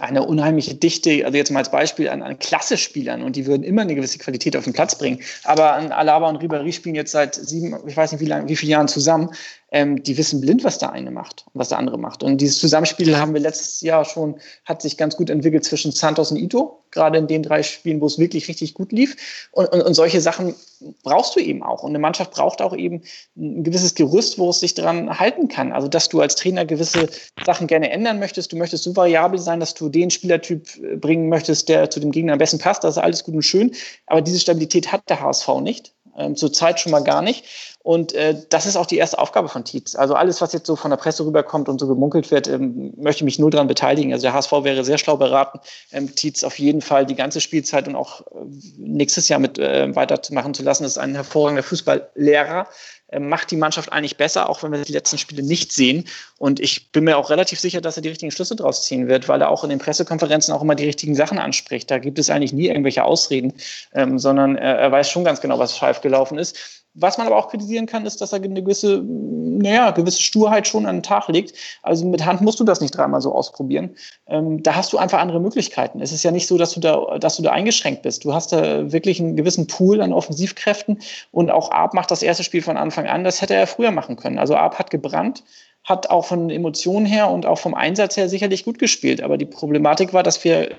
eine 0.00 0.24
unheimliche 0.24 0.74
Dichte, 0.74 1.24
also 1.24 1.36
jetzt 1.36 1.50
mal 1.50 1.58
als 1.58 1.70
Beispiel 1.70 2.08
an, 2.08 2.22
an 2.22 2.38
Klasse-Spielern 2.38 3.22
und 3.22 3.36
die 3.36 3.46
würden 3.46 3.62
immer 3.62 3.82
eine 3.82 3.94
gewisse 3.94 4.18
Qualität 4.18 4.56
auf 4.56 4.64
den 4.64 4.72
Platz 4.72 4.96
bringen. 4.96 5.20
Aber 5.44 5.74
an 5.74 5.92
Alaba 5.92 6.30
und 6.30 6.42
Ribéry 6.42 6.72
spielen 6.72 6.94
jetzt 6.94 7.12
seit 7.12 7.34
sieben, 7.34 7.76
ich 7.86 7.96
weiß 7.96 8.12
nicht 8.12 8.20
wie 8.20 8.26
lange, 8.26 8.48
wie 8.48 8.56
viele 8.56 8.72
Jahren 8.72 8.88
zusammen. 8.88 9.30
Ähm, 9.74 10.02
die 10.02 10.18
wissen 10.18 10.42
blind, 10.42 10.64
was 10.64 10.76
der 10.76 10.92
eine 10.92 11.10
macht 11.10 11.46
und 11.52 11.58
was 11.58 11.70
der 11.70 11.78
andere 11.78 11.98
macht. 11.98 12.22
Und 12.22 12.42
dieses 12.42 12.58
Zusammenspiel 12.58 13.16
haben 13.16 13.32
wir 13.32 13.40
letztes 13.40 13.80
Jahr 13.80 14.04
schon, 14.04 14.38
hat 14.66 14.82
sich 14.82 14.98
ganz 14.98 15.16
gut 15.16 15.30
entwickelt 15.30 15.64
zwischen 15.64 15.92
Santos 15.92 16.30
und 16.30 16.36
Ito, 16.36 16.84
gerade 16.90 17.16
in 17.16 17.26
den 17.26 17.42
drei 17.42 17.62
Spielen, 17.62 18.02
wo 18.02 18.06
es 18.06 18.18
wirklich 18.18 18.48
richtig 18.48 18.74
gut 18.74 18.92
lief. 18.92 19.48
Und, 19.50 19.72
und, 19.72 19.80
und 19.80 19.94
solche 19.94 20.20
Sachen 20.20 20.54
brauchst 21.02 21.36
du 21.36 21.40
eben 21.40 21.62
auch. 21.62 21.82
Und 21.82 21.90
eine 21.90 21.98
Mannschaft 21.98 22.32
braucht 22.32 22.60
auch 22.60 22.76
eben 22.76 23.02
ein 23.36 23.64
gewisses 23.64 23.94
Gerüst, 23.94 24.38
wo 24.38 24.50
es 24.50 24.60
sich 24.60 24.74
dran 24.74 25.18
halten 25.18 25.48
kann. 25.48 25.72
Also, 25.72 25.88
dass 25.88 26.10
du 26.10 26.20
als 26.20 26.36
Trainer 26.36 26.66
gewisse 26.66 27.08
Sachen 27.44 27.66
gerne 27.66 27.90
ändern 27.90 28.18
möchtest. 28.18 28.52
Du 28.52 28.56
möchtest 28.56 28.84
so 28.84 28.94
variabel 28.94 29.38
sein, 29.38 29.58
dass 29.58 29.72
du 29.72 29.88
den 29.88 30.10
Spielertyp 30.10 30.68
äh, 30.82 30.96
bringen 30.96 31.30
möchtest, 31.30 31.70
der 31.70 31.90
zu 31.90 31.98
dem 31.98 32.10
Gegner 32.10 32.34
am 32.34 32.38
besten 32.38 32.58
passt. 32.58 32.84
Das 32.84 32.96
ist 32.96 33.02
alles 33.02 33.24
gut 33.24 33.34
und 33.34 33.42
schön. 33.42 33.74
Aber 34.06 34.20
diese 34.20 34.38
Stabilität 34.38 34.92
hat 34.92 35.08
der 35.08 35.20
HSV 35.20 35.48
nicht. 35.62 35.94
Ähm, 36.16 36.36
Zurzeit 36.36 36.80
schon 36.80 36.92
mal 36.92 37.02
gar 37.02 37.22
nicht. 37.22 37.44
Und 37.82 38.14
äh, 38.14 38.36
das 38.48 38.66
ist 38.66 38.76
auch 38.76 38.86
die 38.86 38.98
erste 38.98 39.18
Aufgabe 39.18 39.48
von 39.48 39.64
Tietz. 39.64 39.96
Also 39.96 40.14
alles, 40.14 40.40
was 40.40 40.52
jetzt 40.52 40.66
so 40.66 40.76
von 40.76 40.90
der 40.90 40.98
Presse 40.98 41.26
rüberkommt 41.26 41.68
und 41.68 41.80
so 41.80 41.88
gemunkelt 41.88 42.30
wird, 42.30 42.46
ähm, 42.46 42.92
möchte 42.96 43.24
mich 43.24 43.38
null 43.38 43.50
daran 43.50 43.66
beteiligen. 43.66 44.12
Also 44.12 44.22
der 44.22 44.34
HSV 44.34 44.52
wäre 44.62 44.84
sehr 44.84 44.98
schlau 44.98 45.16
beraten, 45.16 45.58
ähm, 45.90 46.14
Tietz 46.14 46.44
auf 46.44 46.58
jeden 46.58 46.80
Fall 46.80 47.06
die 47.06 47.16
ganze 47.16 47.40
Spielzeit 47.40 47.88
und 47.88 47.96
auch 47.96 48.20
äh, 48.20 48.44
nächstes 48.76 49.28
Jahr 49.28 49.40
mit 49.40 49.58
äh, 49.58 49.94
weitermachen 49.96 50.54
zu 50.54 50.62
lassen. 50.62 50.84
Das 50.84 50.92
ist 50.92 50.98
ein 50.98 51.14
hervorragender 51.14 51.64
Fußballlehrer. 51.64 52.68
Äh, 53.12 53.20
macht 53.20 53.50
die 53.50 53.56
Mannschaft 53.56 53.92
eigentlich 53.92 54.16
besser, 54.16 54.48
auch 54.48 54.62
wenn 54.62 54.72
wir 54.72 54.82
die 54.82 54.92
letzten 54.92 55.18
Spiele 55.18 55.42
nicht 55.42 55.72
sehen. 55.72 56.04
Und 56.38 56.58
ich 56.60 56.90
bin 56.90 57.04
mir 57.04 57.18
auch 57.18 57.30
relativ 57.30 57.60
sicher, 57.60 57.80
dass 57.80 57.96
er 57.96 58.02
die 58.02 58.08
richtigen 58.08 58.32
Schlüsse 58.32 58.56
draus 58.56 58.84
ziehen 58.84 59.06
wird, 59.08 59.28
weil 59.28 59.40
er 59.42 59.50
auch 59.50 59.64
in 59.64 59.70
den 59.70 59.78
Pressekonferenzen 59.78 60.52
auch 60.54 60.62
immer 60.62 60.74
die 60.74 60.86
richtigen 60.86 61.14
Sachen 61.14 61.38
anspricht. 61.38 61.90
Da 61.90 61.98
gibt 61.98 62.18
es 62.18 62.30
eigentlich 62.30 62.52
nie 62.52 62.68
irgendwelche 62.68 63.04
Ausreden, 63.04 63.52
ähm, 63.92 64.18
sondern 64.18 64.56
er, 64.56 64.78
er 64.78 64.92
weiß 64.92 65.10
schon 65.10 65.24
ganz 65.24 65.40
genau, 65.40 65.58
was 65.58 65.76
scharf 65.76 66.00
gelaufen 66.00 66.38
ist. 66.38 66.81
Was 66.94 67.16
man 67.16 67.26
aber 67.26 67.36
auch 67.36 67.48
kritisieren 67.48 67.86
kann, 67.86 68.04
ist, 68.04 68.20
dass 68.20 68.32
er 68.32 68.42
eine 68.42 68.62
gewisse, 68.62 69.02
naja, 69.02 69.92
gewisse 69.92 70.20
Sturheit 70.20 70.68
schon 70.68 70.84
an 70.84 70.96
den 70.96 71.02
Tag 71.02 71.28
legt. 71.28 71.54
Also 71.82 72.06
mit 72.06 72.24
Hand 72.26 72.42
musst 72.42 72.60
du 72.60 72.64
das 72.64 72.82
nicht 72.82 72.96
dreimal 72.96 73.22
so 73.22 73.34
ausprobieren. 73.34 73.96
Ähm, 74.26 74.62
da 74.62 74.74
hast 74.74 74.92
du 74.92 74.98
einfach 74.98 75.18
andere 75.18 75.40
Möglichkeiten. 75.40 76.00
Es 76.00 76.12
ist 76.12 76.22
ja 76.22 76.30
nicht 76.30 76.46
so, 76.46 76.58
dass 76.58 76.72
du 76.72 76.80
da, 76.80 77.18
dass 77.18 77.36
du 77.36 77.42
da 77.42 77.52
eingeschränkt 77.52 78.02
bist. 78.02 78.24
Du 78.24 78.34
hast 78.34 78.52
da 78.52 78.92
wirklich 78.92 79.20
einen 79.20 79.36
gewissen 79.36 79.66
Pool 79.66 80.02
an 80.02 80.12
Offensivkräften 80.12 81.00
und 81.30 81.50
auch 81.50 81.70
Arp 81.70 81.94
macht 81.94 82.10
das 82.10 82.22
erste 82.22 82.44
Spiel 82.44 82.62
von 82.62 82.76
Anfang 82.76 83.06
an. 83.06 83.24
Das 83.24 83.40
hätte 83.40 83.54
er 83.54 83.66
früher 83.66 83.90
machen 83.90 84.16
können. 84.16 84.38
Also 84.38 84.54
Arp 84.54 84.78
hat 84.78 84.90
gebrannt 84.90 85.42
hat 85.84 86.10
auch 86.10 86.24
von 86.26 86.48
Emotionen 86.48 87.06
her 87.06 87.28
und 87.28 87.44
auch 87.44 87.58
vom 87.58 87.74
Einsatz 87.74 88.16
her 88.16 88.28
sicherlich 88.28 88.64
gut 88.64 88.78
gespielt. 88.78 89.20
Aber 89.20 89.36
die 89.36 89.46
Problematik 89.46 90.12
war, 90.12 90.22
dass 90.22 90.44
wir 90.44 90.76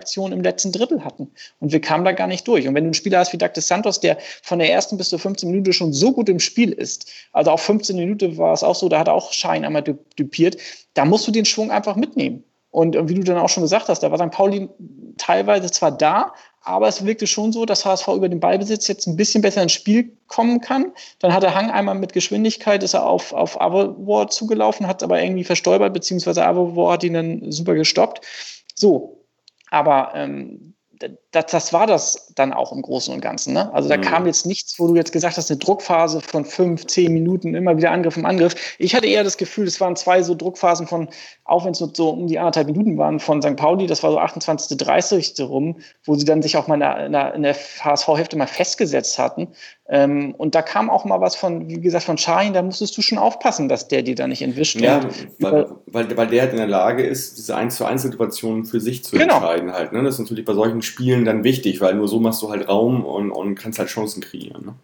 Aktion 0.00 0.32
im 0.32 0.42
letzten 0.42 0.72
Drittel 0.72 1.04
hatten. 1.04 1.30
Und 1.60 1.72
wir 1.72 1.80
kamen 1.80 2.04
da 2.04 2.12
gar 2.12 2.26
nicht 2.26 2.48
durch. 2.48 2.66
Und 2.66 2.74
wenn 2.74 2.84
du 2.84 2.88
einen 2.88 2.94
Spieler 2.94 3.18
hast 3.18 3.32
wie 3.32 3.38
Douglas 3.38 3.68
Santos, 3.68 4.00
der 4.00 4.18
von 4.42 4.58
der 4.58 4.72
ersten 4.72 4.96
bis 4.96 5.10
zur 5.10 5.18
15 5.18 5.50
Minute 5.50 5.72
schon 5.72 5.92
so 5.92 6.12
gut 6.12 6.28
im 6.28 6.40
Spiel 6.40 6.72
ist, 6.72 7.10
also 7.32 7.50
auch 7.50 7.60
15 7.60 7.96
Minuten 7.96 8.38
war 8.38 8.52
es 8.52 8.62
auch 8.62 8.74
so, 8.74 8.88
da 8.88 8.98
hat 8.98 9.08
er 9.08 9.14
auch 9.14 9.32
Schein 9.32 9.64
einmal 9.64 9.82
dupiert, 9.82 10.56
da 10.94 11.04
musst 11.04 11.26
du 11.26 11.32
den 11.32 11.44
Schwung 11.44 11.70
einfach 11.70 11.96
mitnehmen. 11.96 12.44
Und 12.70 12.96
wie 13.08 13.14
du 13.14 13.24
dann 13.24 13.38
auch 13.38 13.48
schon 13.48 13.64
gesagt 13.64 13.88
hast, 13.88 14.02
da 14.02 14.10
war 14.12 14.18
St. 14.18 14.30
Pauli 14.30 14.68
teilweise 15.18 15.70
zwar 15.70 15.90
da, 15.90 16.32
aber 16.62 16.88
es 16.88 17.04
wirkte 17.04 17.26
schon 17.26 17.52
so, 17.52 17.64
dass 17.64 17.84
HSV 17.84 18.08
über 18.08 18.28
den 18.28 18.38
Ballbesitz 18.38 18.86
jetzt 18.86 19.06
ein 19.06 19.16
bisschen 19.16 19.42
besser 19.42 19.62
ins 19.62 19.72
Spiel 19.72 20.16
kommen 20.26 20.60
kann. 20.60 20.92
Dann 21.18 21.32
hat 21.32 21.42
der 21.42 21.54
Hang 21.54 21.70
einmal 21.70 21.94
mit 21.94 22.12
Geschwindigkeit, 22.12 22.82
ist 22.82 22.94
er 22.94 23.06
auf, 23.06 23.32
auf 23.32 23.60
Avovor 23.60 24.28
zugelaufen, 24.28 24.86
hat 24.86 25.02
aber 25.02 25.22
irgendwie 25.22 25.44
verstolpert, 25.44 25.92
beziehungsweise 25.92 26.44
Avovor 26.44 26.92
hat 26.92 27.02
ihn 27.02 27.14
dann 27.14 27.50
super 27.50 27.74
gestoppt. 27.74 28.20
So, 28.74 29.19
aber 29.70 30.12
ähm, 30.14 30.74
das, 31.30 31.46
das 31.46 31.72
war 31.72 31.86
das 31.86 32.32
dann 32.34 32.52
auch 32.52 32.72
im 32.72 32.82
Großen 32.82 33.12
und 33.14 33.20
Ganzen. 33.20 33.54
Ne? 33.54 33.72
Also 33.72 33.88
da 33.88 33.96
mhm. 33.96 34.02
kam 34.02 34.26
jetzt 34.26 34.44
nichts, 34.44 34.78
wo 34.78 34.88
du 34.88 34.96
jetzt 34.96 35.12
gesagt 35.12 35.36
hast, 35.36 35.50
eine 35.50 35.58
Druckphase 35.58 36.20
von 36.20 36.44
fünf, 36.44 36.86
zehn 36.86 37.12
Minuten, 37.12 37.54
immer 37.54 37.76
wieder 37.76 37.90
Angriff 37.90 38.16
im 38.16 38.26
Angriff. 38.26 38.76
Ich 38.78 38.94
hatte 38.94 39.06
eher 39.06 39.24
das 39.24 39.38
Gefühl, 39.38 39.66
es 39.66 39.80
waren 39.80 39.96
zwei 39.96 40.22
so 40.22 40.34
Druckphasen 40.34 40.86
von, 40.86 41.08
auch 41.44 41.64
wenn 41.64 41.72
es 41.72 41.80
nur 41.80 41.90
so 41.94 42.10
um 42.10 42.26
die 42.26 42.38
anderthalb 42.38 42.66
Minuten 42.66 42.98
waren, 42.98 43.18
von 43.18 43.40
St. 43.40 43.56
Pauli, 43.56 43.86
das 43.86 44.02
war 44.02 44.10
so 44.10 44.18
28., 44.18 44.76
30. 44.76 45.40
rum, 45.40 45.80
wo 46.04 46.14
sie 46.14 46.24
dann 46.26 46.42
sich 46.42 46.56
auch 46.56 46.66
mal 46.66 46.74
in 46.74 46.80
der, 46.80 47.06
in 47.06 47.12
der, 47.12 47.34
in 47.34 47.42
der 47.42 47.54
HSV-Hälfte 47.54 48.36
mal 48.36 48.46
festgesetzt 48.46 49.18
hatten. 49.18 49.48
Ähm, 49.92 50.36
und 50.38 50.54
da 50.54 50.62
kam 50.62 50.88
auch 50.88 51.04
mal 51.04 51.20
was 51.20 51.34
von, 51.34 51.68
wie 51.68 51.80
gesagt, 51.80 52.04
von 52.04 52.16
Shahin, 52.16 52.52
da 52.52 52.62
musstest 52.62 52.96
du 52.96 53.02
schon 53.02 53.18
aufpassen, 53.18 53.68
dass 53.68 53.88
der 53.88 54.02
dir 54.02 54.14
da 54.14 54.28
nicht 54.28 54.40
entwischt. 54.40 54.80
Ja, 54.80 55.00
weil, 55.40 55.66
weil, 55.86 56.16
weil 56.16 56.26
der 56.28 56.42
halt 56.42 56.52
in 56.52 56.58
der 56.58 56.68
Lage 56.68 57.02
ist, 57.02 57.38
diese 57.38 57.56
1 57.56 57.74
zu 57.74 57.84
1 57.84 58.02
Situationen 58.02 58.64
für 58.64 58.80
sich 58.80 59.02
zu 59.02 59.16
genau. 59.16 59.38
entscheiden 59.38 59.72
halt. 59.72 59.92
Ne? 59.92 60.04
Das 60.04 60.14
ist 60.14 60.20
natürlich 60.20 60.44
bei 60.44 60.54
solchen 60.54 60.82
Spielen 60.82 61.24
dann 61.24 61.42
wichtig, 61.42 61.80
weil 61.80 61.94
nur 61.94 62.06
so 62.06 62.20
machst 62.20 62.40
du 62.40 62.50
halt 62.50 62.68
Raum 62.68 63.04
und, 63.04 63.32
und 63.32 63.56
kannst 63.56 63.80
halt 63.80 63.88
Chancen 63.88 64.22
kreieren. 64.22 64.64
Ne? 64.64 64.74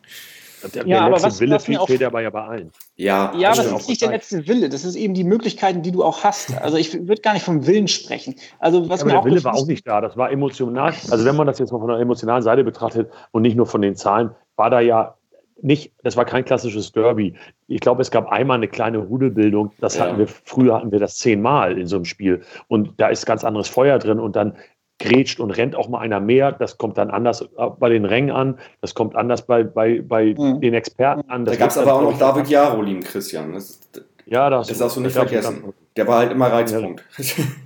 Der, 0.75 0.85
der 0.85 0.87
ja, 0.87 1.07
letzte 1.07 1.25
aber 1.25 1.33
was, 1.33 1.41
Wille 1.41 1.55
was 1.55 1.65
fehlt 1.65 2.01
dabei 2.01 2.23
ja 2.23 2.31
bei 2.31 2.43
allen. 2.43 2.73
Ja, 2.97 3.33
ja 3.37 3.51
aber 3.51 3.63
das 3.63 3.81
ist 3.83 3.89
nicht 3.89 4.03
der 4.03 4.11
letzte 4.11 4.47
Wille. 4.47 4.69
Das 4.69 4.85
ist 4.85 4.97
eben 4.97 5.15
die 5.15 5.25
Möglichkeiten, 5.25 5.83
die 5.83 5.93
du 5.93 6.03
auch 6.05 6.25
hast. 6.25 6.57
Also 6.61 6.77
ich 6.77 6.93
würde 7.07 7.23
gar 7.23 7.35
nicht 7.35 7.45
vom 7.45 7.67
Willen 7.67 7.89
sprechen. 7.89 8.37
Also 8.59 8.89
was 8.89 9.01
ja, 9.01 9.07
aber 9.07 9.23
der 9.23 9.25
Wille 9.25 9.45
war 9.45 9.55
auch 9.55 9.67
nicht 9.67 9.87
da. 9.87 10.01
Das 10.01 10.17
war 10.17 10.31
emotional. 10.31 10.95
Also 11.11 11.25
wenn 11.25 11.37
man 11.37 11.47
das 11.47 11.59
jetzt 11.59 11.73
mal 11.73 11.79
von 11.79 11.89
der 11.89 11.99
emotionalen 11.99 12.43
Seite 12.43 12.65
betrachtet 12.65 13.11
und 13.33 13.43
nicht 13.43 13.57
nur 13.57 13.67
von 13.67 13.83
den 13.83 13.97
Zahlen, 13.97 14.31
war 14.57 14.71
da 14.71 14.81
ja 14.81 15.17
nicht, 15.63 15.93
das 16.03 16.17
war 16.17 16.25
kein 16.25 16.45
klassisches 16.45 16.93
Derby. 16.93 17.35
Ich 17.67 17.81
glaube, 17.81 18.03
es 18.03 18.11
gab 18.11 18.31
einmal 18.31 18.57
eine 18.57 18.69
kleine 18.69 18.99
Rudelbildung. 18.99 19.73
Das 19.81 19.99
hatten 19.99 20.19
wir, 20.19 20.29
früher 20.29 20.77
hatten 20.77 20.93
wir 20.93 20.99
das 20.99 21.17
zehnmal 21.17 21.79
in 21.79 21.87
so 21.87 21.97
einem 21.97 22.05
Spiel. 22.05 22.43
Und 22.69 23.01
da 23.01 23.09
ist 23.09 23.25
ganz 23.27 23.43
anderes 23.43 23.69
Feuer 23.69 23.99
drin. 23.99 24.21
Und 24.21 24.37
dann 24.37 24.57
grätscht 24.99 25.41
und 25.41 25.51
rennt 25.51 25.77
auch 25.77 25.89
mal 25.89 26.01
einer 26.01 26.21
mehr. 26.21 26.53
Das 26.53 26.79
kommt 26.79 26.99
dann 26.99 27.11
anders 27.11 27.49
bei 27.79 27.89
den 27.89 28.05
Rängen 28.05 28.31
an. 28.31 28.59
Das 28.81 28.95
kommt 28.95 29.15
anders 29.15 29.47
bei, 29.47 29.63
bei, 29.63 30.01
bei 30.01 30.35
mhm. 30.37 30.61
den 30.61 30.75
Experten 30.75 31.29
an. 31.29 31.45
Das 31.45 31.55
da 31.55 31.61
gab 31.61 31.71
es 31.71 31.79
aber 31.79 31.95
auch 31.95 32.03
noch 32.03 32.19
David 32.19 32.49
Jaro, 32.49 32.83
lieben 32.83 33.03
Christian. 33.03 33.53
Das, 33.53 33.81
ja, 34.27 34.51
das, 34.51 34.69
das 34.69 34.79
darfst 34.79 34.97
du 34.97 35.01
nicht 35.01 35.13
vergessen. 35.13 35.73
Der 35.97 36.07
war 36.07 36.19
halt 36.19 36.33
immer 36.33 36.47
Reizpunkt. 36.47 37.05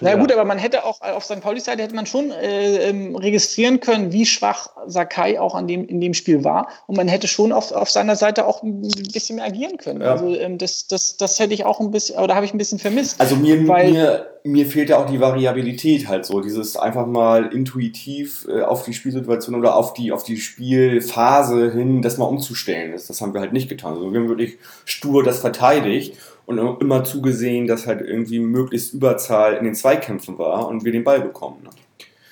Na 0.00 0.16
gut, 0.16 0.32
aber 0.32 0.44
man 0.44 0.58
hätte 0.58 0.84
auch 0.84 1.00
auf 1.00 1.24
St. 1.24 1.40
Paulis 1.40 1.64
Seite 1.64 1.82
hätte 1.82 1.94
man 1.94 2.06
schon 2.06 2.30
äh, 2.30 2.88
ähm, 2.88 3.16
registrieren 3.16 3.80
können, 3.80 4.12
wie 4.12 4.26
schwach 4.26 4.70
Sakai 4.86 5.40
auch 5.40 5.54
an 5.54 5.66
dem, 5.66 5.86
in 5.86 6.00
dem 6.00 6.14
Spiel 6.14 6.44
war. 6.44 6.68
Und 6.86 6.96
man 6.96 7.08
hätte 7.08 7.28
schon 7.28 7.52
auf, 7.52 7.72
auf 7.72 7.90
seiner 7.90 8.16
Seite 8.16 8.46
auch 8.46 8.62
ein 8.62 8.82
bisschen 9.12 9.36
mehr 9.36 9.46
agieren 9.46 9.78
können. 9.78 10.00
Ja. 10.00 10.12
Also 10.12 10.34
ähm, 10.34 10.58
das, 10.58 10.86
das, 10.86 11.16
das 11.16 11.38
hätte 11.38 11.54
ich 11.54 11.64
auch 11.64 11.80
ein 11.80 11.90
bisschen, 11.90 12.18
oder 12.18 12.34
habe 12.34 12.46
ich 12.46 12.54
ein 12.54 12.58
bisschen 12.58 12.78
vermisst. 12.78 13.20
Also 13.20 13.36
mir, 13.36 13.66
weil, 13.66 13.92
mir, 13.92 14.26
mir 14.44 14.66
fehlt 14.66 14.90
ja 14.90 14.98
auch 14.98 15.06
die 15.06 15.20
Variabilität 15.20 16.08
halt 16.08 16.26
so, 16.26 16.40
dieses 16.40 16.76
einfach 16.76 17.06
mal 17.06 17.46
intuitiv 17.52 18.46
äh, 18.48 18.62
auf 18.62 18.84
die 18.84 18.92
Spielsituation 18.92 19.54
oder 19.54 19.76
auf 19.76 19.94
die, 19.94 20.12
auf 20.12 20.22
die 20.22 20.36
Spielphase 20.36 21.72
hin, 21.72 22.02
das 22.02 22.18
mal 22.18 22.26
umzustellen. 22.26 22.92
Das, 22.92 23.06
das 23.06 23.20
haben 23.20 23.32
wir 23.32 23.40
halt 23.40 23.52
nicht 23.52 23.68
getan. 23.68 23.94
Also 23.94 24.12
wir 24.12 24.20
haben 24.20 24.28
wirklich 24.28 24.58
stur 24.84 25.22
das 25.22 25.38
verteidigt 25.38 26.16
und 26.46 26.80
immer 26.80 27.04
zugesehen, 27.04 27.66
dass 27.66 27.86
halt 27.86 28.02
irgendwie 28.02 28.38
möglichst 28.38 28.94
Überzahl 28.94 29.54
in 29.54 29.64
den 29.64 29.74
Zweikämpfen 29.74 30.38
war 30.38 30.68
und 30.68 30.84
wir 30.84 30.92
den 30.92 31.04
Ball 31.04 31.20
bekommen. 31.20 31.62
Ne? 31.62 31.70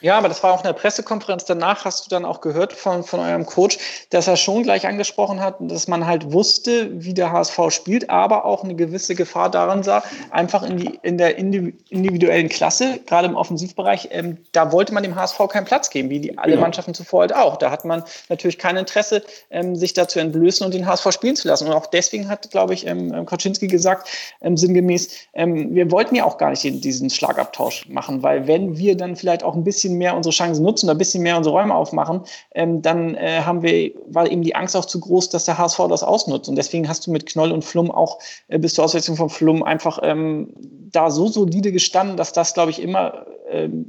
Ja, 0.03 0.19
aber 0.19 0.29
das 0.29 0.43
war 0.43 0.53
auch 0.53 0.59
in 0.59 0.67
der 0.67 0.73
Pressekonferenz 0.73 1.45
danach, 1.45 1.85
hast 1.85 2.05
du 2.05 2.11
dann 2.11 2.25
auch 2.25 2.41
gehört 2.41 2.73
von, 2.73 3.05
von 3.05 3.21
eurem 3.21 3.47
Coach, 3.47 3.79
dass 4.11 4.27
er 4.27 4.37
schon 4.37 4.65
gleich 4.65 4.87
angesprochen 4.87 5.41
hat, 5.41 5.57
dass 5.61 5.87
man 5.87 6.07
halt 6.07 6.33
wusste, 6.33 6.91
wie 6.93 7.15
der 7.15 7.31
HSV 7.31 7.71
spielt, 7.71 8.11
aber 8.11 8.45
auch 8.45 8.65
eine 8.65 8.75
gewisse 8.75 9.15
Gefahr 9.15 9.49
daran 9.49 9.85
sah, 9.85 10.03
einfach 10.31 10.65
in, 10.65 10.77
die, 10.77 10.99
in 11.03 11.19
der 11.19 11.39
individuellen 11.39 12.49
Klasse, 12.49 12.99
gerade 13.07 13.29
im 13.29 13.37
Offensivbereich, 13.37 14.09
ähm, 14.11 14.39
da 14.51 14.73
wollte 14.73 14.93
man 14.93 15.05
dem 15.05 15.15
HSV 15.15 15.39
keinen 15.49 15.67
Platz 15.67 15.89
geben, 15.89 16.11
wie 16.11 16.19
die, 16.19 16.37
alle 16.37 16.53
genau. 16.53 16.63
Mannschaften 16.63 16.95
zuvor 16.95 17.21
halt 17.21 17.35
auch. 17.35 17.57
Da 17.57 17.71
hat 17.71 17.85
man 17.85 18.03
natürlich 18.29 18.59
kein 18.59 18.77
Interesse, 18.77 19.23
ähm, 19.51 19.77
sich 19.77 19.95
da 19.95 20.09
zu 20.09 20.19
entblößen 20.19 20.67
und 20.67 20.75
den 20.75 20.87
HSV 20.87 21.13
spielen 21.13 21.37
zu 21.37 21.47
lassen. 21.47 21.69
Und 21.69 21.75
auch 21.75 21.87
deswegen 21.87 22.29
hat, 22.29 22.51
glaube 22.51 22.75
ich, 22.75 22.87
ähm, 22.89 23.25
Koczynski 23.25 23.69
gesagt, 23.69 24.09
ähm, 24.41 24.57
sinngemäß, 24.57 25.11
ähm, 25.35 25.75
wir 25.75 25.91
wollten 25.93 26.17
ja 26.17 26.25
auch 26.25 26.39
gar 26.39 26.51
nicht 26.51 26.63
diesen 26.65 27.09
Schlagabtausch 27.09 27.89
machen, 27.89 28.23
weil 28.25 28.49
wenn 28.49 28.77
wir 28.77 28.97
dann 28.97 29.15
vielleicht 29.15 29.45
auch 29.45 29.55
ein 29.55 29.63
bisschen 29.63 29.92
bisschen 29.93 29.99
mehr 29.99 30.17
unsere 30.17 30.33
Chancen 30.33 30.63
nutzen, 30.65 30.89
ein 30.89 30.99
bisschen 30.99 31.23
mehr 31.23 31.37
unsere 31.37 31.57
Räume 31.57 31.75
aufmachen, 31.75 32.23
ähm, 32.55 32.83
dann 32.83 33.15
äh, 33.15 33.43
haben 33.43 33.63
wir, 33.63 33.93
war 34.07 34.31
eben 34.31 34.43
die 34.43 34.55
Angst 34.55 34.77
auch 34.77 34.85
zu 34.85 35.01
groß, 35.01 35.31
dass 35.31 35.45
der 35.45 35.59
HSV 35.59 35.79
das 35.89 36.03
ausnutzt. 36.03 36.49
Und 36.49 36.57
deswegen 36.57 36.89
hast 36.89 37.07
du 37.07 37.11
mit 37.11 37.27
Knoll 37.27 37.53
und 37.53 37.65
Flum 37.65 37.91
auch 37.91 38.19
äh, 38.49 38.59
bis 38.59 38.75
zur 38.75 38.85
Auswechslung 38.85 39.17
von 39.17 39.31
Flum 39.31 39.63
einfach 39.63 39.99
ähm, 40.03 40.53
da 40.91 41.11
so 41.11 41.29
solide 41.29 41.73
gestanden, 41.73 42.17
dass 42.17 42.33
das, 42.33 42.55
glaube 42.55 42.71
ich, 42.71 42.81
immer 42.81 43.27
ähm, 43.49 43.89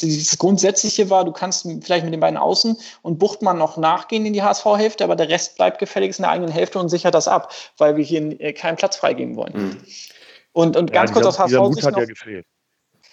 das 0.00 0.38
Grundsätzliche 0.38 1.10
war, 1.10 1.24
du 1.24 1.32
kannst 1.32 1.68
vielleicht 1.82 2.04
mit 2.04 2.14
den 2.14 2.20
beiden 2.20 2.38
Außen 2.38 2.78
und 3.02 3.18
Buchtmann 3.18 3.58
noch 3.58 3.76
nachgehen 3.76 4.24
in 4.24 4.32
die 4.32 4.42
HSV-Hälfte, 4.42 5.04
aber 5.04 5.16
der 5.16 5.28
Rest 5.28 5.56
bleibt 5.56 5.78
gefälligst 5.78 6.18
in 6.18 6.22
der 6.22 6.30
eigenen 6.30 6.50
Hälfte 6.50 6.78
und 6.78 6.88
sichert 6.88 7.14
das 7.14 7.28
ab, 7.28 7.52
weil 7.76 7.96
wir 7.96 8.04
hier 8.04 8.40
äh, 8.40 8.54
keinen 8.54 8.76
Platz 8.76 8.96
freigeben 8.96 9.36
wollen. 9.36 9.52
Mhm. 9.54 9.76
Und, 10.54 10.76
und 10.78 10.92
ganz 10.92 11.10
ja, 11.10 11.14
kurz 11.14 11.36
dieser, 11.36 11.60
aus 11.60 11.74
HSV-Sicht 11.74 11.90
noch, 11.90 12.26
ja 12.26 12.40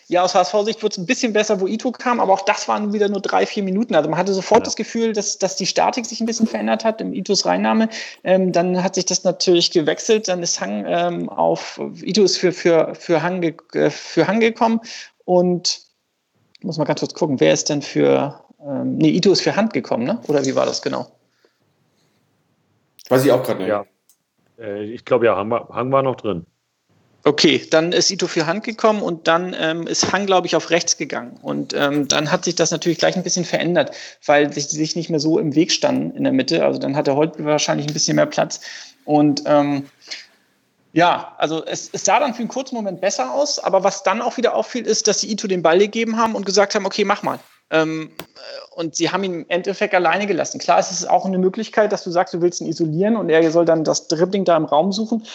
ja, 0.09 0.23
aus 0.23 0.33
HSV-Sicht 0.33 0.81
wird 0.81 0.93
es 0.93 0.97
ein 0.97 1.05
bisschen 1.05 1.33
besser, 1.33 1.61
wo 1.61 1.67
Ito 1.67 1.91
kam, 1.91 2.19
aber 2.19 2.33
auch 2.33 2.41
das 2.41 2.67
waren 2.67 2.93
wieder 2.93 3.07
nur 3.09 3.21
drei, 3.21 3.45
vier 3.45 3.61
Minuten. 3.61 3.93
Also 3.93 4.09
man 4.09 4.17
hatte 4.17 4.33
sofort 4.33 4.61
ja. 4.61 4.65
das 4.65 4.75
Gefühl, 4.75 5.13
dass, 5.13 5.37
dass 5.37 5.55
die 5.55 5.67
Statik 5.67 6.07
sich 6.07 6.19
ein 6.19 6.25
bisschen 6.25 6.47
verändert 6.47 6.83
hat 6.83 6.99
im 6.99 7.13
Itos 7.13 7.45
Reinnahme. 7.45 7.89
Ähm, 8.23 8.51
dann 8.51 8.83
hat 8.83 8.95
sich 8.95 9.05
das 9.05 9.23
natürlich 9.23 9.69
gewechselt. 9.69 10.27
Dann 10.27 10.41
ist 10.41 10.59
Hang 10.59 10.83
ähm, 10.87 11.29
auf, 11.29 11.79
Ito 12.01 12.23
ist 12.23 12.37
für, 12.37 12.51
für, 12.51 12.95
für, 12.95 13.21
Hang, 13.21 13.43
äh, 13.43 13.89
für 13.91 14.27
Hang 14.27 14.39
gekommen 14.39 14.81
und 15.25 15.79
muss 16.63 16.79
mal 16.79 16.85
ganz 16.85 17.01
kurz 17.01 17.13
gucken, 17.13 17.39
wer 17.39 17.53
ist 17.53 17.69
denn 17.69 17.83
für, 17.83 18.43
ähm, 18.65 18.97
nee, 18.97 19.09
Ito 19.09 19.31
ist 19.31 19.41
für 19.41 19.55
Hand 19.55 19.73
gekommen, 19.73 20.05
ne? 20.05 20.19
Oder 20.27 20.43
wie 20.43 20.55
war 20.55 20.65
das 20.65 20.81
genau? 20.81 21.05
Weiß 23.09 23.23
ich 23.23 23.31
auch 23.31 23.43
gerade 23.43 23.59
nicht. 23.59 23.69
Ja. 23.69 23.85
Äh, 24.57 24.85
ich 24.85 25.05
glaube 25.05 25.27
ja, 25.27 25.35
Hang 25.35 25.51
war, 25.51 25.69
Hang 25.69 25.91
war 25.91 26.01
noch 26.01 26.15
drin. 26.15 26.47
Okay, 27.25 27.67
dann 27.69 27.91
ist 27.91 28.09
Ito 28.11 28.27
für 28.27 28.45
Hand 28.45 28.63
gekommen 28.63 29.01
und 29.01 29.27
dann 29.27 29.53
ähm, 29.59 29.87
ist 29.87 30.13
Hang, 30.13 30.25
glaube 30.25 30.47
ich, 30.47 30.55
auf 30.55 30.69
rechts 30.69 30.95
gegangen. 30.95 31.37
Und 31.41 31.73
ähm, 31.73 32.07
dann 32.07 32.31
hat 32.31 32.45
sich 32.45 32.55
das 32.55 32.71
natürlich 32.71 32.97
gleich 32.97 33.17
ein 33.17 33.23
bisschen 33.23 33.43
verändert, 33.43 33.91
weil 34.25 34.53
sich, 34.53 34.69
sich 34.69 34.95
nicht 34.95 35.09
mehr 35.09 35.19
so 35.19 35.37
im 35.37 35.53
Weg 35.53 35.71
standen 35.71 36.15
in 36.15 36.23
der 36.23 36.31
Mitte. 36.31 36.63
Also 36.63 36.79
dann 36.79 36.95
hatte 36.95 37.15
Holt 37.15 37.43
wahrscheinlich 37.43 37.87
ein 37.87 37.93
bisschen 37.93 38.15
mehr 38.15 38.25
Platz. 38.25 38.61
Und 39.03 39.43
ähm, 39.45 39.87
ja, 40.93 41.35
also 41.37 41.65
es, 41.65 41.89
es, 41.91 42.05
sah 42.05 42.19
dann 42.19 42.33
für 42.33 42.39
einen 42.39 42.47
kurzen 42.47 42.75
Moment 42.75 43.01
besser 43.01 43.31
aus, 43.33 43.59
aber 43.59 43.83
was 43.83 44.03
dann 44.03 44.21
auch 44.21 44.37
wieder 44.37 44.55
auffiel, 44.55 44.87
ist, 44.87 45.07
dass 45.07 45.19
sie 45.19 45.29
Ito 45.29 45.47
den 45.47 45.61
Ball 45.61 45.77
gegeben 45.77 46.17
haben 46.17 46.35
und 46.35 46.45
gesagt 46.45 46.73
haben, 46.73 46.85
okay, 46.85 47.03
mach 47.03 47.21
mal. 47.21 47.39
Ähm, 47.69 48.11
und 48.71 48.95
sie 48.95 49.11
haben 49.11 49.23
ihn 49.23 49.33
im 49.33 49.45
Endeffekt 49.49 49.93
alleine 49.93 50.25
gelassen. 50.25 50.59
Klar, 50.59 50.79
es 50.79 50.91
ist 50.91 51.07
auch 51.07 51.25
eine 51.25 51.37
Möglichkeit, 51.37 51.91
dass 51.91 52.03
du 52.03 52.11
sagst, 52.11 52.33
du 52.33 52.41
willst 52.41 52.61
ihn 52.61 52.67
isolieren 52.67 53.17
und 53.17 53.29
er 53.29 53.51
soll 53.51 53.65
dann 53.65 53.83
das 53.83 54.07
Dribbling 54.07 54.45
da 54.45 54.57
im 54.57 54.65
Raum 54.65 54.91
suchen. 54.91 55.25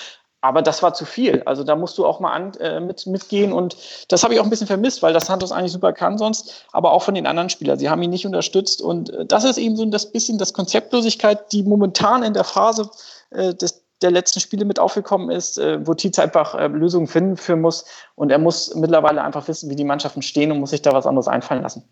Aber 0.45 0.61
das 0.61 0.83
war 0.83 0.93
zu 0.93 1.07
viel. 1.07 1.43
Also 1.47 1.65
da 1.65 1.75
musst 1.75 1.97
du 1.97 2.05
auch 2.05 2.21
mal 2.21 2.31
an, 2.31 2.53
äh, 2.61 2.79
mit, 2.79 3.07
mitgehen. 3.07 3.51
Und 3.51 3.79
das 4.09 4.23
habe 4.23 4.35
ich 4.35 4.41
auch 4.41 4.45
ein 4.45 4.51
bisschen 4.51 4.67
vermisst, 4.67 5.03
weil 5.03 5.15
das 5.15 5.25
Santos 5.25 5.53
eigentlich 5.53 5.73
super 5.73 5.95
kann 5.95 6.19
sonst, 6.19 6.67
aber 6.71 6.93
auch 6.93 7.03
von 7.03 7.15
den 7.15 7.27
anderen 7.27 7.49
Spielern. 7.49 7.79
Sie 7.79 7.89
haben 7.89 8.03
ihn 8.03 8.11
nicht 8.11 8.27
unterstützt. 8.27 8.83
Und 8.83 9.09
äh, 9.09 9.25
das 9.25 9.45
ist 9.45 9.57
eben 9.57 9.75
so 9.75 9.87
das 9.87 10.13
bisschen 10.13 10.37
das 10.37 10.53
Konzeptlosigkeit, 10.53 11.51
die 11.51 11.63
momentan 11.63 12.23
in 12.23 12.35
der 12.35 12.45
Phase 12.45 12.91
äh, 13.31 13.55
des, 13.55 13.87
der 14.03 14.11
letzten 14.11 14.41
Spiele 14.41 14.67
mit 14.67 14.79
aufgekommen 14.79 15.31
ist, 15.31 15.57
äh, 15.57 15.79
wo 15.87 15.95
Tietz 15.95 16.19
einfach 16.19 16.55
äh, 16.55 16.67
Lösungen 16.67 17.07
finden 17.07 17.39
für 17.39 17.57
muss. 17.57 17.87
Und 18.15 18.31
er 18.31 18.39
muss 18.39 18.75
mittlerweile 18.75 19.23
einfach 19.23 19.49
wissen, 19.49 19.71
wie 19.71 19.77
die 19.77 19.85
Mannschaften 19.85 20.21
stehen 20.21 20.53
und 20.53 20.61
muss 20.61 20.71
sich 20.71 20.83
da 20.83 20.93
was 20.93 21.07
anderes 21.07 21.27
einfallen 21.27 21.63
lassen. 21.63 21.89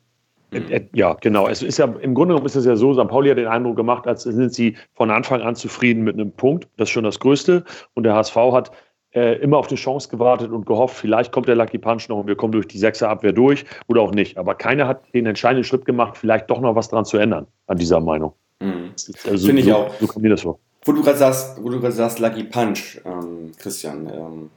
Mhm. 0.53 0.89
Ja, 0.93 1.15
genau. 1.21 1.49
Es 1.49 1.63
ist 1.63 1.79
ja 1.79 1.87
im 1.87 2.15
Grunde 2.15 2.35
genommen 2.35 2.47
ist 2.47 2.57
es 2.57 2.65
ja 2.65 2.77
so, 2.77 2.93
St. 2.95 3.09
Pauli 3.09 3.31
hat 3.31 3.39
den 3.39 3.49
Eindruck 3.49 3.77
gemacht, 3.77 4.07
als 4.07 4.23
sind 4.23 4.53
sie 4.53 4.77
von 4.95 5.11
Anfang 5.11 5.41
an 5.41 5.57
zufrieden 5.57 6.05
mit 6.05 6.15
einem 6.15 6.33
Punkt. 6.33 6.69
Das 6.77 6.89
ist 6.89 6.93
schon 6.93 7.05
das 7.05 7.19
Größte. 7.19 7.65
Und 7.95 8.05
der 8.05 8.15
HSV 8.15 8.37
hat 8.37 8.73
äh, 9.15 9.37
immer 9.41 9.59
auf 9.59 9.67
die 9.67 9.77
Chance 9.77 10.09
gewartet 10.09 10.51
und 10.51 10.67
gehofft, 10.67 10.97
vielleicht 10.97 11.33
kommt 11.33 11.49
der 11.49 11.57
Lucky 11.57 11.79
Punch 11.79 12.09
noch 12.09 12.19
und 12.19 12.27
wir 12.27 12.37
kommen 12.37 12.53
durch 12.53 12.67
die 12.67 12.79
Sechserabwehr 12.79 13.33
durch 13.33 13.65
oder 13.89 14.01
auch 14.01 14.13
nicht. 14.13 14.39
Aber 14.39 14.55
keiner 14.55 14.87
hat 14.87 15.03
den 15.15 15.27
entscheidenden 15.27 15.65
Schritt 15.65 15.85
gemacht, 15.85 16.17
vielleicht 16.17 16.51
doch 16.51 16.61
noch 16.61 16.75
was 16.75 16.89
dran 16.89 17.05
zu 17.05 17.19
ändern 17.19 17.47
an 17.67 17.77
dieser 17.77 18.01
Meinung. 18.01 18.33
Mhm. 18.61 18.93
Also, 19.29 19.47
Finde 19.47 19.61
ich 19.63 19.69
so, 19.69 19.77
auch. 19.77 19.95
So 20.01 20.07
kommt 20.07 20.23
mir 20.23 20.31
das 20.31 20.43
vor. 20.43 20.59
Wo 20.85 20.93
du 20.93 21.03
gerade 21.03 21.19
sagst, 21.19 21.63
wo 21.63 21.69
du 21.69 21.81
gerade 21.81 21.93
sagst, 21.93 22.19
Lucky 22.19 22.45
Punch, 22.45 23.01
ähm, 23.05 23.53
Christian. 23.59 24.07
Ähm, 24.07 24.51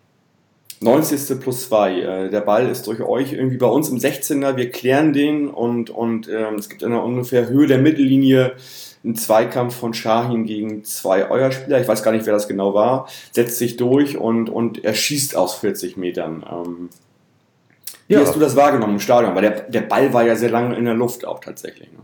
90. 0.86 1.40
plus 1.40 1.68
2. 1.68 2.00
Äh, 2.00 2.30
der 2.30 2.42
Ball 2.42 2.70
ist 2.70 2.88
durch 2.88 3.02
euch 3.02 3.34
irgendwie 3.34 3.58
bei 3.58 3.68
uns 3.68 3.90
im 3.90 3.98
16er. 3.98 4.56
Wir 4.56 4.72
klären 4.72 5.12
den 5.12 5.50
und, 5.50 5.90
und 5.90 6.30
ähm, 6.30 6.56
es 6.56 6.70
gibt 6.70 6.84
in 6.84 6.92
der 6.92 7.04
ungefähr 7.04 7.50
Höhe 7.50 7.68
der 7.68 7.80
Mittellinie 7.80 8.54
einen 9.04 9.16
Zweikampf 9.16 9.76
von 9.76 9.94
Shahin 9.94 10.46
gegen 10.46 10.84
zwei 10.84 11.30
euer 11.30 11.52
Spieler. 11.52 11.82
Ich 11.82 11.88
weiß 11.88 12.04
gar 12.04 12.12
nicht, 12.12 12.26
wer 12.26 12.34
das 12.34 12.48
genau 12.48 12.74
war. 12.74 13.08
Setzt 13.32 13.58
sich 13.58 13.78
durch 13.78 14.18
und, 14.18 14.50
und 14.50 14.84
er 14.84 14.94
schießt 14.94 15.36
aus 15.36 15.56
40 15.56 15.98
Metern. 15.98 16.46
Ähm, 16.50 16.90
wie 18.08 18.14
ja. 18.14 18.22
hast 18.22 18.36
du 18.36 18.40
das 18.40 18.56
wahrgenommen 18.56 18.94
im 18.94 19.00
Stadion? 19.00 19.36
Weil 19.36 19.42
der, 19.42 19.62
der 19.62 19.82
Ball 19.82 20.14
war 20.14 20.24
ja 20.24 20.36
sehr 20.36 20.52
lange 20.52 20.76
in 20.76 20.86
der 20.86 20.94
Luft 20.94 21.26
auch 21.26 21.40
tatsächlich. 21.40 21.92
Ne? 21.92 22.00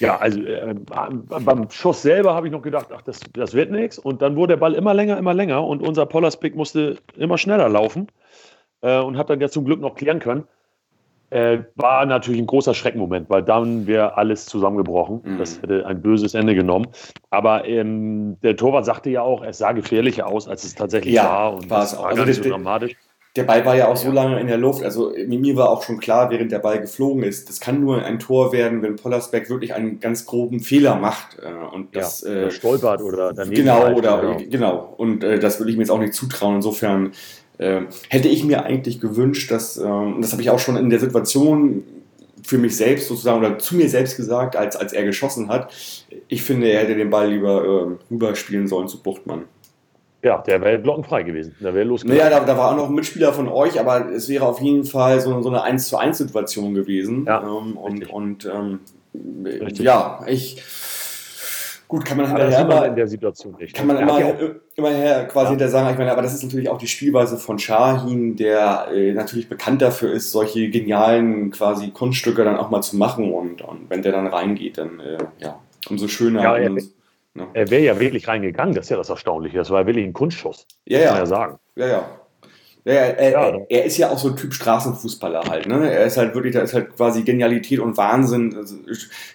Ja, 0.00 0.16
also 0.18 0.40
äh, 0.40 0.74
beim 0.74 1.70
Schuss 1.70 2.02
selber 2.02 2.34
habe 2.34 2.46
ich 2.46 2.52
noch 2.52 2.62
gedacht, 2.62 2.88
ach, 2.94 3.02
das, 3.02 3.20
das 3.32 3.54
wird 3.54 3.70
nichts. 3.70 3.98
Und 3.98 4.22
dann 4.22 4.36
wurde 4.36 4.54
der 4.54 4.58
Ball 4.58 4.74
immer 4.74 4.94
länger, 4.94 5.18
immer 5.18 5.34
länger 5.34 5.64
und 5.64 5.86
unser 5.86 6.06
Pollerspick 6.06 6.54
musste 6.56 6.96
immer 7.16 7.38
schneller 7.38 7.68
laufen 7.68 8.08
äh, 8.82 8.98
und 8.98 9.16
hat 9.16 9.30
dann 9.30 9.40
ja 9.40 9.48
zum 9.48 9.64
Glück 9.64 9.80
noch 9.80 9.94
klären 9.94 10.18
können. 10.18 10.44
Äh, 11.30 11.64
war 11.74 12.06
natürlich 12.06 12.40
ein 12.40 12.46
großer 12.46 12.74
Schreckmoment, 12.74 13.28
weil 13.28 13.42
dann 13.42 13.86
wäre 13.86 14.16
alles 14.16 14.46
zusammengebrochen. 14.46 15.22
Mhm. 15.24 15.38
Das 15.38 15.60
hätte 15.60 15.84
ein 15.86 16.00
böses 16.00 16.34
Ende 16.34 16.54
genommen. 16.54 16.86
Aber 17.30 17.66
ähm, 17.66 18.36
der 18.42 18.56
Torwart 18.56 18.84
sagte 18.84 19.10
ja 19.10 19.22
auch, 19.22 19.42
es 19.42 19.58
sah 19.58 19.72
gefährlicher 19.72 20.26
aus, 20.26 20.46
als 20.46 20.64
es 20.64 20.74
tatsächlich 20.74 21.14
ja, 21.14 21.24
war. 21.24 21.54
Und 21.54 21.70
war 21.70 21.82
es 21.82 21.96
war 21.96 22.06
also 22.06 22.16
gar 22.18 22.26
nicht 22.26 22.42
so 22.42 22.48
dramatisch 22.48 22.94
der 23.36 23.42
Ball 23.42 23.64
war 23.66 23.76
ja 23.76 23.88
auch 23.88 23.96
so 23.96 24.12
lange 24.12 24.38
in 24.38 24.46
der 24.46 24.58
Luft, 24.58 24.84
also 24.84 25.12
mir 25.26 25.56
war 25.56 25.70
auch 25.70 25.82
schon 25.82 25.98
klar, 25.98 26.30
während 26.30 26.52
der 26.52 26.60
Ball 26.60 26.80
geflogen 26.80 27.24
ist, 27.24 27.48
das 27.48 27.58
kann 27.58 27.80
nur 27.80 28.04
ein 28.04 28.20
Tor 28.20 28.52
werden, 28.52 28.80
wenn 28.82 28.94
Pollersbeck 28.94 29.50
wirklich 29.50 29.74
einen 29.74 29.98
ganz 29.98 30.24
groben 30.24 30.60
Fehler 30.60 30.94
macht. 30.94 31.38
Äh, 31.42 31.74
und 31.74 31.96
das, 31.96 32.20
ja, 32.20 32.30
oder 32.30 32.46
äh, 32.46 32.50
stolpert 32.52 33.02
oder 33.02 33.32
daneben. 33.32 33.56
Genau, 33.56 33.92
oder, 33.92 34.20
genau. 34.20 34.50
genau. 34.50 34.94
Und 34.96 35.24
äh, 35.24 35.40
das 35.40 35.58
würde 35.58 35.72
ich 35.72 35.76
mir 35.76 35.82
jetzt 35.82 35.90
auch 35.90 35.98
nicht 35.98 36.14
zutrauen. 36.14 36.56
Insofern 36.56 37.10
äh, 37.58 37.80
hätte 38.08 38.28
ich 38.28 38.44
mir 38.44 38.64
eigentlich 38.64 39.00
gewünscht, 39.00 39.50
dass, 39.50 39.78
ähm, 39.78 40.18
das 40.20 40.30
habe 40.30 40.42
ich 40.42 40.50
auch 40.50 40.60
schon 40.60 40.76
in 40.76 40.88
der 40.88 41.00
Situation 41.00 41.82
für 42.44 42.58
mich 42.58 42.76
selbst 42.76 43.08
sozusagen 43.08 43.38
oder 43.38 43.58
zu 43.58 43.74
mir 43.74 43.88
selbst 43.88 44.16
gesagt, 44.16 44.54
als, 44.54 44.76
als 44.76 44.92
er 44.92 45.02
geschossen 45.02 45.48
hat, 45.48 45.72
ich 46.28 46.42
finde, 46.42 46.68
er 46.68 46.82
hätte 46.82 46.94
den 46.94 47.10
Ball 47.10 47.30
lieber 47.32 47.64
äh, 47.64 48.12
rüberspielen 48.12 48.68
sollen 48.68 48.86
zu 48.86 49.02
Buchtmann. 49.02 49.44
Ja, 50.24 50.38
der 50.38 50.62
wäre 50.62 50.80
glockenfrei 50.80 51.22
gewesen. 51.22 51.54
Da 51.60 51.74
wäre 51.74 51.84
losgegangen. 51.84 52.24
Naja, 52.24 52.40
da, 52.40 52.46
da, 52.46 52.56
war 52.56 52.72
auch 52.72 52.76
noch 52.76 52.88
ein 52.88 52.94
Mitspieler 52.94 53.34
von 53.34 53.46
euch, 53.46 53.78
aber 53.78 54.10
es 54.10 54.26
wäre 54.30 54.46
auf 54.46 54.58
jeden 54.62 54.84
Fall 54.84 55.20
so, 55.20 55.42
so 55.42 55.50
eine 55.50 55.62
1 55.62 55.86
zu 55.86 55.98
1 55.98 56.16
Situation 56.16 56.72
gewesen. 56.72 57.26
Ja, 57.26 57.42
ähm, 57.42 57.76
und 57.76 58.10
und 58.10 58.46
ähm, 58.46 58.80
ja, 59.74 60.24
ich. 60.26 60.62
Gut, 61.86 62.06
kann 62.06 62.16
man 62.16 62.26
hinterher 62.26 62.60
immer, 62.62 62.86
in 62.86 62.96
der 62.96 63.06
Situation 63.06 63.54
nicht. 63.58 63.76
Kann 63.76 63.86
man 63.86 63.98
immer, 63.98 64.18
immerher 64.74 65.26
quasi 65.26 65.44
ja. 65.44 65.50
hinter 65.50 65.68
sagen, 65.68 65.90
ich 65.90 65.98
meine, 65.98 66.10
aber 66.10 66.22
das 66.22 66.34
ist 66.34 66.42
natürlich 66.42 66.70
auch 66.70 66.78
die 66.78 66.88
Spielweise 66.88 67.36
von 67.36 67.58
Shahin, 67.58 68.36
der 68.36 68.88
äh, 68.92 69.12
natürlich 69.12 69.50
bekannt 69.50 69.82
dafür 69.82 70.10
ist, 70.10 70.32
solche 70.32 70.70
genialen 70.70 71.50
quasi 71.50 71.90
Kunststücke 71.90 72.42
dann 72.42 72.56
auch 72.56 72.70
mal 72.70 72.80
zu 72.80 72.96
machen 72.96 73.30
und, 73.30 73.60
und 73.60 73.90
wenn 73.90 74.00
der 74.00 74.12
dann 74.12 74.26
reingeht, 74.26 74.78
dann 74.78 74.98
äh, 74.98 75.18
ja, 75.38 75.60
umso 75.90 76.08
schöner. 76.08 76.42
Ja, 76.42 76.56
ja, 76.56 76.70
Ne? 77.34 77.48
Er 77.52 77.70
wäre 77.70 77.82
ja 77.82 77.98
wirklich 77.98 78.28
reingegangen, 78.28 78.74
das 78.74 78.86
ist 78.86 78.90
ja 78.90 78.96
das 78.96 79.08
Erstaunliche. 79.08 79.58
Das 79.58 79.70
war 79.70 79.80
ja 79.80 79.86
wirklich 79.86 80.04
ein 80.04 80.12
Kunstschuss. 80.12 80.66
Ja, 80.86 80.98
ja. 80.98 81.04
Kann 81.06 81.14
man 81.14 81.22
ja 81.22 81.26
sagen. 81.26 81.58
Ja, 81.76 81.86
ja. 81.86 82.08
Ja, 82.86 82.92
er, 82.92 83.30
ja, 83.30 83.58
er, 83.70 83.84
ist 83.86 83.96
ja 83.96 84.10
auch 84.10 84.18
so 84.18 84.28
ein 84.28 84.36
Typ 84.36 84.52
Straßenfußballer 84.52 85.44
halt. 85.48 85.66
Ne? 85.66 85.90
Er 85.90 86.04
ist 86.04 86.18
halt 86.18 86.34
wirklich, 86.34 86.54
da 86.54 86.60
ist 86.60 86.74
halt 86.74 86.94
quasi 86.94 87.22
Genialität 87.22 87.80
und 87.80 87.96
Wahnsinn 87.96 88.54
also 88.54 88.76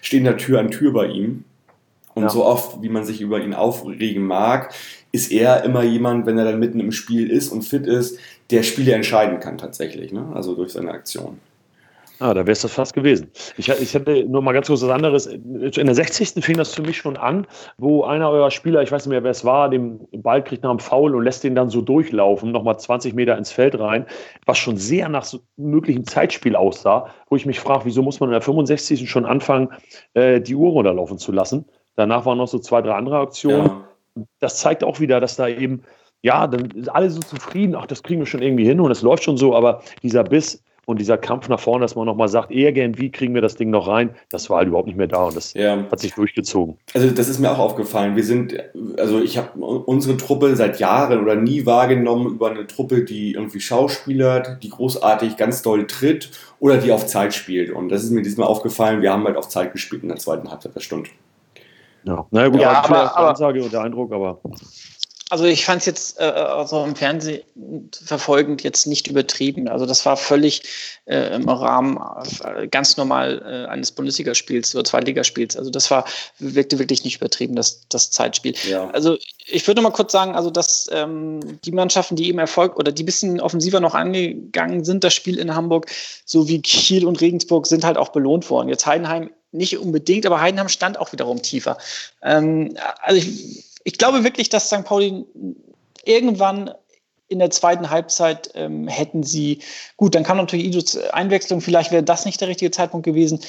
stehen 0.00 0.22
da 0.22 0.34
Tür 0.34 0.60
an 0.60 0.70
Tür 0.70 0.92
bei 0.92 1.06
ihm. 1.06 1.44
Und 2.14 2.24
ja. 2.24 2.28
so 2.28 2.44
oft, 2.44 2.80
wie 2.80 2.88
man 2.88 3.04
sich 3.04 3.20
über 3.20 3.40
ihn 3.40 3.54
aufregen 3.54 4.24
mag, 4.24 4.72
ist 5.10 5.32
er 5.32 5.64
immer 5.64 5.82
jemand, 5.82 6.26
wenn 6.26 6.38
er 6.38 6.44
dann 6.44 6.60
mitten 6.60 6.78
im 6.78 6.92
Spiel 6.92 7.28
ist 7.28 7.50
und 7.50 7.62
fit 7.62 7.86
ist, 7.86 8.18
der 8.50 8.62
Spiele 8.62 8.92
entscheiden 8.92 9.40
kann 9.40 9.58
tatsächlich. 9.58 10.12
Ne? 10.12 10.30
Also 10.32 10.54
durch 10.54 10.72
seine 10.72 10.92
Aktion. 10.92 11.40
Ah, 12.20 12.34
da 12.34 12.40
wäre 12.40 12.52
es 12.52 12.60
das 12.60 12.74
fast 12.74 12.92
gewesen. 12.92 13.30
Ich, 13.56 13.70
ich 13.70 13.94
hatte 13.94 14.26
nur 14.26 14.42
mal 14.42 14.52
ganz 14.52 14.66
kurz 14.66 14.82
was 14.82 14.90
anderes. 14.90 15.24
In 15.24 15.70
der 15.70 15.94
60. 15.94 16.44
fing 16.44 16.58
das 16.58 16.74
für 16.74 16.82
mich 16.82 16.98
schon 16.98 17.16
an, 17.16 17.46
wo 17.78 18.04
einer 18.04 18.28
eurer 18.28 18.50
Spieler, 18.50 18.82
ich 18.82 18.92
weiß 18.92 19.06
nicht 19.06 19.10
mehr, 19.10 19.24
wer 19.24 19.30
es 19.30 19.42
war, 19.42 19.70
den 19.70 20.06
Ball 20.12 20.44
kriegt 20.44 20.62
nach 20.62 20.68
einem 20.68 20.80
Foul 20.80 21.14
und 21.14 21.24
lässt 21.24 21.44
den 21.44 21.54
dann 21.54 21.70
so 21.70 21.80
durchlaufen, 21.80 22.52
nochmal 22.52 22.78
20 22.78 23.14
Meter 23.14 23.38
ins 23.38 23.50
Feld 23.50 23.78
rein, 23.80 24.04
was 24.44 24.58
schon 24.58 24.76
sehr 24.76 25.08
nach 25.08 25.24
so 25.24 25.40
möglichem 25.56 26.04
Zeitspiel 26.04 26.56
aussah, 26.56 27.08
wo 27.30 27.36
ich 27.36 27.46
mich 27.46 27.58
frage, 27.58 27.86
wieso 27.86 28.02
muss 28.02 28.20
man 28.20 28.28
in 28.28 28.32
der 28.32 28.42
65. 28.42 29.08
schon 29.08 29.24
anfangen, 29.24 29.70
äh, 30.12 30.42
die 30.42 30.54
Uhr 30.54 30.72
runterlaufen 30.72 31.16
zu 31.16 31.32
lassen? 31.32 31.64
Danach 31.96 32.26
waren 32.26 32.36
noch 32.36 32.48
so 32.48 32.58
zwei, 32.58 32.82
drei 32.82 32.96
andere 32.96 33.18
Aktionen. 33.18 33.66
Ja. 34.14 34.24
Das 34.40 34.58
zeigt 34.58 34.84
auch 34.84 35.00
wieder, 35.00 35.20
dass 35.20 35.36
da 35.36 35.48
eben, 35.48 35.84
ja, 36.20 36.46
dann 36.46 36.70
sind 36.70 36.94
alle 36.94 37.08
so 37.08 37.20
zufrieden, 37.20 37.74
ach, 37.74 37.86
das 37.86 38.02
kriegen 38.02 38.20
wir 38.20 38.26
schon 38.26 38.42
irgendwie 38.42 38.66
hin 38.66 38.78
und 38.78 38.90
es 38.90 39.00
läuft 39.00 39.24
schon 39.24 39.38
so, 39.38 39.54
aber 39.54 39.80
dieser 40.02 40.22
Biss, 40.22 40.62
und 40.90 41.00
dieser 41.00 41.16
Kampf 41.18 41.48
nach 41.48 41.60
vorne, 41.60 41.84
dass 41.84 41.94
man 41.94 42.06
nochmal 42.06 42.28
sagt, 42.28 42.50
irgendwie 42.50 43.10
kriegen 43.10 43.34
wir 43.34 43.40
das 43.40 43.54
Ding 43.54 43.70
noch 43.70 43.88
rein, 43.88 44.10
das 44.28 44.50
war 44.50 44.58
halt 44.58 44.68
überhaupt 44.68 44.86
nicht 44.86 44.96
mehr 44.96 45.06
da 45.06 45.24
und 45.24 45.36
das 45.36 45.54
ja. 45.54 45.84
hat 45.90 46.00
sich 46.00 46.14
durchgezogen. 46.14 46.76
Also 46.94 47.10
das 47.10 47.28
ist 47.28 47.38
mir 47.38 47.50
auch 47.50 47.58
aufgefallen. 47.58 48.16
Wir 48.16 48.24
sind, 48.24 48.54
also 48.98 49.20
ich 49.20 49.38
habe 49.38 49.58
unsere 49.60 50.16
Truppe 50.16 50.54
seit 50.56 50.80
Jahren 50.80 51.20
oder 51.20 51.36
nie 51.36 51.66
wahrgenommen 51.66 52.26
über 52.26 52.50
eine 52.50 52.66
Truppe, 52.66 53.04
die 53.04 53.32
irgendwie 53.32 53.60
schauspielert, 53.60 54.62
die 54.62 54.70
großartig 54.70 55.36
ganz 55.36 55.62
doll 55.62 55.86
tritt 55.86 56.30
oder 56.58 56.76
die 56.76 56.92
auf 56.92 57.06
Zeit 57.06 57.32
spielt. 57.32 57.70
Und 57.70 57.88
das 57.88 58.04
ist 58.04 58.10
mir 58.10 58.22
diesmal 58.22 58.48
aufgefallen, 58.48 59.02
wir 59.02 59.12
haben 59.12 59.24
halt 59.24 59.36
auf 59.36 59.48
Zeit 59.48 59.72
gespielt 59.72 60.02
in 60.02 60.08
der 60.08 60.18
zweiten 60.18 60.50
Halbzeit, 60.50 60.74
das 60.74 60.82
stimmt. 60.82 61.08
Ja, 62.04 62.26
naja 62.30 62.48
gut, 62.48 62.60
ja, 62.60 62.82
aber, 62.82 63.16
aber, 63.16 63.28
Ansage 63.30 63.62
und 63.62 63.72
der 63.72 63.82
Eindruck, 63.82 64.12
aber 64.12 64.40
also 65.30 65.44
ich 65.44 65.64
fand 65.64 65.80
es 65.80 65.86
jetzt 65.86 66.20
äh, 66.20 66.24
also 66.24 66.84
im 66.84 66.96
Fernsehen 66.96 67.42
verfolgend 68.04 68.64
jetzt 68.64 68.86
nicht 68.86 69.06
übertrieben. 69.06 69.68
Also 69.68 69.86
das 69.86 70.04
war 70.04 70.16
völlig 70.16 70.62
äh, 71.06 71.34
im 71.36 71.48
Rahmen 71.48 71.98
äh, 72.42 72.66
ganz 72.66 72.96
normal 72.96 73.40
äh, 73.44 73.70
eines 73.70 73.92
Bundesligaspiels 73.92 74.74
oder 74.74 74.84
Zweitligaspiels. 74.84 75.56
Also 75.56 75.70
das 75.70 75.88
war 75.90 76.04
wirkte 76.40 76.80
wirklich 76.80 77.04
nicht 77.04 77.16
übertrieben, 77.16 77.54
das, 77.54 77.86
das 77.88 78.10
Zeitspiel. 78.10 78.54
Ja. 78.68 78.90
Also 78.90 79.18
ich 79.46 79.66
würde 79.68 79.80
mal 79.82 79.92
kurz 79.92 80.10
sagen, 80.10 80.34
also 80.34 80.50
dass 80.50 80.88
ähm, 80.90 81.60
die 81.64 81.72
Mannschaften, 81.72 82.16
die 82.16 82.28
eben 82.28 82.40
Erfolg 82.40 82.76
oder 82.76 82.90
die 82.90 83.04
bisschen 83.04 83.40
offensiver 83.40 83.78
noch 83.78 83.94
angegangen 83.94 84.84
sind, 84.84 85.04
das 85.04 85.14
Spiel 85.14 85.38
in 85.38 85.54
Hamburg, 85.54 85.86
so 86.24 86.48
wie 86.48 86.60
Kiel 86.60 87.06
und 87.06 87.20
Regensburg, 87.20 87.68
sind 87.68 87.84
halt 87.84 87.98
auch 87.98 88.08
belohnt 88.08 88.50
worden. 88.50 88.68
Jetzt 88.68 88.84
Heidenheim 88.84 89.30
nicht 89.52 89.78
unbedingt, 89.78 90.26
aber 90.26 90.40
Heidenheim 90.40 90.68
stand 90.68 90.98
auch 90.98 91.12
wiederum 91.12 91.40
tiefer. 91.40 91.78
Ähm, 92.22 92.76
also 93.00 93.18
ich 93.18 93.69
ich 93.84 93.98
glaube 93.98 94.24
wirklich, 94.24 94.48
dass 94.48 94.68
St. 94.68 94.84
Pauli 94.84 95.24
irgendwann 96.04 96.72
in 97.28 97.38
der 97.38 97.50
zweiten 97.50 97.90
Halbzeit 97.90 98.50
ähm, 98.54 98.88
hätten 98.88 99.22
sie, 99.22 99.60
gut, 99.96 100.14
dann 100.14 100.24
kam 100.24 100.36
natürlich 100.36 100.66
Idos 100.66 100.96
Einwechslung, 100.96 101.60
vielleicht 101.60 101.92
wäre 101.92 102.02
das 102.02 102.24
nicht 102.24 102.40
der 102.40 102.48
richtige 102.48 102.72
Zeitpunkt 102.72 103.04
gewesen. 103.04 103.40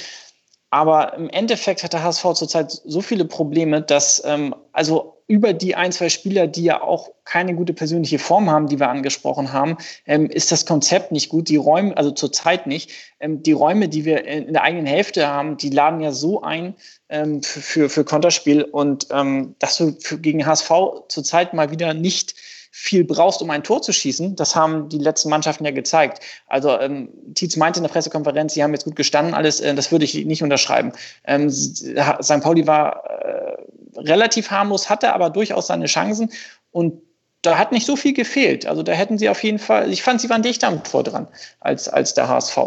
Aber 0.70 1.16
im 1.16 1.30
Endeffekt 1.30 1.84
hat 1.84 1.94
der 1.94 2.04
HSV 2.04 2.34
zurzeit 2.34 2.72
so 2.72 3.02
viele 3.02 3.26
Probleme, 3.26 3.82
dass 3.82 4.22
ähm, 4.24 4.56
also 4.72 5.21
über 5.32 5.54
die 5.54 5.76
ein, 5.76 5.94
zwei 5.94 6.10
Spieler, 6.10 6.46
die 6.46 6.66
ja 6.66 6.82
auch 6.82 7.10
keine 7.24 7.56
gute 7.56 7.72
persönliche 7.72 8.20
Form 8.20 8.50
haben, 8.50 8.68
die 8.68 8.82
wir 8.82 8.90
angesprochen 8.90 9.54
haben, 9.54 9.78
ähm, 10.06 10.30
ist 10.30 10.52
das 10.52 10.66
Konzept 10.66 11.14
nicht 11.14 11.30
gut. 11.30 11.48
Die 11.48 11.56
Räume, 11.56 11.96
also 11.96 12.12
zurzeit 12.12 12.68
nicht. 12.68 12.92
Ähm, 13.22 13.42
die 13.42 13.54
Räume, 13.54 13.88
die 13.88 14.04
wir 14.04 14.26
in 14.26 14.52
der 14.52 14.64
eigenen 14.64 14.86
Hälfte 14.86 15.30
haben, 15.30 15.56
die 15.56 15.70
laden 15.70 16.02
ja 16.02 16.12
so 16.12 16.42
ein 16.42 16.76
ähm, 17.08 17.42
für, 17.44 17.88
für 17.88 18.04
Konterspiel 18.04 18.64
und 18.64 19.08
ähm, 19.12 19.56
dass 19.60 19.78
du 19.78 19.96
für, 20.02 20.20
gegen 20.20 20.46
HSV 20.46 20.70
zurzeit 21.08 21.54
mal 21.54 21.72
wieder 21.72 21.94
nicht 21.94 22.36
viel 22.72 23.04
brauchst, 23.04 23.42
um 23.42 23.50
ein 23.50 23.64
Tor 23.64 23.82
zu 23.82 23.92
schießen. 23.92 24.38
Das 24.38 24.56
haben 24.56 24.88
die 24.88 24.98
letzten 24.98 25.30
Mannschaften 25.30 25.66
ja 25.66 25.72
gezeigt. 25.72 26.24
Also 26.48 26.80
ähm, 26.80 27.10
Tietz 27.36 27.58
meinte 27.58 27.80
in 27.80 27.84
der 27.84 27.92
Pressekonferenz, 27.92 28.54
sie 28.54 28.64
haben 28.64 28.72
jetzt 28.72 28.86
gut 28.86 28.96
gestanden, 28.96 29.34
alles, 29.34 29.60
äh, 29.60 29.76
das 29.76 29.92
würde 29.92 30.06
ich 30.06 30.16
nicht 30.26 30.42
unterschreiben. 30.42 30.94
Ähm, 31.26 31.50
St. 31.50 32.42
Pauli 32.42 32.66
war 32.66 33.04
äh, 33.06 33.58
relativ 33.98 34.52
harmlos, 34.52 34.90
hatte 34.90 35.14
aber 35.14 35.30
durchaus 35.30 35.68
seine 35.68 35.86
Chancen 35.88 36.32
und 36.72 37.02
da 37.42 37.58
hat 37.58 37.74
nicht 37.74 37.86
so 37.86 37.96
viel 37.96 38.14
gefehlt. 38.14 38.66
Also 38.66 38.84
da 38.84 38.94
hätten 38.94 39.18
sie 39.18 39.28
auf 39.28 39.44
jeden 39.44 39.60
Fall, 39.60 39.92
ich 39.92 40.02
fand, 40.02 40.22
sie 40.22 40.30
waren 40.30 40.42
dichter 40.42 40.68
am 40.68 40.84
Tor 40.84 41.04
dran 41.04 41.28
als, 41.60 41.90
als 41.90 42.14
der 42.14 42.30
HSV. 42.30 42.58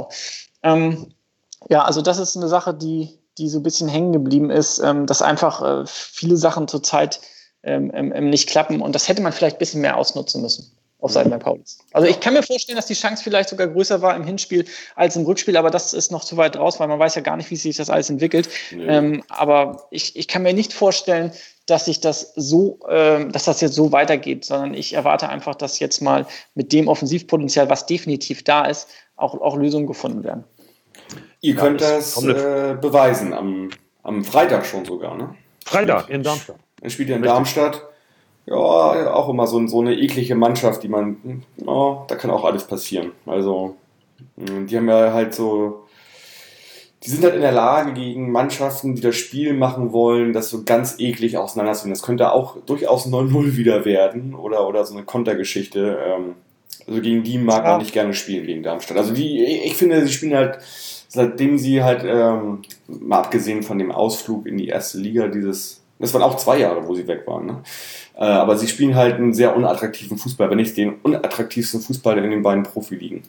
Ähm, 0.63 1.15
ja, 1.71 1.83
also 1.83 2.03
das 2.03 2.19
ist 2.19 2.37
eine 2.37 2.49
Sache, 2.49 2.75
die, 2.75 3.19
die 3.39 3.49
so 3.49 3.61
ein 3.61 3.63
bisschen 3.63 3.89
hängen 3.89 4.13
geblieben 4.13 4.51
ist, 4.51 4.81
ähm, 4.81 5.07
dass 5.07 5.23
einfach 5.23 5.63
äh, 5.63 5.87
viele 5.87 6.37
Sachen 6.37 6.69
zurzeit 6.69 7.21
ähm, 7.65 7.91
ähm, 7.95 8.13
ähm 8.15 8.31
nicht 8.31 8.49
klappen 8.49 8.81
und 8.81 8.95
das 8.95 9.09
hätte 9.09 9.23
man 9.23 9.33
vielleicht 9.33 9.57
ein 9.57 9.59
bisschen 9.59 9.81
mehr 9.81 9.97
ausnutzen 9.97 10.43
müssen. 10.43 10.71
auf 11.01 11.13
Seiten 11.13 11.31
der 11.31 11.39
Paulis. 11.39 11.79
Also 11.93 12.09
ich 12.09 12.19
kann 12.21 12.33
mir 12.33 12.43
vorstellen, 12.43 12.77
dass 12.77 12.87
die 12.87 12.95
Chance 12.95 13.23
vielleicht 13.23 13.51
sogar 13.51 13.67
größer 13.67 14.01
war 14.01 14.17
im 14.17 14.25
Hinspiel 14.25 14.65
als 14.97 15.17
im 15.17 15.25
Rückspiel, 15.25 15.57
aber 15.57 15.71
das 15.71 15.93
ist 15.93 16.11
noch 16.11 16.25
zu 16.25 16.39
weit 16.39 16.57
raus, 16.57 16.81
weil 16.81 16.89
man 16.89 16.99
weiß 16.99 17.15
ja 17.15 17.21
gar 17.21 17.37
nicht, 17.37 17.51
wie 17.51 17.57
sich 17.57 17.77
das 17.77 17.91
alles 17.91 18.09
entwickelt. 18.09 18.49
Nee. 18.71 18.87
Ähm, 18.87 19.23
aber 19.29 19.87
ich, 19.91 20.17
ich 20.17 20.29
kann 20.29 20.43
mir 20.43 20.55
nicht 20.55 20.73
vorstellen, 20.73 21.33
dass 21.67 21.87
sich 21.87 22.01
das 22.01 22.33
so, 22.37 22.79
ähm, 22.89 23.33
dass 23.33 23.45
das 23.45 23.61
jetzt 23.61 23.75
so 23.75 23.93
weitergeht, 23.93 24.45
sondern 24.45 24.75
ich 24.75 24.95
erwarte 24.95 25.29
einfach, 25.29 25.55
dass 25.55 25.79
jetzt 25.79 26.01
mal 26.01 26.27
mit 26.55 26.73
dem 26.73 26.89
Offensivpotenzial, 26.89 27.69
was 27.69 27.87
definitiv 27.87 28.45
da 28.45 28.65
ist, 28.65 28.89
auch, 29.17 29.41
auch 29.41 29.57
Lösungen 29.57 29.87
gefunden 29.87 30.25
werden. 30.25 30.45
Ihr 31.41 31.57
könnt 31.57 31.81
das 31.81 32.23
äh, 32.23 32.77
beweisen, 32.81 33.33
am, 33.33 33.71
am 34.03 34.25
Freitag 34.25 34.65
schon 34.67 34.85
sogar, 34.85 35.17
ne? 35.17 35.35
Freitag 35.65 36.09
in 36.11 36.23
Darmstadt. 36.23 36.57
Er 36.85 36.91
spielt 36.91 37.09
ja 37.09 37.17
in 37.17 37.23
Richtig. 37.23 37.35
Darmstadt 37.35 37.83
ja, 38.47 38.55
auch 38.57 39.29
immer 39.29 39.47
so, 39.47 39.67
so 39.67 39.81
eine 39.81 39.95
eklige 39.95 40.35
Mannschaft, 40.35 40.83
die 40.83 40.89
man, 40.89 41.43
ja, 41.57 42.05
da 42.07 42.15
kann 42.15 42.31
auch 42.31 42.45
alles 42.45 42.65
passieren. 42.65 43.13
Also, 43.27 43.77
die 44.37 44.77
haben 44.77 44.89
ja 44.89 45.13
halt 45.13 45.35
so, 45.35 45.85
die 47.03 47.11
sind 47.11 47.25
halt 47.25 47.35
in 47.35 47.41
der 47.41 47.53
Lage, 47.53 47.95
gegen 47.95 48.31
Mannschaften, 48.31 48.95
die 48.95 49.01
das 49.01 49.17
Spiel 49.17 49.55
machen 49.55 49.93
wollen, 49.93 50.33
das 50.33 50.51
so 50.51 50.65
ganz 50.65 50.97
eklig 50.99 51.39
auseinanderzunehmen. 51.39 51.95
Das 51.95 52.03
könnte 52.03 52.33
auch 52.33 52.59
durchaus 52.67 53.07
9-0 53.07 53.57
wieder 53.57 53.85
werden 53.85 54.35
oder, 54.35 54.69
oder 54.69 54.85
so 54.85 54.95
eine 54.95 55.05
Kontergeschichte. 55.05 55.99
Ähm, 56.07 56.35
also 56.87 57.01
gegen 57.01 57.23
die 57.23 57.39
mag 57.39 57.65
man 57.65 57.79
nicht 57.79 57.93
gerne 57.93 58.13
spielen, 58.13 58.47
gegen 58.47 58.63
Darmstadt. 58.63 58.99
Also 58.99 59.15
die, 59.15 59.43
ich 59.43 59.75
finde, 59.75 60.05
sie 60.07 60.13
spielen 60.13 60.35
halt, 60.35 60.59
seitdem 61.09 61.57
sie 61.57 61.83
halt, 61.83 62.05
ähm, 62.05 62.61
mal 62.89 63.21
abgesehen 63.21 63.63
von 63.63 63.79
dem 63.79 63.91
Ausflug 63.91 64.47
in 64.47 64.59
die 64.59 64.69
erste 64.69 64.99
Liga, 64.99 65.29
dieses, 65.29 65.84
das 66.05 66.15
waren 66.15 66.23
auch 66.23 66.37
zwei 66.37 66.59
Jahre, 66.59 66.87
wo 66.87 66.95
sie 66.95 67.07
weg 67.07 67.27
waren, 67.27 67.47
ne? 67.47 67.63
Äh, 68.17 68.25
aber 68.25 68.57
sie 68.57 68.69
spielen 68.69 68.95
halt 68.95 69.17
einen 69.17 69.35
sehr 69.35 69.57
unattraktiven 69.57 70.19
Fußball, 70.19 70.49
wenn 70.49 70.59
nicht 70.59 70.77
den 70.77 71.01
unattraktivsten 71.03 71.81
Fußball 71.81 72.19
in 72.19 72.31
den 72.31 72.43
beiden 72.43 72.63
Profiligen. 72.63 73.23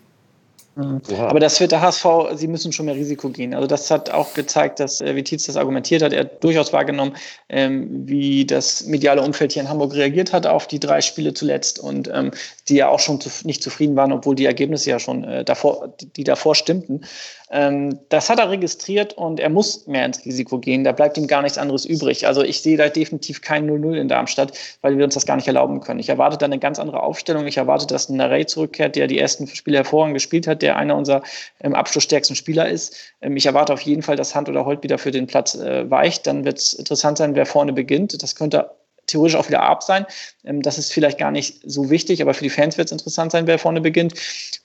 Mhm. 0.76 1.02
Aber 1.20 1.40
das 1.40 1.60
wird 1.62 1.72
der 1.72 1.80
HSV, 1.82 2.06
sie 2.34 2.48
müssen 2.48 2.74
schon 2.74 2.86
mehr 2.86 2.96
Risiko 2.96 3.30
gehen. 3.30 3.54
Also 3.54 3.66
das 3.66 3.90
hat 3.90 4.10
auch 4.10 4.34
gezeigt, 4.34 4.82
dass, 4.82 5.00
äh, 5.00 5.16
wie 5.16 5.24
Tietz 5.24 5.46
das 5.46 5.56
argumentiert 5.56 6.02
hat, 6.02 6.12
er 6.12 6.22
hat 6.22 6.44
durchaus 6.44 6.74
wahrgenommen, 6.74 7.16
ähm, 7.48 8.08
wie 8.08 8.46
das 8.46 8.86
mediale 8.86 9.22
Umfeld 9.22 9.54
hier 9.54 9.62
in 9.62 9.70
Hamburg 9.70 9.94
reagiert 9.94 10.34
hat 10.34 10.46
auf 10.46 10.68
die 10.68 10.82
drei 10.82 11.00
Spiele 11.00 11.34
zuletzt 11.34 11.80
und 11.80 12.10
ähm, 12.14 12.32
die 12.68 12.76
ja 12.76 12.90
auch 12.90 13.00
schon 13.00 13.22
zu, 13.22 13.30
nicht 13.46 13.64
zufrieden 13.64 13.96
waren, 13.96 14.12
obwohl 14.12 14.36
die 14.36 14.46
Ergebnisse 14.46 14.90
ja 14.90 15.00
schon 15.00 15.24
äh, 15.24 15.46
davor, 15.46 15.94
die 16.18 16.26
davor 16.26 16.56
stimmten. 16.56 17.06
Ähm, 17.52 18.00
das 18.10 18.30
hat 18.30 18.40
er 18.40 18.50
registriert 18.50 19.14
und 19.14 19.40
er 19.40 19.50
muss 19.50 19.86
mehr 19.88 20.06
ins 20.06 20.26
Risiko 20.26 20.58
gehen. 20.60 20.84
Da 20.84 20.92
bleibt 20.92 21.18
ihm 21.18 21.28
gar 21.28 21.42
nichts 21.42 21.58
anderes 21.58 21.86
übrig. 21.86 22.26
Also 22.26 22.44
ich 22.44 22.62
sehe 22.62 22.78
da 22.78 22.90
definitiv 22.90 23.42
kein 23.42 23.70
0-0 23.70 23.96
in 23.96 24.08
Darmstadt, 24.08 24.58
weil 24.82 24.98
wir 24.98 25.06
uns 25.06 25.14
das 25.14 25.26
gar 25.26 25.36
nicht 25.36 25.48
erlauben 25.48 25.80
können. 25.82 26.00
Ich 26.00 26.10
erwarte 26.10 26.38
da 26.38 26.46
eine 26.46 26.60
ganz 26.60 26.80
andere 26.80 27.04
Aufstellung. 27.04 27.46
Ich 27.46 27.58
erwarte, 27.58 27.86
dass 27.86 28.10
ein 28.10 28.18
Narey 28.18 28.46
zurückkehrt, 28.46 28.96
der 28.96 29.08
die 29.08 29.20
ersten 29.20 29.48
Spiele 29.48 29.78
hervorragend 29.78 30.16
gespielt 30.16 30.48
hat, 30.48 30.62
der 30.62 30.78
einer 30.78 30.96
unserer 30.96 31.22
ähm, 31.62 31.76
abschlussstärksten 31.76 32.36
Spieler 32.36 32.68
ist. 32.68 32.96
Ähm, 33.22 33.38
ich 33.38 33.46
erwarte 33.46 33.74
auf 33.74 33.82
jeden 33.82 34.02
Fall, 34.02 34.16
dass 34.16 34.34
Hand 34.34 34.50
oder 34.50 34.66
Holt 34.66 34.82
wieder 34.84 34.98
für 34.98 35.12
den 35.12 35.28
Platz 35.28 35.56
äh, 35.56 35.90
weicht. 35.90 36.26
Dann 36.26 36.46
wird 36.46 36.58
es 36.58 36.74
interessant 36.74 37.18
sein, 37.20 37.36
wer 37.36 37.46
vorne 37.46 37.74
beginnt. 37.74 38.22
Das 38.24 38.36
könnte 38.36 38.72
theoretisch 39.08 39.36
auch 39.36 39.48
wieder 39.48 39.62
ab 39.62 39.84
sein. 39.84 40.06
Ähm, 40.44 40.62
das 40.62 40.78
ist 40.78 40.92
vielleicht 40.92 41.18
gar 41.18 41.32
nicht 41.32 41.62
so 41.64 41.90
wichtig, 41.90 42.22
aber 42.22 42.34
für 42.34 42.44
die 42.44 42.50
Fans 42.50 42.78
wird 42.78 42.88
es 42.88 42.92
interessant 42.92 43.32
sein, 43.32 43.48
wer 43.48 43.60
vorne 43.60 43.82
beginnt. 43.82 44.14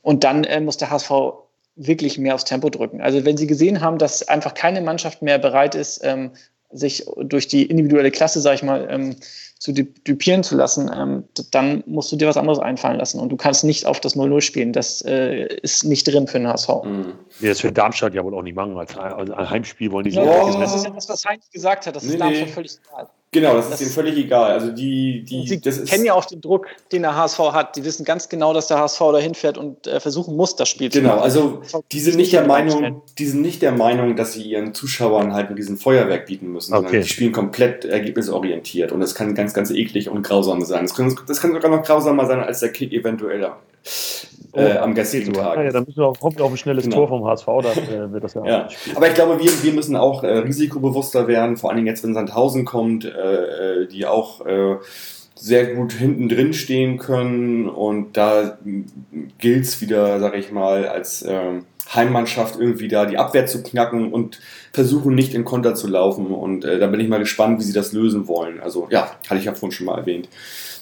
Und 0.03 0.25
dann 0.25 0.45
äh, 0.45 0.61
muss 0.61 0.77
der 0.77 0.91
HSV 0.91 1.11
wirklich 1.77 2.19
mehr 2.19 2.35
aufs 2.35 2.45
Tempo 2.45 2.69
drücken. 2.71 3.01
Also 3.01 3.25
wenn 3.25 3.37
Sie 3.37 3.47
gesehen 3.47 3.81
haben, 3.81 3.99
dass 3.99 4.27
einfach 4.29 4.55
keine 4.55 4.81
Mannschaft 4.81 5.23
mehr 5.23 5.39
bereit 5.39 5.75
ist, 5.75 6.01
ähm, 6.05 6.33
sich 6.73 7.05
durch 7.17 7.49
die 7.49 7.67
individuelle 7.67 8.11
Klasse, 8.11 8.41
sag 8.41 8.55
ich 8.55 8.63
mal, 8.63 8.87
ähm, 8.91 9.17
zu 9.59 9.73
dupieren 9.73 10.43
zu 10.43 10.57
lassen, 10.57 10.91
ähm, 10.95 11.25
dann 11.51 11.83
musst 11.87 12.11
du 12.11 12.17
dir 12.17 12.29
was 12.29 12.39
anderes 12.39 12.59
einfallen 12.59 12.99
lassen. 12.99 13.21
Und 13.21 13.29
du 13.31 13.37
kannst 13.37 13.63
nicht 13.63 13.85
auf 13.85 14.01
das 14.01 14.17
0-0 14.17 14.41
spielen. 14.41 14.73
Das 14.73 15.03
äh, 15.03 15.47
ist 15.63 15.85
nicht 15.85 16.05
drin 16.05 16.27
für 16.27 16.39
den 16.39 16.49
HSV. 16.49 16.69
Mhm. 16.85 17.13
Nee, 17.41 17.49
das 17.49 17.63
wird 17.63 17.77
Darmstadt 17.77 18.15
ja 18.15 18.25
wohl 18.25 18.35
auch 18.35 18.43
nicht 18.43 18.55
machen. 18.55 18.79
Als, 18.79 18.97
als 18.97 19.51
Heimspiel 19.51 19.91
wollen 19.93 20.05
die 20.05 20.11
ja, 20.13 20.25
ja, 20.25 20.59
Das 20.59 20.75
ist 20.75 20.85
ja 20.85 20.91
das, 20.91 21.09
was 21.09 21.25
Heinz 21.27 21.51
gesagt 21.51 21.87
hat. 21.87 21.95
Das 21.95 22.05
nee, 22.05 22.13
ist 22.13 22.21
Darmstadt 22.21 22.47
nee. 22.47 22.53
völlig 22.53 22.79
egal. 22.89 23.09
Genau, 23.33 23.55
das, 23.55 23.71
das 23.71 23.81
ist 23.81 23.87
ihnen 23.87 23.95
völlig 23.95 24.17
egal. 24.17 24.51
Also 24.51 24.73
die, 24.73 25.23
die, 25.23 25.47
Sie 25.47 25.61
das 25.61 25.85
kennen 25.85 26.05
ja 26.05 26.15
auch 26.15 26.25
den 26.25 26.41
Druck, 26.41 26.67
den 26.91 27.03
der 27.03 27.15
HSV 27.15 27.39
hat. 27.53 27.77
Die 27.77 27.85
wissen 27.85 28.05
ganz 28.05 28.29
genau, 28.29 28.53
dass 28.53 28.67
der 28.67 28.79
HSV 28.79 28.99
dahin 29.13 29.35
fährt 29.35 29.57
und 29.57 29.87
äh, 29.87 30.01
versuchen 30.01 30.35
muss, 30.35 30.57
das 30.57 30.69
Spiel 30.69 30.89
genau, 30.89 31.11
zu 31.11 31.17
machen. 31.17 31.33
Genau, 31.33 31.61
also 31.61 31.83
die 31.93 32.01
sind 32.01 32.17
nicht 32.17 32.33
der 32.33 32.45
Meinung, 32.45 33.03
die 33.19 33.27
sind 33.27 33.43
nicht 33.43 33.63
der 33.63 33.71
Meinung, 33.71 34.17
dass 34.17 34.33
sie 34.33 34.43
ihren 34.43 34.75
Zuschauern 34.75 35.33
halt 35.33 35.51
ein 35.51 35.55
riesen 35.55 35.77
Feuerwerk 35.77 36.27
bieten 36.27 36.49
müssen, 36.49 36.75
okay. 36.75 36.83
sondern 36.83 37.03
die 37.03 37.09
spielen 37.09 37.33
komplett 37.33 37.85
ergebnisorientiert 37.85 38.91
und 38.91 38.99
das 38.99 39.15
kann 39.15 39.37
ganz, 39.37 39.55
ganz 39.55 39.71
eklig 39.71 40.09
und 40.09 40.23
grausam 40.23 40.65
sein. 40.65 40.83
Das 40.83 40.95
kann, 40.95 41.17
das 41.29 41.41
kann 41.41 41.53
sogar 41.53 41.71
noch 41.71 41.85
grausamer 41.85 42.27
sein 42.27 42.41
als 42.41 42.59
der 42.59 42.73
Kick 42.73 42.93
eventuell 42.93 43.41
äh, 44.53 44.77
am 44.79 44.95
gestrigen 44.95 45.33
Tag. 45.33 45.57
Ja, 45.57 45.71
dann 45.71 45.85
müssen 45.85 45.99
wir 45.99 46.07
hoffen 46.07 46.41
auf 46.41 46.51
ein 46.51 46.57
schnelles 46.57 46.85
genau. 46.85 46.97
Tor 46.97 47.09
vom 47.09 47.25
HSV, 47.25 47.47
dann 47.47 48.11
äh, 48.11 48.13
wird 48.13 48.25
das 48.25 48.35
ja, 48.35 48.45
ja. 48.45 48.69
Aber 48.95 49.09
ich 49.09 49.15
glaube, 49.15 49.39
wir, 49.39 49.63
wir 49.63 49.73
müssen 49.73 49.97
auch 49.97 50.23
äh, 50.23 50.39
risikobewusster 50.39 51.29
werden, 51.29 51.57
vor 51.57 51.71
allen 51.71 51.77
Dingen 51.77 51.89
jetzt, 51.89 52.03
wenn 52.03 52.15
Sandhausen 52.15 52.65
kommt, 52.65 53.05
äh, 53.05 53.83
äh, 53.83 53.87
die 53.87 54.07
auch 54.07 54.45
äh, 54.47 54.77
sehr 55.35 55.75
gut 55.75 55.93
hinten 55.93 56.29
drin 56.29 56.53
stehen 56.53 56.99
können 56.99 57.69
und 57.69 58.17
da 58.17 58.59
gilt 59.39 59.65
es 59.65 59.81
wieder, 59.81 60.21
sage 60.21 60.37
ich 60.37 60.53
mal, 60.53 60.87
als 60.87 61.25
ähm, 61.27 61.65
Heimmannschaft 61.95 62.59
irgendwie 62.59 62.89
da 62.89 63.07
die 63.07 63.19
Abwehr 63.19 63.47
zu 63.47 63.63
knacken 63.63 64.13
und 64.13 64.41
versuchen 64.73 65.15
nicht 65.15 65.35
in 65.35 65.45
Konter 65.45 65.75
zu 65.75 65.89
laufen 65.89 66.27
und 66.27 66.65
äh, 66.65 66.79
da 66.79 66.87
bin 66.87 67.01
ich 67.01 67.09
mal 67.09 67.19
gespannt, 67.19 67.59
wie 67.59 67.65
sie 67.65 67.73
das 67.73 67.93
lösen 67.93 68.29
wollen. 68.29 68.61
Also 68.61 68.89
ja, 68.91 69.11
hatte 69.29 69.39
ich 69.39 69.45
ja 69.45 69.55
vorhin 69.55 69.73
schon 69.73 69.87
mal 69.87 69.99
erwähnt. 69.99 70.29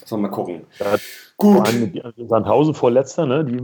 Sollen 0.05 0.21
wir 0.21 0.29
mal 0.29 0.35
gucken. 0.35 0.61
Ja, 0.79 0.97
Gut. 1.39 1.55
Vor 1.55 1.65
allem 1.65 1.91
mit 1.93 2.29
Sandhausen 2.29 2.73
vor 2.73 2.91
letzter, 2.91 3.25
ne? 3.25 3.45
Die, 3.45 3.61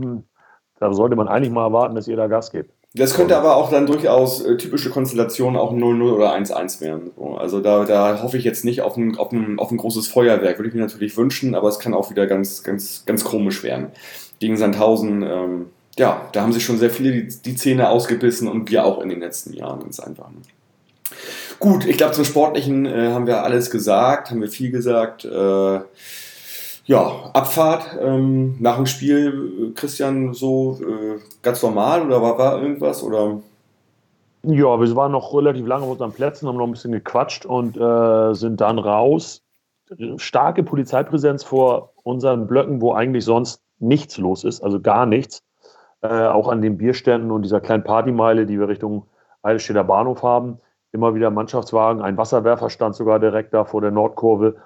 da 0.80 0.94
sollte 0.94 1.14
man 1.14 1.28
eigentlich 1.28 1.52
mal 1.52 1.64
erwarten, 1.64 1.94
dass 1.94 2.08
ihr 2.08 2.16
da 2.16 2.26
Gas 2.26 2.50
gebt. 2.50 2.70
Das 2.94 3.14
könnte 3.14 3.36
aber 3.36 3.56
auch 3.56 3.70
dann 3.70 3.84
durchaus 3.84 4.42
äh, 4.42 4.56
typische 4.56 4.88
Konstellationen 4.88 5.60
auch 5.60 5.74
0-0 5.74 6.10
oder 6.10 6.34
1-1 6.34 6.80
werden. 6.80 7.10
So, 7.14 7.34
also 7.34 7.60
da, 7.60 7.84
da 7.84 8.22
hoffe 8.22 8.38
ich 8.38 8.44
jetzt 8.44 8.64
nicht 8.64 8.80
auf 8.80 8.96
ein, 8.96 9.18
auf, 9.18 9.30
ein, 9.30 9.58
auf 9.58 9.70
ein 9.70 9.76
großes 9.76 10.08
Feuerwerk, 10.08 10.58
würde 10.58 10.70
ich 10.70 10.74
mir 10.74 10.80
natürlich 10.80 11.18
wünschen, 11.18 11.54
aber 11.54 11.68
es 11.68 11.78
kann 11.78 11.92
auch 11.92 12.08
wieder 12.08 12.26
ganz, 12.26 12.62
ganz, 12.62 13.04
ganz 13.04 13.22
komisch 13.24 13.62
werden. 13.62 13.88
Gegen 14.38 14.56
Sandhausen, 14.56 15.22
ähm, 15.22 15.66
ja, 15.98 16.28
da 16.32 16.42
haben 16.42 16.52
sich 16.52 16.64
schon 16.64 16.78
sehr 16.78 16.90
viele 16.90 17.12
die, 17.12 17.42
die 17.42 17.54
Zähne 17.56 17.88
ausgebissen 17.88 18.48
und 18.48 18.70
wir 18.70 18.84
auch 18.84 19.00
in 19.00 19.08
den 19.08 19.20
letzten 19.20 19.52
Jahren 19.52 19.80
ganz 19.80 19.98
einfach. 20.00 20.28
Gut, 21.58 21.86
ich 21.86 21.96
glaube, 21.96 22.12
zum 22.12 22.24
Sportlichen 22.24 22.84
äh, 22.84 23.12
haben 23.12 23.26
wir 23.26 23.42
alles 23.42 23.70
gesagt, 23.70 24.30
haben 24.30 24.40
wir 24.40 24.48
viel 24.48 24.70
gesagt. 24.70 25.24
Äh, 25.24 25.80
ja, 26.84 27.30
Abfahrt 27.32 27.96
ähm, 28.00 28.56
nach 28.60 28.76
dem 28.76 28.86
Spiel, 28.86 29.72
Christian, 29.74 30.34
so 30.34 30.78
äh, 30.80 31.18
ganz 31.42 31.62
normal 31.62 32.06
oder 32.06 32.22
war, 32.22 32.38
war 32.38 32.62
irgendwas? 32.62 33.02
Oder? 33.02 33.40
Ja, 34.42 34.80
wir 34.80 34.96
waren 34.96 35.12
noch 35.12 35.34
relativ 35.34 35.66
lange 35.66 35.84
auf 35.84 35.92
unseren 35.92 36.12
Plätzen, 36.12 36.46
haben 36.46 36.58
noch 36.58 36.66
ein 36.66 36.72
bisschen 36.72 36.92
gequatscht 36.92 37.46
und 37.46 37.76
äh, 37.76 38.34
sind 38.34 38.60
dann 38.60 38.78
raus. 38.78 39.42
Starke 40.16 40.62
Polizeipräsenz 40.62 41.42
vor 41.42 41.92
unseren 42.02 42.46
Blöcken, 42.46 42.80
wo 42.80 42.92
eigentlich 42.92 43.24
sonst 43.24 43.60
nichts 43.78 44.18
los 44.18 44.44
ist, 44.44 44.62
also 44.62 44.80
gar 44.80 45.06
nichts. 45.06 45.42
Äh, 46.02 46.26
auch 46.26 46.48
an 46.48 46.60
den 46.60 46.76
Bierständen 46.76 47.30
und 47.30 47.42
dieser 47.42 47.60
kleinen 47.60 47.84
Partymeile, 47.84 48.46
die 48.46 48.58
wir 48.58 48.68
Richtung 48.68 49.06
Eidelstädter 49.42 49.84
Bahnhof 49.84 50.22
haben. 50.22 50.58
Immer 50.92 51.14
wieder 51.14 51.30
Mannschaftswagen, 51.30 52.02
ein 52.02 52.16
Wasserwerfer 52.16 52.70
stand 52.70 52.94
sogar 52.94 53.18
direkt 53.18 53.54
da 53.54 53.64
vor 53.64 53.80
der 53.80 53.90
Nordkurve. 53.90 54.56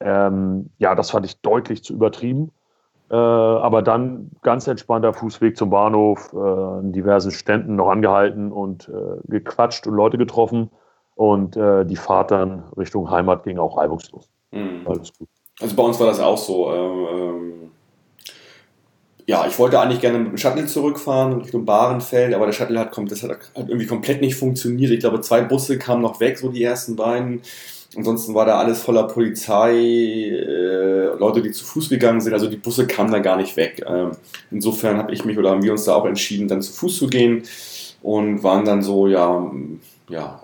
Ähm, 0.00 0.70
ja, 0.78 0.94
das 0.94 1.10
fand 1.10 1.26
ich 1.26 1.40
deutlich 1.40 1.84
zu 1.84 1.92
übertrieben. 1.92 2.52
Äh, 3.10 3.14
aber 3.14 3.82
dann 3.82 4.30
ganz 4.42 4.66
entspannter 4.66 5.12
Fußweg 5.14 5.56
zum 5.56 5.70
Bahnhof, 5.70 6.32
äh, 6.34 6.80
in 6.80 6.92
diversen 6.92 7.30
Ständen 7.30 7.76
noch 7.76 7.88
angehalten 7.88 8.52
und 8.52 8.88
äh, 8.88 9.20
gequatscht 9.28 9.86
und 9.86 9.94
Leute 9.94 10.18
getroffen. 10.18 10.70
Und 11.14 11.56
äh, 11.56 11.84
die 11.84 11.96
Fahrt 11.96 12.30
dann 12.30 12.64
Richtung 12.76 13.10
Heimat 13.10 13.44
ging 13.44 13.58
auch 13.58 13.76
reibungslos. 13.78 14.30
Mhm. 14.52 14.86
Alles 14.86 15.12
gut. 15.18 15.28
Also 15.60 15.74
bei 15.74 15.82
uns 15.82 15.98
war 15.98 16.06
das 16.06 16.20
auch 16.20 16.38
so. 16.38 16.72
Ähm, 16.72 17.06
ähm, 17.12 17.67
ja, 19.28 19.46
ich 19.46 19.58
wollte 19.58 19.78
eigentlich 19.78 20.00
gerne 20.00 20.18
mit 20.18 20.28
dem 20.28 20.38
Shuttle 20.38 20.64
zurückfahren 20.64 21.42
Richtung 21.42 21.66
Bahrenfeld, 21.66 22.32
aber 22.32 22.46
der 22.46 22.54
Shuttle 22.54 22.78
hat, 22.78 22.96
das 23.10 23.22
hat, 23.22 23.30
hat 23.30 23.68
irgendwie 23.68 23.84
komplett 23.84 24.22
nicht 24.22 24.36
funktioniert. 24.36 24.90
Ich 24.90 25.00
glaube, 25.00 25.20
zwei 25.20 25.42
Busse 25.42 25.76
kamen 25.76 26.00
noch 26.00 26.18
weg, 26.18 26.38
so 26.38 26.48
die 26.48 26.62
ersten 26.62 26.96
beiden. 26.96 27.42
Ansonsten 27.94 28.34
war 28.34 28.46
da 28.46 28.58
alles 28.58 28.80
voller 28.80 29.06
Polizei, 29.06 29.74
äh, 29.74 31.14
Leute, 31.18 31.42
die 31.42 31.50
zu 31.50 31.62
Fuß 31.66 31.90
gegangen 31.90 32.22
sind. 32.22 32.32
Also 32.32 32.46
die 32.46 32.56
Busse 32.56 32.86
kamen 32.86 33.12
da 33.12 33.18
gar 33.18 33.36
nicht 33.36 33.54
weg. 33.58 33.84
Ähm, 33.86 34.12
insofern 34.50 34.96
habe 34.96 35.12
ich 35.12 35.26
mich 35.26 35.36
oder 35.36 35.50
haben 35.50 35.62
wir 35.62 35.72
uns 35.72 35.84
da 35.84 35.94
auch 35.94 36.06
entschieden, 36.06 36.48
dann 36.48 36.62
zu 36.62 36.72
Fuß 36.72 36.96
zu 36.96 37.06
gehen 37.08 37.42
und 38.00 38.42
waren 38.42 38.64
dann 38.64 38.80
so, 38.80 39.08
ja, 39.08 39.52
ja 40.08 40.40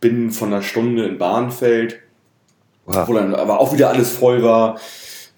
binnen 0.00 0.32
von 0.32 0.52
einer 0.52 0.62
Stunde 0.62 1.06
in 1.06 1.18
Bahnfeld, 1.18 2.00
wow. 2.86 3.06
wo 3.06 3.12
dann 3.12 3.36
aber 3.36 3.60
auch 3.60 3.72
wieder 3.72 3.90
alles 3.90 4.10
voll 4.10 4.42
war. 4.42 4.76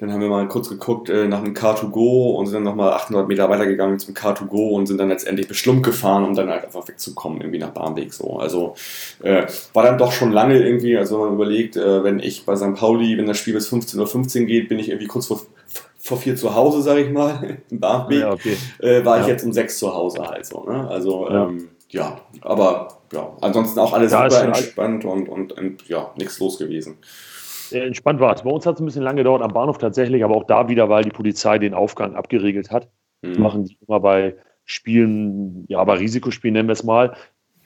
Dann 0.01 0.13
haben 0.13 0.21
wir 0.23 0.29
mal 0.31 0.49
kurz 0.49 0.69
geguckt 0.71 1.11
äh, 1.11 1.29
nach 1.29 1.39
einem 1.43 1.53
Car2Go 1.53 2.35
und 2.35 2.47
sind 2.47 2.55
dann 2.55 2.63
nochmal 2.65 2.93
800 2.95 3.29
Meter 3.29 3.49
weitergegangen 3.51 3.99
zum 3.99 4.15
Car2Go 4.15 4.71
und 4.71 4.87
sind 4.87 4.97
dann 4.99 5.11
letztendlich 5.11 5.47
beschlummt 5.47 5.83
gefahren, 5.83 6.25
um 6.25 6.35
dann 6.35 6.49
halt 6.49 6.65
einfach 6.65 6.89
wegzukommen, 6.89 7.41
irgendwie 7.43 7.59
nach 7.59 7.71
Bahnweg 7.71 8.13
so. 8.15 8.39
Also 8.39 8.75
äh, 9.23 9.47
war 9.75 9.83
dann 9.85 9.99
doch 9.99 10.13
schon 10.13 10.33
lange 10.33 10.59
irgendwie, 10.59 10.97
also 10.97 11.17
wenn 11.19 11.27
man 11.27 11.35
überlegt, 11.35 11.77
äh, 11.77 12.03
wenn 12.03 12.19
ich 12.19 12.47
bei 12.47 12.57
St. 12.57 12.75
Pauli, 12.75 13.19
wenn 13.19 13.27
das 13.27 13.37
Spiel 13.39 13.53
bis 13.55 13.71
15.15 13.71 14.41
Uhr 14.41 14.47
geht, 14.47 14.69
bin 14.71 14.79
ich 14.79 14.89
irgendwie 14.89 15.07
kurz 15.07 15.27
vor 15.27 15.41
vor 16.03 16.17
vier 16.17 16.35
zu 16.35 16.55
Hause, 16.55 16.81
sage 16.81 17.03
ich 17.03 17.11
mal, 17.11 17.59
im 17.71 17.79
Barmbek, 17.79 18.21
Ja, 18.21 18.33
okay. 18.33 18.57
äh, 18.79 19.05
war 19.05 19.21
ich 19.21 19.27
Ja. 19.27 19.33
jetzt 19.33 19.45
um 19.45 19.53
sechs 19.53 19.79
zu 19.79 19.95
Hause 19.95 20.27
halt 20.27 20.47
so. 20.47 20.65
Ne? 20.65 20.89
Also 20.89 21.29
Ja. 21.29 21.45
ähm, 21.47 21.69
ja, 21.91 22.21
aber 22.41 22.89
ja, 23.13 23.37
ansonsten 23.43 23.79
auch 23.81 23.93
alles 23.93 24.11
Ja, 24.13 24.31
super 24.31 24.45
entspannt 24.45 25.05
und, 25.05 25.29
und, 25.29 25.53
und 25.53 25.87
ja, 25.89 26.11
nichts 26.17 26.39
los 26.39 26.57
gewesen. 26.57 26.97
Sehr 27.71 27.85
entspannt 27.87 28.21
war 28.21 28.35
es. 28.35 28.43
Bei 28.43 28.51
uns 28.51 28.67
hat 28.67 28.75
es 28.75 28.81
ein 28.81 28.85
bisschen 28.87 29.03
lange 29.03 29.19
gedauert 29.19 29.43
am 29.43 29.53
Bahnhof 29.53 29.79
tatsächlich, 29.79 30.23
aber 30.25 30.37
auch 30.37 30.45
da 30.45 30.69
wieder, 30.69 30.89
weil 30.89 31.05
die 31.05 31.11
Polizei 31.11 31.59
den 31.59 31.75
Aufgang 31.75 32.15
abgeregelt 32.15 32.71
hat. 32.71 32.89
Das 33.23 33.37
Mhm. 33.37 33.43
machen 33.43 33.65
die 33.65 33.77
immer 33.87 34.01
bei 34.01 34.35
Spielen, 34.65 35.65
ja, 35.69 35.83
bei 35.85 35.95
Risikospielen 35.95 36.53
nennen 36.55 36.69
wir 36.69 36.75
es 36.75 36.85
mal, 36.85 37.15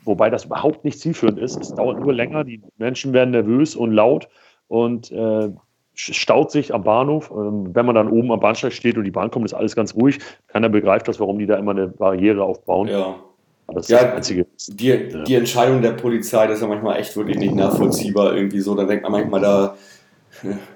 wobei 0.04 0.30
das 0.30 0.46
überhaupt 0.46 0.84
nicht 0.84 0.98
zielführend 1.00 1.38
ist. 1.38 1.60
Es 1.60 1.74
dauert 1.74 2.00
nur 2.00 2.12
länger, 2.14 2.44
die 2.44 2.62
Menschen 2.78 3.12
werden 3.12 3.30
nervös 3.30 3.76
und 3.76 3.92
laut 3.92 4.28
und 4.68 5.10
äh, 5.12 5.50
staut 5.94 6.50
sich 6.50 6.74
am 6.74 6.82
Bahnhof. 6.82 7.30
Ähm, 7.30 7.74
wenn 7.74 7.86
man 7.86 7.94
dann 7.94 8.10
oben 8.10 8.32
am 8.32 8.40
Bahnsteig 8.40 8.72
steht 8.72 8.96
und 8.96 9.04
die 9.04 9.10
Bahn 9.10 9.30
kommt, 9.30 9.44
ist 9.44 9.54
alles 9.54 9.76
ganz 9.76 9.94
ruhig. 9.94 10.18
Keiner 10.48 10.68
begreift 10.68 11.06
das, 11.08 11.20
warum 11.20 11.38
die 11.38 11.46
da 11.46 11.56
immer 11.56 11.70
eine 11.72 11.88
Barriere 11.88 12.42
aufbauen. 12.42 12.88
Ja. 12.88 13.16
Das 13.68 13.84
ist 13.84 13.90
Ja, 13.90 14.04
das 14.04 14.14
Einzige. 14.16 14.46
Die, 14.68 15.24
die 15.26 15.34
Entscheidung 15.36 15.80
der 15.80 15.92
Polizei, 15.92 16.46
das 16.46 16.56
ist 16.56 16.62
ja 16.62 16.68
manchmal 16.68 16.98
echt 16.98 17.16
wirklich 17.16 17.38
nicht 17.38 17.54
nachvollziehbar 17.54 18.34
irgendwie 18.36 18.60
so. 18.60 18.74
Da 18.74 18.84
denkt 18.84 19.04
man 19.04 19.12
manchmal, 19.12 19.40
da 19.40 19.66
äh, 19.66 19.70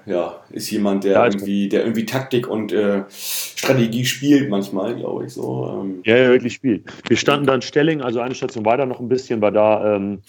ja, 0.05 0.39
ist 0.49 0.69
jemand, 0.71 1.03
der 1.03 1.11
Ja, 1.13 1.27
ich- 1.27 1.35
irgendwie, 1.35 1.69
der 1.69 1.81
irgendwie 1.83 2.05
Taktik 2.05 2.47
und 2.47 2.71
äh, 2.71 3.03
Strategie 3.09 4.05
spielt 4.05 4.49
manchmal, 4.49 4.95
glaube 4.95 5.25
ich 5.25 5.33
so. 5.33 5.67
Ähm, 5.81 6.01
Ja, 6.05 6.17
ja, 6.17 6.29
wirklich 6.29 6.53
spielt. 6.53 6.85
Wir 7.07 7.17
standen 7.17 7.45
dann 7.45 7.61
Stelling, 7.61 8.01
also 8.01 8.19
eine 8.19 8.35
Station 8.35 8.65
weiter 8.65 8.85
noch 8.85 8.99
ein 8.99 9.09
bisschen, 9.09 9.41
weil 9.41 9.51
da 9.53 9.95
ähm, 9.95 10.21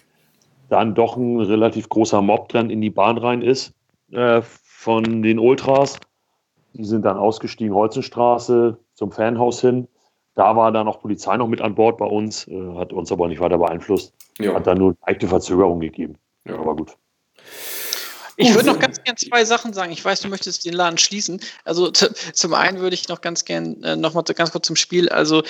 dann 0.68 0.95
doch 0.95 1.16
ein 1.16 1.41
relativ 1.41 1.88
großer 1.88 2.22
Mob 2.22 2.49
dann 2.51 2.70
in 2.70 2.80
die 2.80 2.91
Bahn 2.91 3.18
rein 3.18 3.43
ist 3.43 3.72
äh, 4.12 4.41
von 4.43 5.22
den 5.22 5.38
Ultras. 5.38 5.99
Die 6.74 6.84
sind 6.84 7.05
dann 7.05 7.16
ausgestiegen, 7.16 7.74
Holzenstraße 7.74 8.78
zum 8.95 9.11
Fanhaus 9.11 9.61
hin. 9.61 9.88
Da 10.36 10.55
war 10.55 10.70
dann 10.70 10.86
auch 10.86 11.01
Polizei 11.01 11.36
noch 11.36 11.49
mit 11.49 11.61
an 11.61 11.74
Bord 11.74 11.99
bei 11.99 12.07
uns, 12.07 12.47
äh, 12.47 12.74
hat 12.76 12.93
uns 12.93 13.11
aber 13.11 13.26
nicht 13.28 13.41
weiter 13.41 13.59
beeinflusst. 13.59 14.14
ja. 14.38 14.55
Hat 14.55 14.66
dann 14.66 14.78
nur 14.78 14.91
eine 14.91 14.97
leichte 15.07 15.26
Verzögerung 15.26 15.80
gegeben. 15.80 16.14
Ja. 16.47 16.57
Aber 16.59 16.76
gut. 16.76 16.97
Ich 18.41 18.55
würde 18.55 18.64
Gut. 18.64 18.74
noch 18.74 18.78
ganz 18.80 19.03
gern 19.03 19.16
zwei 19.16 19.45
Sachen 19.45 19.74
sagen. 19.74 19.93
Ich 19.93 20.03
weiß, 20.03 20.20
du 20.20 20.28
möchtest 20.28 20.64
den 20.64 20.72
Laden 20.72 20.97
schließen. 20.97 21.41
Also 21.64 21.91
zum 21.91 22.55
einen 22.55 22.80
würde 22.80 22.95
ich 22.95 23.09
noch 23.09 23.20
ganz 23.20 23.45
gern 23.45 23.82
äh, 23.82 23.97
noch 23.97 24.14
mal 24.14 24.22
ganz 24.22 24.51
kurz 24.51 24.66
zum 24.66 24.76
Spiel. 24.76 25.11
Also 25.11 25.43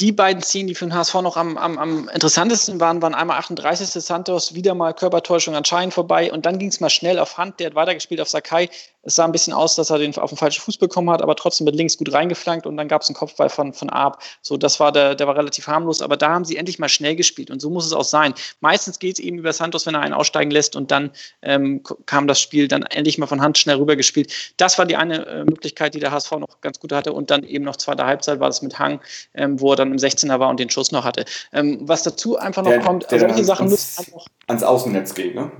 die 0.00 0.12
beiden 0.12 0.42
Szenen, 0.42 0.68
die 0.68 0.74
für 0.74 0.86
den 0.86 0.94
HSV 0.94 1.14
noch 1.14 1.36
am, 1.36 1.58
am, 1.58 1.78
am 1.78 2.08
interessantesten 2.08 2.78
waren, 2.78 3.02
waren 3.02 3.14
einmal 3.14 3.38
38. 3.38 3.88
Santos, 3.88 4.54
wieder 4.54 4.74
mal 4.74 4.92
Körpertäuschung 4.92 5.56
an 5.56 5.64
Schein 5.64 5.90
vorbei 5.90 6.32
und 6.32 6.46
dann 6.46 6.58
ging 6.58 6.68
es 6.68 6.78
mal 6.78 6.90
schnell 6.90 7.18
auf 7.18 7.38
Hand. 7.38 7.58
Der 7.58 7.68
hat 7.68 7.74
weitergespielt 7.74 8.20
auf 8.20 8.28
Sakai. 8.28 8.70
Es 9.02 9.16
sah 9.16 9.24
ein 9.24 9.32
bisschen 9.32 9.52
aus, 9.52 9.74
dass 9.74 9.90
er 9.90 9.98
den 9.98 10.16
auf 10.16 10.30
den 10.30 10.36
falschen 10.36 10.62
Fuß 10.62 10.76
bekommen 10.76 11.10
hat, 11.10 11.22
aber 11.22 11.34
trotzdem 11.36 11.64
mit 11.64 11.74
links 11.74 11.98
gut 11.98 12.12
reingeflankt 12.12 12.66
und 12.66 12.76
dann 12.76 12.88
gab 12.88 13.02
es 13.02 13.08
einen 13.08 13.16
Kopfball 13.16 13.48
von, 13.48 13.72
von 13.72 13.90
Arp. 13.90 14.22
So, 14.42 14.56
das 14.56 14.78
war 14.78 14.92
der, 14.92 15.14
der 15.14 15.26
war 15.26 15.36
relativ 15.36 15.66
harmlos, 15.66 16.02
aber 16.02 16.16
da 16.16 16.30
haben 16.30 16.44
sie 16.44 16.56
endlich 16.56 16.78
mal 16.78 16.88
schnell 16.88 17.16
gespielt 17.16 17.50
und 17.50 17.60
so 17.60 17.70
muss 17.70 17.84
es 17.86 17.92
auch 17.92 18.04
sein. 18.04 18.34
Meistens 18.60 18.98
geht 18.98 19.18
es 19.18 19.24
eben 19.24 19.38
über 19.38 19.52
Santos, 19.52 19.86
wenn 19.86 19.94
er 19.94 20.00
einen 20.00 20.14
aussteigen 20.14 20.50
lässt 20.50 20.76
und 20.76 20.90
dann 20.90 21.10
ähm, 21.42 21.82
kam 22.06 22.28
das 22.28 22.40
Spiel 22.40 22.68
dann 22.68 22.82
endlich 22.82 23.18
mal 23.18 23.26
von 23.26 23.40
Hand 23.40 23.58
schnell 23.58 23.76
rübergespielt. 23.76 24.32
Das 24.56 24.78
war 24.78 24.86
die 24.86 24.96
eine 24.96 25.26
äh, 25.26 25.44
Möglichkeit, 25.44 25.94
die 25.94 26.00
der 26.00 26.12
HSV 26.12 26.30
noch 26.32 26.60
ganz 26.60 26.78
gut 26.78 26.92
hatte 26.92 27.12
und 27.12 27.30
dann 27.30 27.42
eben 27.42 27.64
noch 27.64 27.76
zweite 27.76 28.04
Halbzeit 28.06 28.38
war 28.40 28.48
das 28.48 28.62
mit 28.62 28.78
Hang, 28.78 29.00
ähm, 29.34 29.60
wo 29.60 29.72
er 29.72 29.76
dann 29.76 29.90
im 29.90 29.98
16er 29.98 30.38
war 30.38 30.48
und 30.48 30.60
den 30.60 30.70
Schuss 30.70 30.92
noch 30.92 31.04
hatte. 31.04 31.24
Ähm, 31.52 31.78
was 31.82 32.02
dazu 32.04 32.38
einfach 32.38 32.62
noch 32.62 32.70
Der- 32.70 32.80
kommt, 32.80 33.10
der 33.10 33.18
solche 33.20 33.34
dann 33.34 33.44
Sachen 33.44 33.68
müssen 33.68 33.98
einfach 33.98 34.26
ans 34.48 34.62
Außennetz 34.62 35.14
geht, 35.14 35.34
ne? 35.34 35.50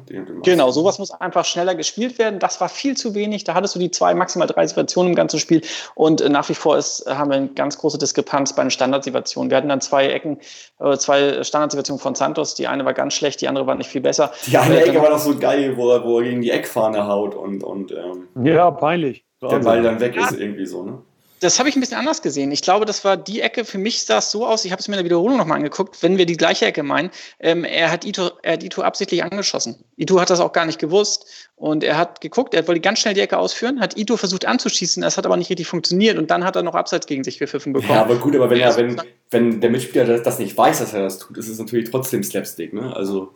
Genau, 0.43 0.70
sowas 0.70 0.99
muss 0.99 1.11
einfach 1.12 1.45
schneller 1.45 1.74
gespielt 1.74 2.18
werden. 2.18 2.38
Das 2.38 2.61
war 2.61 2.68
viel 2.68 2.97
zu 2.97 3.14
wenig. 3.14 3.32
Da 3.45 3.55
hattest 3.55 3.74
du 3.74 3.78
die 3.78 3.91
zwei, 3.91 4.14
maximal 4.14 4.47
drei 4.47 4.66
Situationen 4.66 5.12
im 5.12 5.16
ganzen 5.16 5.41
Spiel. 5.41 5.62
Und 5.95 6.20
äh, 6.20 6.28
nach 6.28 6.49
wie 6.49 6.55
vor 6.55 6.76
ist, 6.76 7.05
haben 7.09 7.30
wir 7.30 7.37
eine 7.37 7.49
ganz 7.49 7.78
große 7.78 7.99
Diskrepanz 7.99 8.55
bei 8.55 8.62
den 8.62 8.70
Standardsituationen. 8.70 9.51
Wir 9.51 9.57
hatten 9.57 9.68
dann 9.68 9.80
zwei 9.80 10.09
Ecken, 10.09 10.39
äh, 10.80 10.97
zwei 10.99 11.43
Standardsituationen 11.43 12.01
von 12.01 12.14
Santos. 12.14 12.55
Die 12.55 12.66
eine 12.66 12.85
war 12.85 12.93
ganz 12.95 13.14
schlecht, 13.14 13.41
die 13.41 13.49
andere 13.49 13.66
war 13.66 13.74
nicht 13.74 13.89
viel 13.91 14.01
besser. 14.03 14.30
Die 14.47 14.57
eine 14.57 14.78
Äh, 14.80 14.89
Ecke 14.89 15.01
war 15.03 15.11
doch 15.11 15.18
so 15.18 15.37
geil, 15.39 15.76
wo 15.76 15.91
er, 15.91 16.05
wo 16.05 16.18
er 16.18 16.24
gegen 16.24 16.43
die 16.43 16.51
Eckfahne 16.51 17.07
haut 17.07 17.35
und, 17.35 17.64
und 17.64 17.93
ähm, 17.93 18.28
Ja, 18.45 18.70
peinlich. 18.70 19.24
der 19.43 19.59
Ball 19.61 19.83
dann 19.83 19.99
weg 20.01 20.14
Ja. 20.16 20.24
ist 20.28 20.39
irgendwie 20.39 20.66
so, 20.66 20.83
ne? 20.83 20.99
Das 21.43 21.59
habe 21.59 21.68
ich 21.68 21.76
ein 21.76 21.80
bisschen 21.80 21.99
anders 21.99 22.22
gesehen. 22.22 22.53
Ich 22.53 22.62
glaube, 22.62 22.86
das 22.86 23.05
war 23.05 23.16
die 23.16 23.40
Ecke, 23.40 23.64
für 23.64 23.78
mich 23.78 24.05
sah 24.05 24.18
es 24.18 24.30
so 24.30 24.47
aus, 24.47 24.64
ich 24.64 24.70
habe 24.70 24.78
es 24.78 24.86
mir 24.86 24.95
in 24.95 24.99
der 24.99 25.05
Wiederholung 25.05 25.36
nochmal 25.36 25.57
angeguckt, 25.57 26.01
wenn 26.01 26.16
wir 26.16 26.24
die 26.24 26.36
gleiche 26.36 26.66
Ecke 26.66 26.84
meinen, 26.84 27.11
ähm, 27.40 27.64
er, 27.64 27.90
hat 27.90 28.05
Ito, 28.05 28.30
er 28.43 28.53
hat 28.53 28.62
Ito 28.62 28.82
absichtlich 28.82 29.24
angeschossen. 29.24 29.84
Ito 29.97 30.20
hat 30.20 30.30
das 30.30 30.38
auch 30.38 30.53
gar 30.53 30.66
nicht 30.66 30.78
gewusst 30.78 31.26
und 31.57 31.82
er 31.82 31.97
hat 31.97 32.20
geguckt, 32.20 32.55
er 32.55 32.68
wollte 32.68 32.80
ganz 32.80 33.01
schnell 33.01 33.14
die 33.14 33.20
Ecke 33.20 33.38
ausführen, 33.38 33.80
hat 33.80 33.99
Ito 33.99 34.16
versucht 34.16 34.47
anzuschießen, 34.47 35.03
das 35.03 35.18
hat 35.18 35.26
aber 35.26 35.36
nicht 35.36 35.51
richtig 35.51 35.66
funktioniert 35.66 36.16
und 36.16 36.30
dann 36.30 36.45
hat 36.45 36.55
er 36.55 36.62
noch 36.62 36.76
Abseits 36.76 37.09
gegen 37.09 37.24
sich 37.24 37.38
gepfiffen 37.38 37.72
bekommen. 37.72 37.93
Ja, 37.93 38.03
aber 38.03 38.16
gut, 38.16 38.36
aber 38.36 38.49
wenn, 38.49 38.61
Ja, 38.61 38.68
er, 38.68 38.76
wenn, 38.76 39.03
wenn 39.30 39.61
der 39.61 39.70
Mitspieler 39.70 40.05
das, 40.05 40.22
das 40.22 40.38
nicht 40.38 40.57
weiß, 40.57 40.78
dass 40.78 40.95
er 40.95 41.03
das 41.03 41.18
tut, 41.18 41.36
ist 41.38 41.49
es 41.49 41.59
natürlich 41.59 41.90
trotzdem 41.90 42.22
Slapstick, 42.22 42.72
ne? 42.72 42.95
Also, 42.95 43.34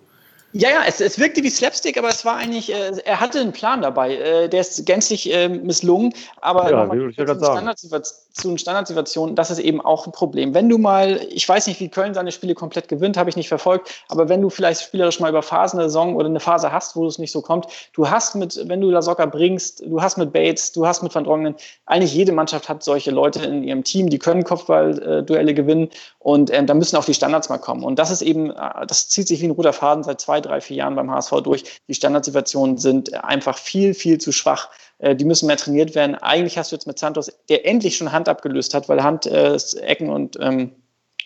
Ja, 0.59 0.71
ja, 0.71 0.83
es, 0.87 1.01
es 1.01 1.19
wirkte 1.19 1.43
wie 1.43 1.51
Slapstick, 1.51 1.99
aber 1.99 2.09
es 2.09 2.25
war 2.25 2.37
eigentlich, 2.37 2.73
äh, 2.73 2.93
er 3.05 3.21
hatte 3.21 3.41
einen 3.41 3.53
Plan 3.53 3.83
dabei. 3.83 4.17
Äh, 4.17 4.49
der 4.49 4.63
ist 4.63 4.87
gänzlich 4.87 5.31
äh, 5.33 5.49
misslungen, 5.49 6.15
aber 6.41 6.71
Ja, 6.71 6.85
ich 6.95 7.17
ja 7.17 7.25
kurz 7.25 7.41
grad 7.41 7.79
zu, 7.79 7.89
sagen. 7.89 8.03
Zu 8.37 8.49
den 8.49 8.59
Standardsituationen, 8.59 9.35
das 9.35 9.51
ist 9.51 9.59
eben 9.59 9.81
auch 9.81 10.07
ein 10.07 10.13
Problem. 10.13 10.53
Wenn 10.53 10.69
du 10.69 10.77
mal, 10.79 11.21
ich 11.31 11.49
weiß 11.49 11.67
nicht, 11.67 11.81
wie 11.81 11.89
Köln 11.89 12.13
seine 12.13 12.33
Spiele 12.33 12.55
komplett 12.55 12.89
gewinnt, 12.89 13.17
habe 13.17 13.31
ich 13.31 13.37
nicht 13.37 13.49
verfolgt, 13.49 14.05
aber 14.09 14.29
wenn 14.29 14.43
du 14.43 14.51
vielleicht 14.51 14.83
spielerisch 14.83 15.21
mal 15.21 15.31
über 15.31 15.43
Phasen 15.43 15.79
der 15.79 15.89
Saison 15.89 16.17
oder 16.17 16.27
eine 16.27 16.41
Phase 16.41 16.71
hast, 16.71 16.97
wo 16.97 17.07
es 17.07 17.19
nicht 17.19 17.33
so 17.33 17.41
kommt, 17.41 17.67
du 17.95 18.11
hast 18.11 18.35
mit, 18.35 18.61
wenn 18.69 18.81
du 18.81 18.91
Lasocca 18.91 19.27
bringst, 19.27 19.81
du 19.87 20.03
hast 20.03 20.19
mit 20.19 20.33
Bates, 20.33 20.73
du 20.73 20.87
hast 20.87 21.03
mit 21.03 21.15
Van 21.15 21.25
Drongenen, 21.25 21.55
eigentlich 21.87 22.15
jede 22.15 22.33
Mannschaft 22.33 22.69
hat 22.69 22.83
solche 22.83 23.11
Leute 23.11 23.43
in 23.45 23.63
ihrem 23.65 23.85
Team, 23.85 24.11
die 24.11 24.19
können 24.19 24.45
Kopfballduelle 24.45 25.55
gewinnen 25.55 25.89
und 26.19 26.53
ähm, 26.53 26.67
da 26.67 26.75
müssen 26.75 26.97
auch 26.97 27.05
die 27.05 27.15
Standards 27.15 27.49
mal 27.49 27.59
kommen. 27.59 27.85
Und 27.85 27.99
das 27.99 28.11
ist 28.11 28.21
eben, 28.21 28.51
äh, 28.51 28.87
das 28.87 29.09
zieht 29.09 29.29
sich 29.29 29.41
wie 29.41 29.47
ein 29.47 29.53
roter 29.53 29.73
Faden 29.73 30.05
seit 30.05 30.21
zwei, 30.21 30.41
drei, 30.41 30.61
vier 30.61 30.79
Jahren 30.79 30.95
beim 30.95 31.11
HSV 31.11 31.41
durch. 31.43 31.65
Die 31.89 31.95
Standardsituationen 31.95 32.79
sind 32.79 33.15
einfach 33.15 33.57
viel, 33.57 33.95
viel 33.95 34.19
zu 34.19 34.33
schwach. 34.33 34.69
Äh, 34.99 35.15
die 35.15 35.25
müssen 35.25 35.47
mehr 35.47 35.57
trainiert 35.57 35.95
werden. 35.95 36.15
Eigentlich 36.15 36.59
hast 36.59 36.73
du 36.73 36.77
jetzt 36.77 36.87
mit 36.87 36.99
Santos, 36.99 37.31
der 37.49 37.67
endlich 37.67 37.97
schon 37.97 38.13
Hand 38.13 38.26
abgelöst 38.29 38.75
hat, 38.75 38.89
weil 38.89 39.03
Hand 39.03 39.27
äh, 39.27 39.57
Ecken 39.81 40.11
und 40.11 40.37
ähm, 40.41 40.73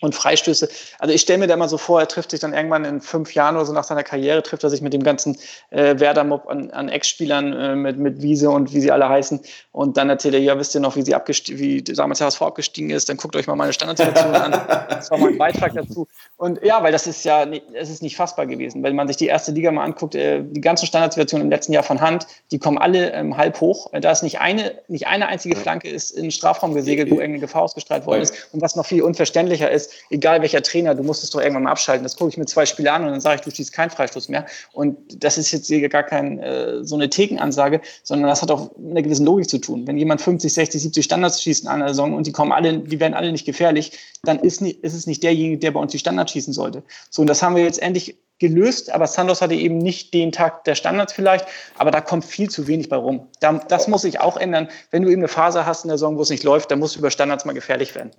und 0.01 0.15
Freistöße. 0.15 0.69
Also 0.99 1.15
ich 1.15 1.21
stelle 1.21 1.39
mir 1.41 1.47
da 1.47 1.57
mal 1.57 1.69
so 1.69 1.79
vor, 1.79 2.01
er 2.01 2.09
trifft 2.09 2.31
sich 2.31 2.41
dann 2.41 2.55
irgendwann 2.55 2.85
in 2.85 3.01
fünf 3.01 3.35
Jahren 3.35 3.57
oder 3.57 3.67
so 3.67 3.73
nach 3.73 3.85
seiner 3.85 4.03
Karriere, 4.03 4.43
trifft 4.43 4.65
er 4.65 4.71
sich 4.71 4.81
mit 4.81 4.93
dem 4.93 5.03
ganzen 5.03 5.37
äh, 5.71 5.99
Werder-Mob 5.99 6.49
an, 6.49 6.71
an 6.71 6.89
Ex-Spielern, 6.89 7.53
äh, 7.53 7.77
mit, 7.77 7.99
mit 7.99 8.23
Wiese 8.23 8.51
und 8.51 8.73
wie 8.73 8.81
sie 8.81 8.91
alle 8.91 9.09
heißen. 9.09 9.41
Und 9.73 9.97
dann 9.97 10.09
erzählt 10.11 10.35
er, 10.35 10.41
ja, 10.41 10.59
wisst 10.59 10.75
ihr 10.75 10.81
noch, 10.81 10.97
wie 10.97 11.03
sie 11.03 11.15
abgestiegen, 11.15 11.61
wie 11.61 11.83
damals 11.83 12.21
HSV 12.21 12.43
abgestiegen 12.43 12.91
ist, 12.91 13.09
dann 13.09 13.17
guckt 13.17 13.37
euch 13.37 13.47
mal 13.47 13.57
meine 13.57 13.73
Standardsituation 13.73 14.35
an. 14.35 14.53
Das 14.89 15.11
war 15.11 15.19
mal 15.19 15.29
ein 15.31 15.39
Beitrag 15.39 15.75
dazu. 15.75 16.07
Und 16.37 16.63
ja, 16.63 16.83
weil 16.83 16.93
das 16.93 17.07
ist 17.07 17.25
ja, 17.25 17.45
nicht- 17.47 17.65
es 17.75 17.91
ist 17.91 18.03
nicht 18.03 18.17
fassbar 18.17 18.47
gewesen. 18.47 18.83
Wenn 18.83 18.97
man 18.97 19.07
sich 19.09 19.17
die 19.17 19.27
erste 19.27 19.53
Liga 19.53 19.71
mal 19.71 19.85
anguckt, 19.85 20.15
äh, 20.15 20.43
die 20.43 20.61
ganzen 20.61 20.87
Standardsituationen 20.87 21.47
im 21.47 21.51
letzten 21.51 21.73
Jahr 21.73 21.83
von 21.83 22.01
Hand, 22.01 22.27
die 22.51 22.59
kommen 22.59 22.79
alle 22.79 23.13
ähm, 23.13 23.37
halb 23.37 23.61
hoch. 23.61 23.93
Äh, 23.93 24.01
Da 24.01 24.11
ist 24.11 24.23
nicht 24.23 24.41
eine, 24.41 24.73
nicht 24.89 25.07
eine 25.07 25.27
einzige 25.29 25.57
Flanke 25.57 25.89
ist 25.89 26.11
in 26.11 26.23
den 26.23 26.31
Strafraum 26.31 26.75
gesegelt, 26.75 27.11
wo 27.11 27.15
irgendeine 27.17 27.41
Gefahr 27.41 27.63
ausgestrahlt 27.63 28.07
worden 28.07 28.23
ist. 28.23 28.49
Und 28.53 28.63
was 28.63 28.77
noch 28.77 28.87
viel 28.87 29.03
unverständlicher 29.03 29.71
ist, 29.71 29.90
egal 30.11 30.41
welcher 30.43 30.63
Trainer, 30.63 30.95
du 30.95 31.03
musst 31.03 31.25
es 31.25 31.31
doch 31.31 31.41
irgendwann 31.41 31.65
mal 31.65 31.71
abschalten. 31.71 32.03
Das 32.03 32.17
gucke 32.17 32.31
ich 32.31 32.37
mir 32.37 32.47
zwei 32.47 32.67
Spiele 32.67 32.93
an 32.93 33.05
und 33.05 33.11
dann 33.11 33.21
sage 33.21 33.37
ich, 33.37 33.41
du 33.43 33.51
schießt 33.51 33.73
keinen 33.73 33.91
Freistoß 33.91 34.29
mehr. 34.29 34.47
Und 34.73 35.23
das 35.23 35.39
ist 35.39 35.53
jetzt 35.53 35.67
hier 35.67 35.89
gar 35.89 36.03
kein 36.03 36.39
äh, 36.41 36.85
so 36.85 36.95
eine 36.95 37.11
Thekenansage, 37.11 37.81
sondern 38.03 38.29
das 38.29 38.43
hat 38.43 38.51
auch 38.51 38.77
mit 38.77 38.91
einer 38.91 39.03
gewissen 39.03 39.27
Logik 39.27 39.49
zu 39.49 39.59
tun. 39.59 39.87
Wenn 39.87 39.97
jemand 39.97 40.21
50, 40.21 40.53
60, 40.53 40.83
70 40.83 41.05
Standards 41.05 41.43
schießt 41.43 41.65
in 41.65 41.69
einer 41.69 41.89
Saison 41.89 42.15
und 42.15 42.27
die 42.27 42.33
kommen 42.33 42.53
alle, 42.53 42.79
die 42.79 43.01
werden 43.01 43.15
alle 43.15 43.33
nicht 43.33 43.47
gefährlich, 43.47 43.93
dann 44.23 44.39
ist, 44.39 44.61
nicht, 44.61 44.83
ist 44.83 44.95
es 44.95 45.07
nicht 45.07 45.23
derjenige, 45.23 45.59
der 45.59 45.73
bei 45.73 45.81
uns 45.81 45.93
die 45.93 45.99
Standards 45.99 46.33
schießen 46.33 46.53
sollte. 46.53 46.83
So, 47.11 47.23
und 47.23 47.29
das 47.29 47.43
haben 47.43 47.57
wir 47.57 47.65
jetzt 47.65 47.81
endlich 47.81 48.17
gelöst, 48.41 48.91
aber 48.91 49.07
Santos 49.07 49.43
hatte 49.43 49.55
eben 49.55 49.79
nicht 49.79 50.13
den 50.13 50.33
Tag 50.33 50.65
der 50.65 50.75
Standards 50.75 51.13
vielleicht, 51.13 51.47
aber 51.77 51.91
da 51.91 52.01
kommt 52.01 52.25
viel 52.25 52.51
zu 52.51 52.67
wenig 52.67 52.89
bei 52.89 52.97
rum. 52.97 53.29
Da, 53.39 53.53
das 53.53 53.87
muss 53.87 54.03
sich 54.03 54.19
auch 54.19 54.37
ändern. 54.37 54.69
Wenn 54.91 55.03
du 55.03 55.11
eben 55.11 55.21
eine 55.21 55.29
Phase 55.29 55.67
hast 55.67 55.85
in 55.85 55.89
der 55.89 55.99
Saison, 55.99 56.17
wo 56.17 56.23
es 56.23 56.31
nicht 56.31 56.43
läuft, 56.43 56.71
dann 56.71 56.81
musst 56.81 56.97
du 56.97 56.99
über 56.99 57.11
Standards 57.11 57.45
mal 57.45 57.53
gefährlich 57.53 57.95
werden. 57.95 58.11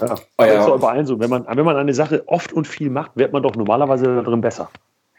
Ja, 0.00 0.14
Oh 0.38 0.42
ja. 0.44 0.46
das 0.54 0.64
ist 0.64 0.68
doch 0.68 0.80
bei 0.80 0.90
allen 0.90 1.06
so. 1.06 1.18
Wenn 1.18 1.30
man, 1.30 1.46
wenn 1.48 1.64
man 1.64 1.76
eine 1.76 1.94
Sache 1.94 2.22
oft 2.26 2.52
und 2.52 2.66
viel 2.66 2.90
macht, 2.90 3.12
wird 3.16 3.32
man 3.32 3.42
doch 3.42 3.54
normalerweise 3.56 4.04
darin 4.22 4.40
besser. 4.40 4.70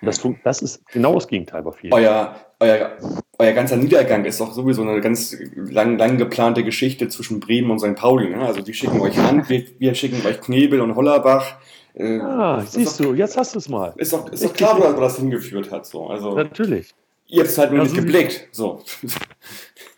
Das, 0.04 0.20
das 0.44 0.62
ist 0.64 0.82
genau 0.92 1.14
das 1.14 1.28
Gegenteil 1.28 1.62
bei 1.62 1.72
vielen. 1.72 1.94
euer, 1.94 2.36
euer, 2.60 2.92
euer 3.38 3.52
ganzer 3.54 3.78
Niedergang 3.78 4.26
ist 4.26 4.42
doch 4.42 4.52
sowieso 4.52 4.82
eine 4.82 5.00
ganz 5.00 5.38
lang, 5.56 5.98
lang 6.00 6.18
geplante 6.18 6.64
Geschichte 6.64 7.08
zwischen 7.08 7.40
Bremen 7.40 7.70
und 7.70 7.78
St. 7.80 7.96
Pauli. 7.96 8.30
Ne? 8.36 8.44
Also 8.44 8.62
die 8.62 8.74
schicken 8.74 9.00
euch 9.00 9.16
Hand, 9.20 9.48
wir, 9.50 9.64
wir 9.78 9.94
schicken 9.94 10.26
euch 10.26 10.42
Knebel 10.42 10.82
und 10.82 10.96
Hollerbach. 10.96 11.54
Äh, 11.94 12.20
Ah, 12.20 12.64
siehst 12.66 13.00
doch, 13.00 13.06
du, 13.08 13.14
jetzt 13.14 13.38
hast 13.38 13.54
du 13.54 13.60
es 13.60 13.70
mal. 13.70 13.94
Ist 13.98 14.12
doch, 14.14 14.28
ist 14.32 14.44
doch 14.44 14.54
klar, 14.54 14.78
wo 14.80 15.00
das- 15.00 15.18
hingeführt 15.18 15.70
hat. 15.70 15.86
So. 15.86 16.08
Also, 16.08 16.32
Natürlich. 16.36 16.96
ihr 17.28 17.42
habt 17.42 17.50
es 17.52 17.58
halt 17.60 17.70
nur 17.70 17.80
Ja, 17.80 17.84
nicht 17.84 17.96
so 17.96 18.02
geblickt. 18.02 18.48
So. 18.52 18.82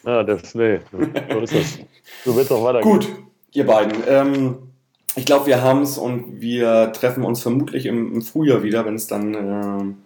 Ah, 0.03 0.24
das, 0.24 0.53
nee, 0.53 0.80
so 0.91 1.39
ist 1.39 1.53
das. 1.55 1.80
So 2.26 2.36
wird 2.36 2.45
es 2.45 2.51
auch 2.51 2.64
weitergehen. 2.66 2.91
Gut, 2.91 3.07
ihr 3.54 3.66
beiden. 3.66 4.04
Ähm, 4.08 4.58
ich 5.16 5.26
glaube, 5.26 5.45
wir 5.45 5.62
haben 5.62 5.84
es 5.84 5.97
und 5.97 6.41
wir 6.41 6.91
treffen 6.93 7.24
uns 7.24 7.41
vermutlich 7.41 7.86
im, 7.86 8.14
im 8.14 8.22
Frühjahr 8.22 8.64
wieder, 8.64 8.86
wenn 8.86 8.95
es 8.95 9.08
dann 9.08 9.34
ähm, 9.36 9.97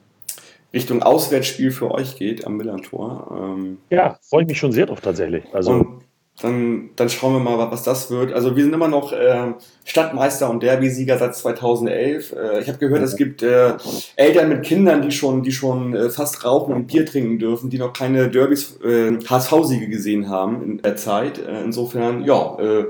Richtung 0.74 1.02
Auswärtsspiel 1.02 1.72
für 1.72 1.92
euch 1.92 2.18
geht 2.18 2.46
am 2.46 2.58
Millantor. 2.58 3.56
Ähm, 3.58 3.78
Ja, 3.90 4.20
freue 4.22 4.44
ich 4.44 4.50
mich 4.50 4.60
schon 4.60 4.74
sehr 4.74 4.86
drauf 4.86 5.00
tatsächlich. 5.02 5.44
Also, 5.54 6.00
dann, 6.42 6.92
dann 6.96 7.10
schauen 7.10 7.34
wir 7.34 7.40
mal, 7.40 7.72
was 7.72 7.82
das 7.84 8.12
wird. 8.12 8.32
Also 8.32 8.56
wir 8.56 8.64
sind 8.64 8.74
immer 8.74 8.88
noch 8.88 9.12
äh, 9.12 9.54
Stadtmeister 9.86 10.50
und 10.50 10.62
Derby-Sieger 10.62 11.18
seit 11.18 11.36
2011. 11.36 12.34
Äh, 12.34 12.60
ich 12.60 12.68
habe 12.68 12.78
gehört, 12.78 13.02
es 13.02 13.16
gibt 13.16 13.42
äh, 13.42 13.74
Eltern 14.16 14.50
mit 14.50 14.64
Kindern, 14.64 15.02
die 15.02 15.12
schon, 15.12 15.42
die 15.42 15.52
schon 15.52 15.96
äh, 15.96 16.10
fast 16.10 16.46
rauchen 16.46 16.76
und 16.76 16.88
Bier 16.88 17.06
trinken 17.08 17.40
dürfen, 17.40 17.72
die 17.72 17.80
noch 17.80 17.94
keine 17.94 18.30
Derbys 18.30 18.80
äh, 18.84 19.18
HSV-Siege 19.28 19.88
gesehen 19.88 20.30
haben 20.30 20.62
in 20.64 20.78
der 20.82 20.96
Zeit. 20.96 21.40
Äh, 21.40 21.64
insofern, 21.64 22.24
ja, 22.24 22.58
äh, 22.60 22.86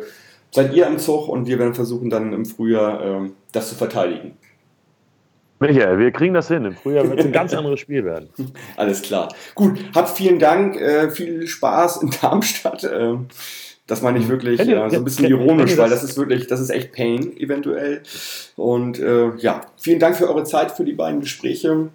seid 0.52 0.74
ihr 0.74 0.88
im 0.88 1.00
Zug 1.00 1.28
und 1.28 1.48
wir 1.48 1.60
werden 1.60 1.74
versuchen 1.74 2.10
dann 2.10 2.34
im 2.34 2.46
Frühjahr 2.46 3.24
äh, 3.26 3.30
das 3.52 3.70
zu 3.70 3.76
verteidigen. 3.76 4.38
Michael, 5.60 5.98
wir 5.98 6.12
kriegen 6.12 6.34
das 6.34 6.50
hin. 6.50 6.66
Im 6.66 6.76
Frühjahr 6.76 7.10
wird 7.10 7.20
es 7.20 7.26
ein 7.26 7.32
ganz 7.34 7.54
anderes 7.54 7.80
Spiel 7.80 8.06
werden. 8.06 8.30
Alles 8.76 9.02
klar. 9.02 9.34
Gut, 9.56 9.80
habt 9.96 10.10
vielen 10.10 10.40
Dank, 10.40 10.80
äh, 10.80 11.10
viel 11.10 11.48
Spaß 11.48 12.04
in 12.04 12.12
Darmstadt. 12.22 12.84
Äh, 12.84 13.16
das 13.88 14.02
meine 14.02 14.20
ich 14.20 14.28
wirklich 14.28 14.60
äh, 14.60 14.90
so 14.90 14.98
ein 14.98 15.04
bisschen 15.04 15.28
ironisch, 15.28 15.78
weil 15.78 15.90
das? 15.90 16.02
das 16.02 16.12
ist 16.12 16.18
wirklich, 16.18 16.48
das 16.48 16.60
ist 16.60 16.70
echt 16.70 16.92
Pain 16.92 17.36
eventuell. 17.38 18.04
Und 18.56 19.00
äh, 19.00 19.36
ja, 19.38 19.62
vielen 19.78 20.00
Dank 20.00 20.18
für 20.18 20.28
eure 20.28 20.44
Zeit, 20.44 20.72
für 20.72 20.84
die 20.84 20.94
beiden 20.94 21.22
Gespräche. 21.22 21.88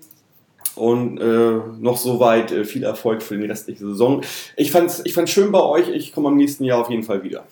Und 0.75 1.21
äh, 1.21 1.61
noch 1.81 1.99
soweit 1.99 2.51
äh, 2.51 2.65
viel 2.65 2.83
Erfolg 2.83 3.23
für 3.23 3.37
die 3.37 3.45
restliche 3.45 3.85
Saison. 3.85 4.23
Ich 4.57 4.73
fand's, 4.73 5.03
ich 5.05 5.13
fand's 5.13 5.31
schön 5.31 5.53
bei 5.53 5.63
euch. 5.63 5.89
Ich 5.91 6.15
komme 6.15 6.29
am 6.29 6.37
nächsten 6.37 6.65
Jahr 6.65 6.81
auf 6.81 6.89
jeden 6.89 7.03
Fall 7.03 7.23
wieder. 7.23 7.45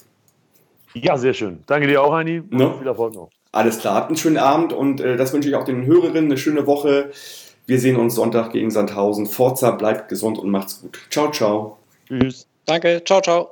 Ja, 0.94 1.16
sehr 1.16 1.34
schön. 1.34 1.62
Danke 1.66 1.86
dir 1.86 2.02
auch, 2.02 2.12
Heini. 2.12 2.40
Und 2.40 2.52
Ne? 2.52 2.74
Viel 2.78 2.86
Erfolg 2.86 3.14
noch. 3.14 3.30
Alles 3.52 3.78
klar, 3.78 3.96
habt 3.96 4.08
einen 4.08 4.16
schönen 4.16 4.38
Abend 4.38 4.72
und 4.72 5.00
äh, 5.00 5.16
das 5.16 5.32
wünsche 5.32 5.48
ich 5.48 5.54
auch 5.56 5.64
den 5.64 5.86
Hörerinnen. 5.86 6.26
Eine 6.26 6.36
schöne 6.36 6.66
Woche. 6.66 7.10
Wir 7.66 7.78
sehen 7.78 7.96
uns 7.96 8.14
Sonntag 8.14 8.52
gegen 8.52 8.70
Sandhausen. 8.70 9.26
Forza, 9.26 9.72
bleibt 9.72 10.08
gesund 10.08 10.38
und 10.38 10.50
macht's 10.50 10.80
gut. 10.80 10.98
Ciao, 11.10 11.30
ciao. 11.30 11.78
Tschüss. 12.06 12.46
Danke, 12.66 13.02
ciao, 13.04 13.20
ciao. 13.20 13.50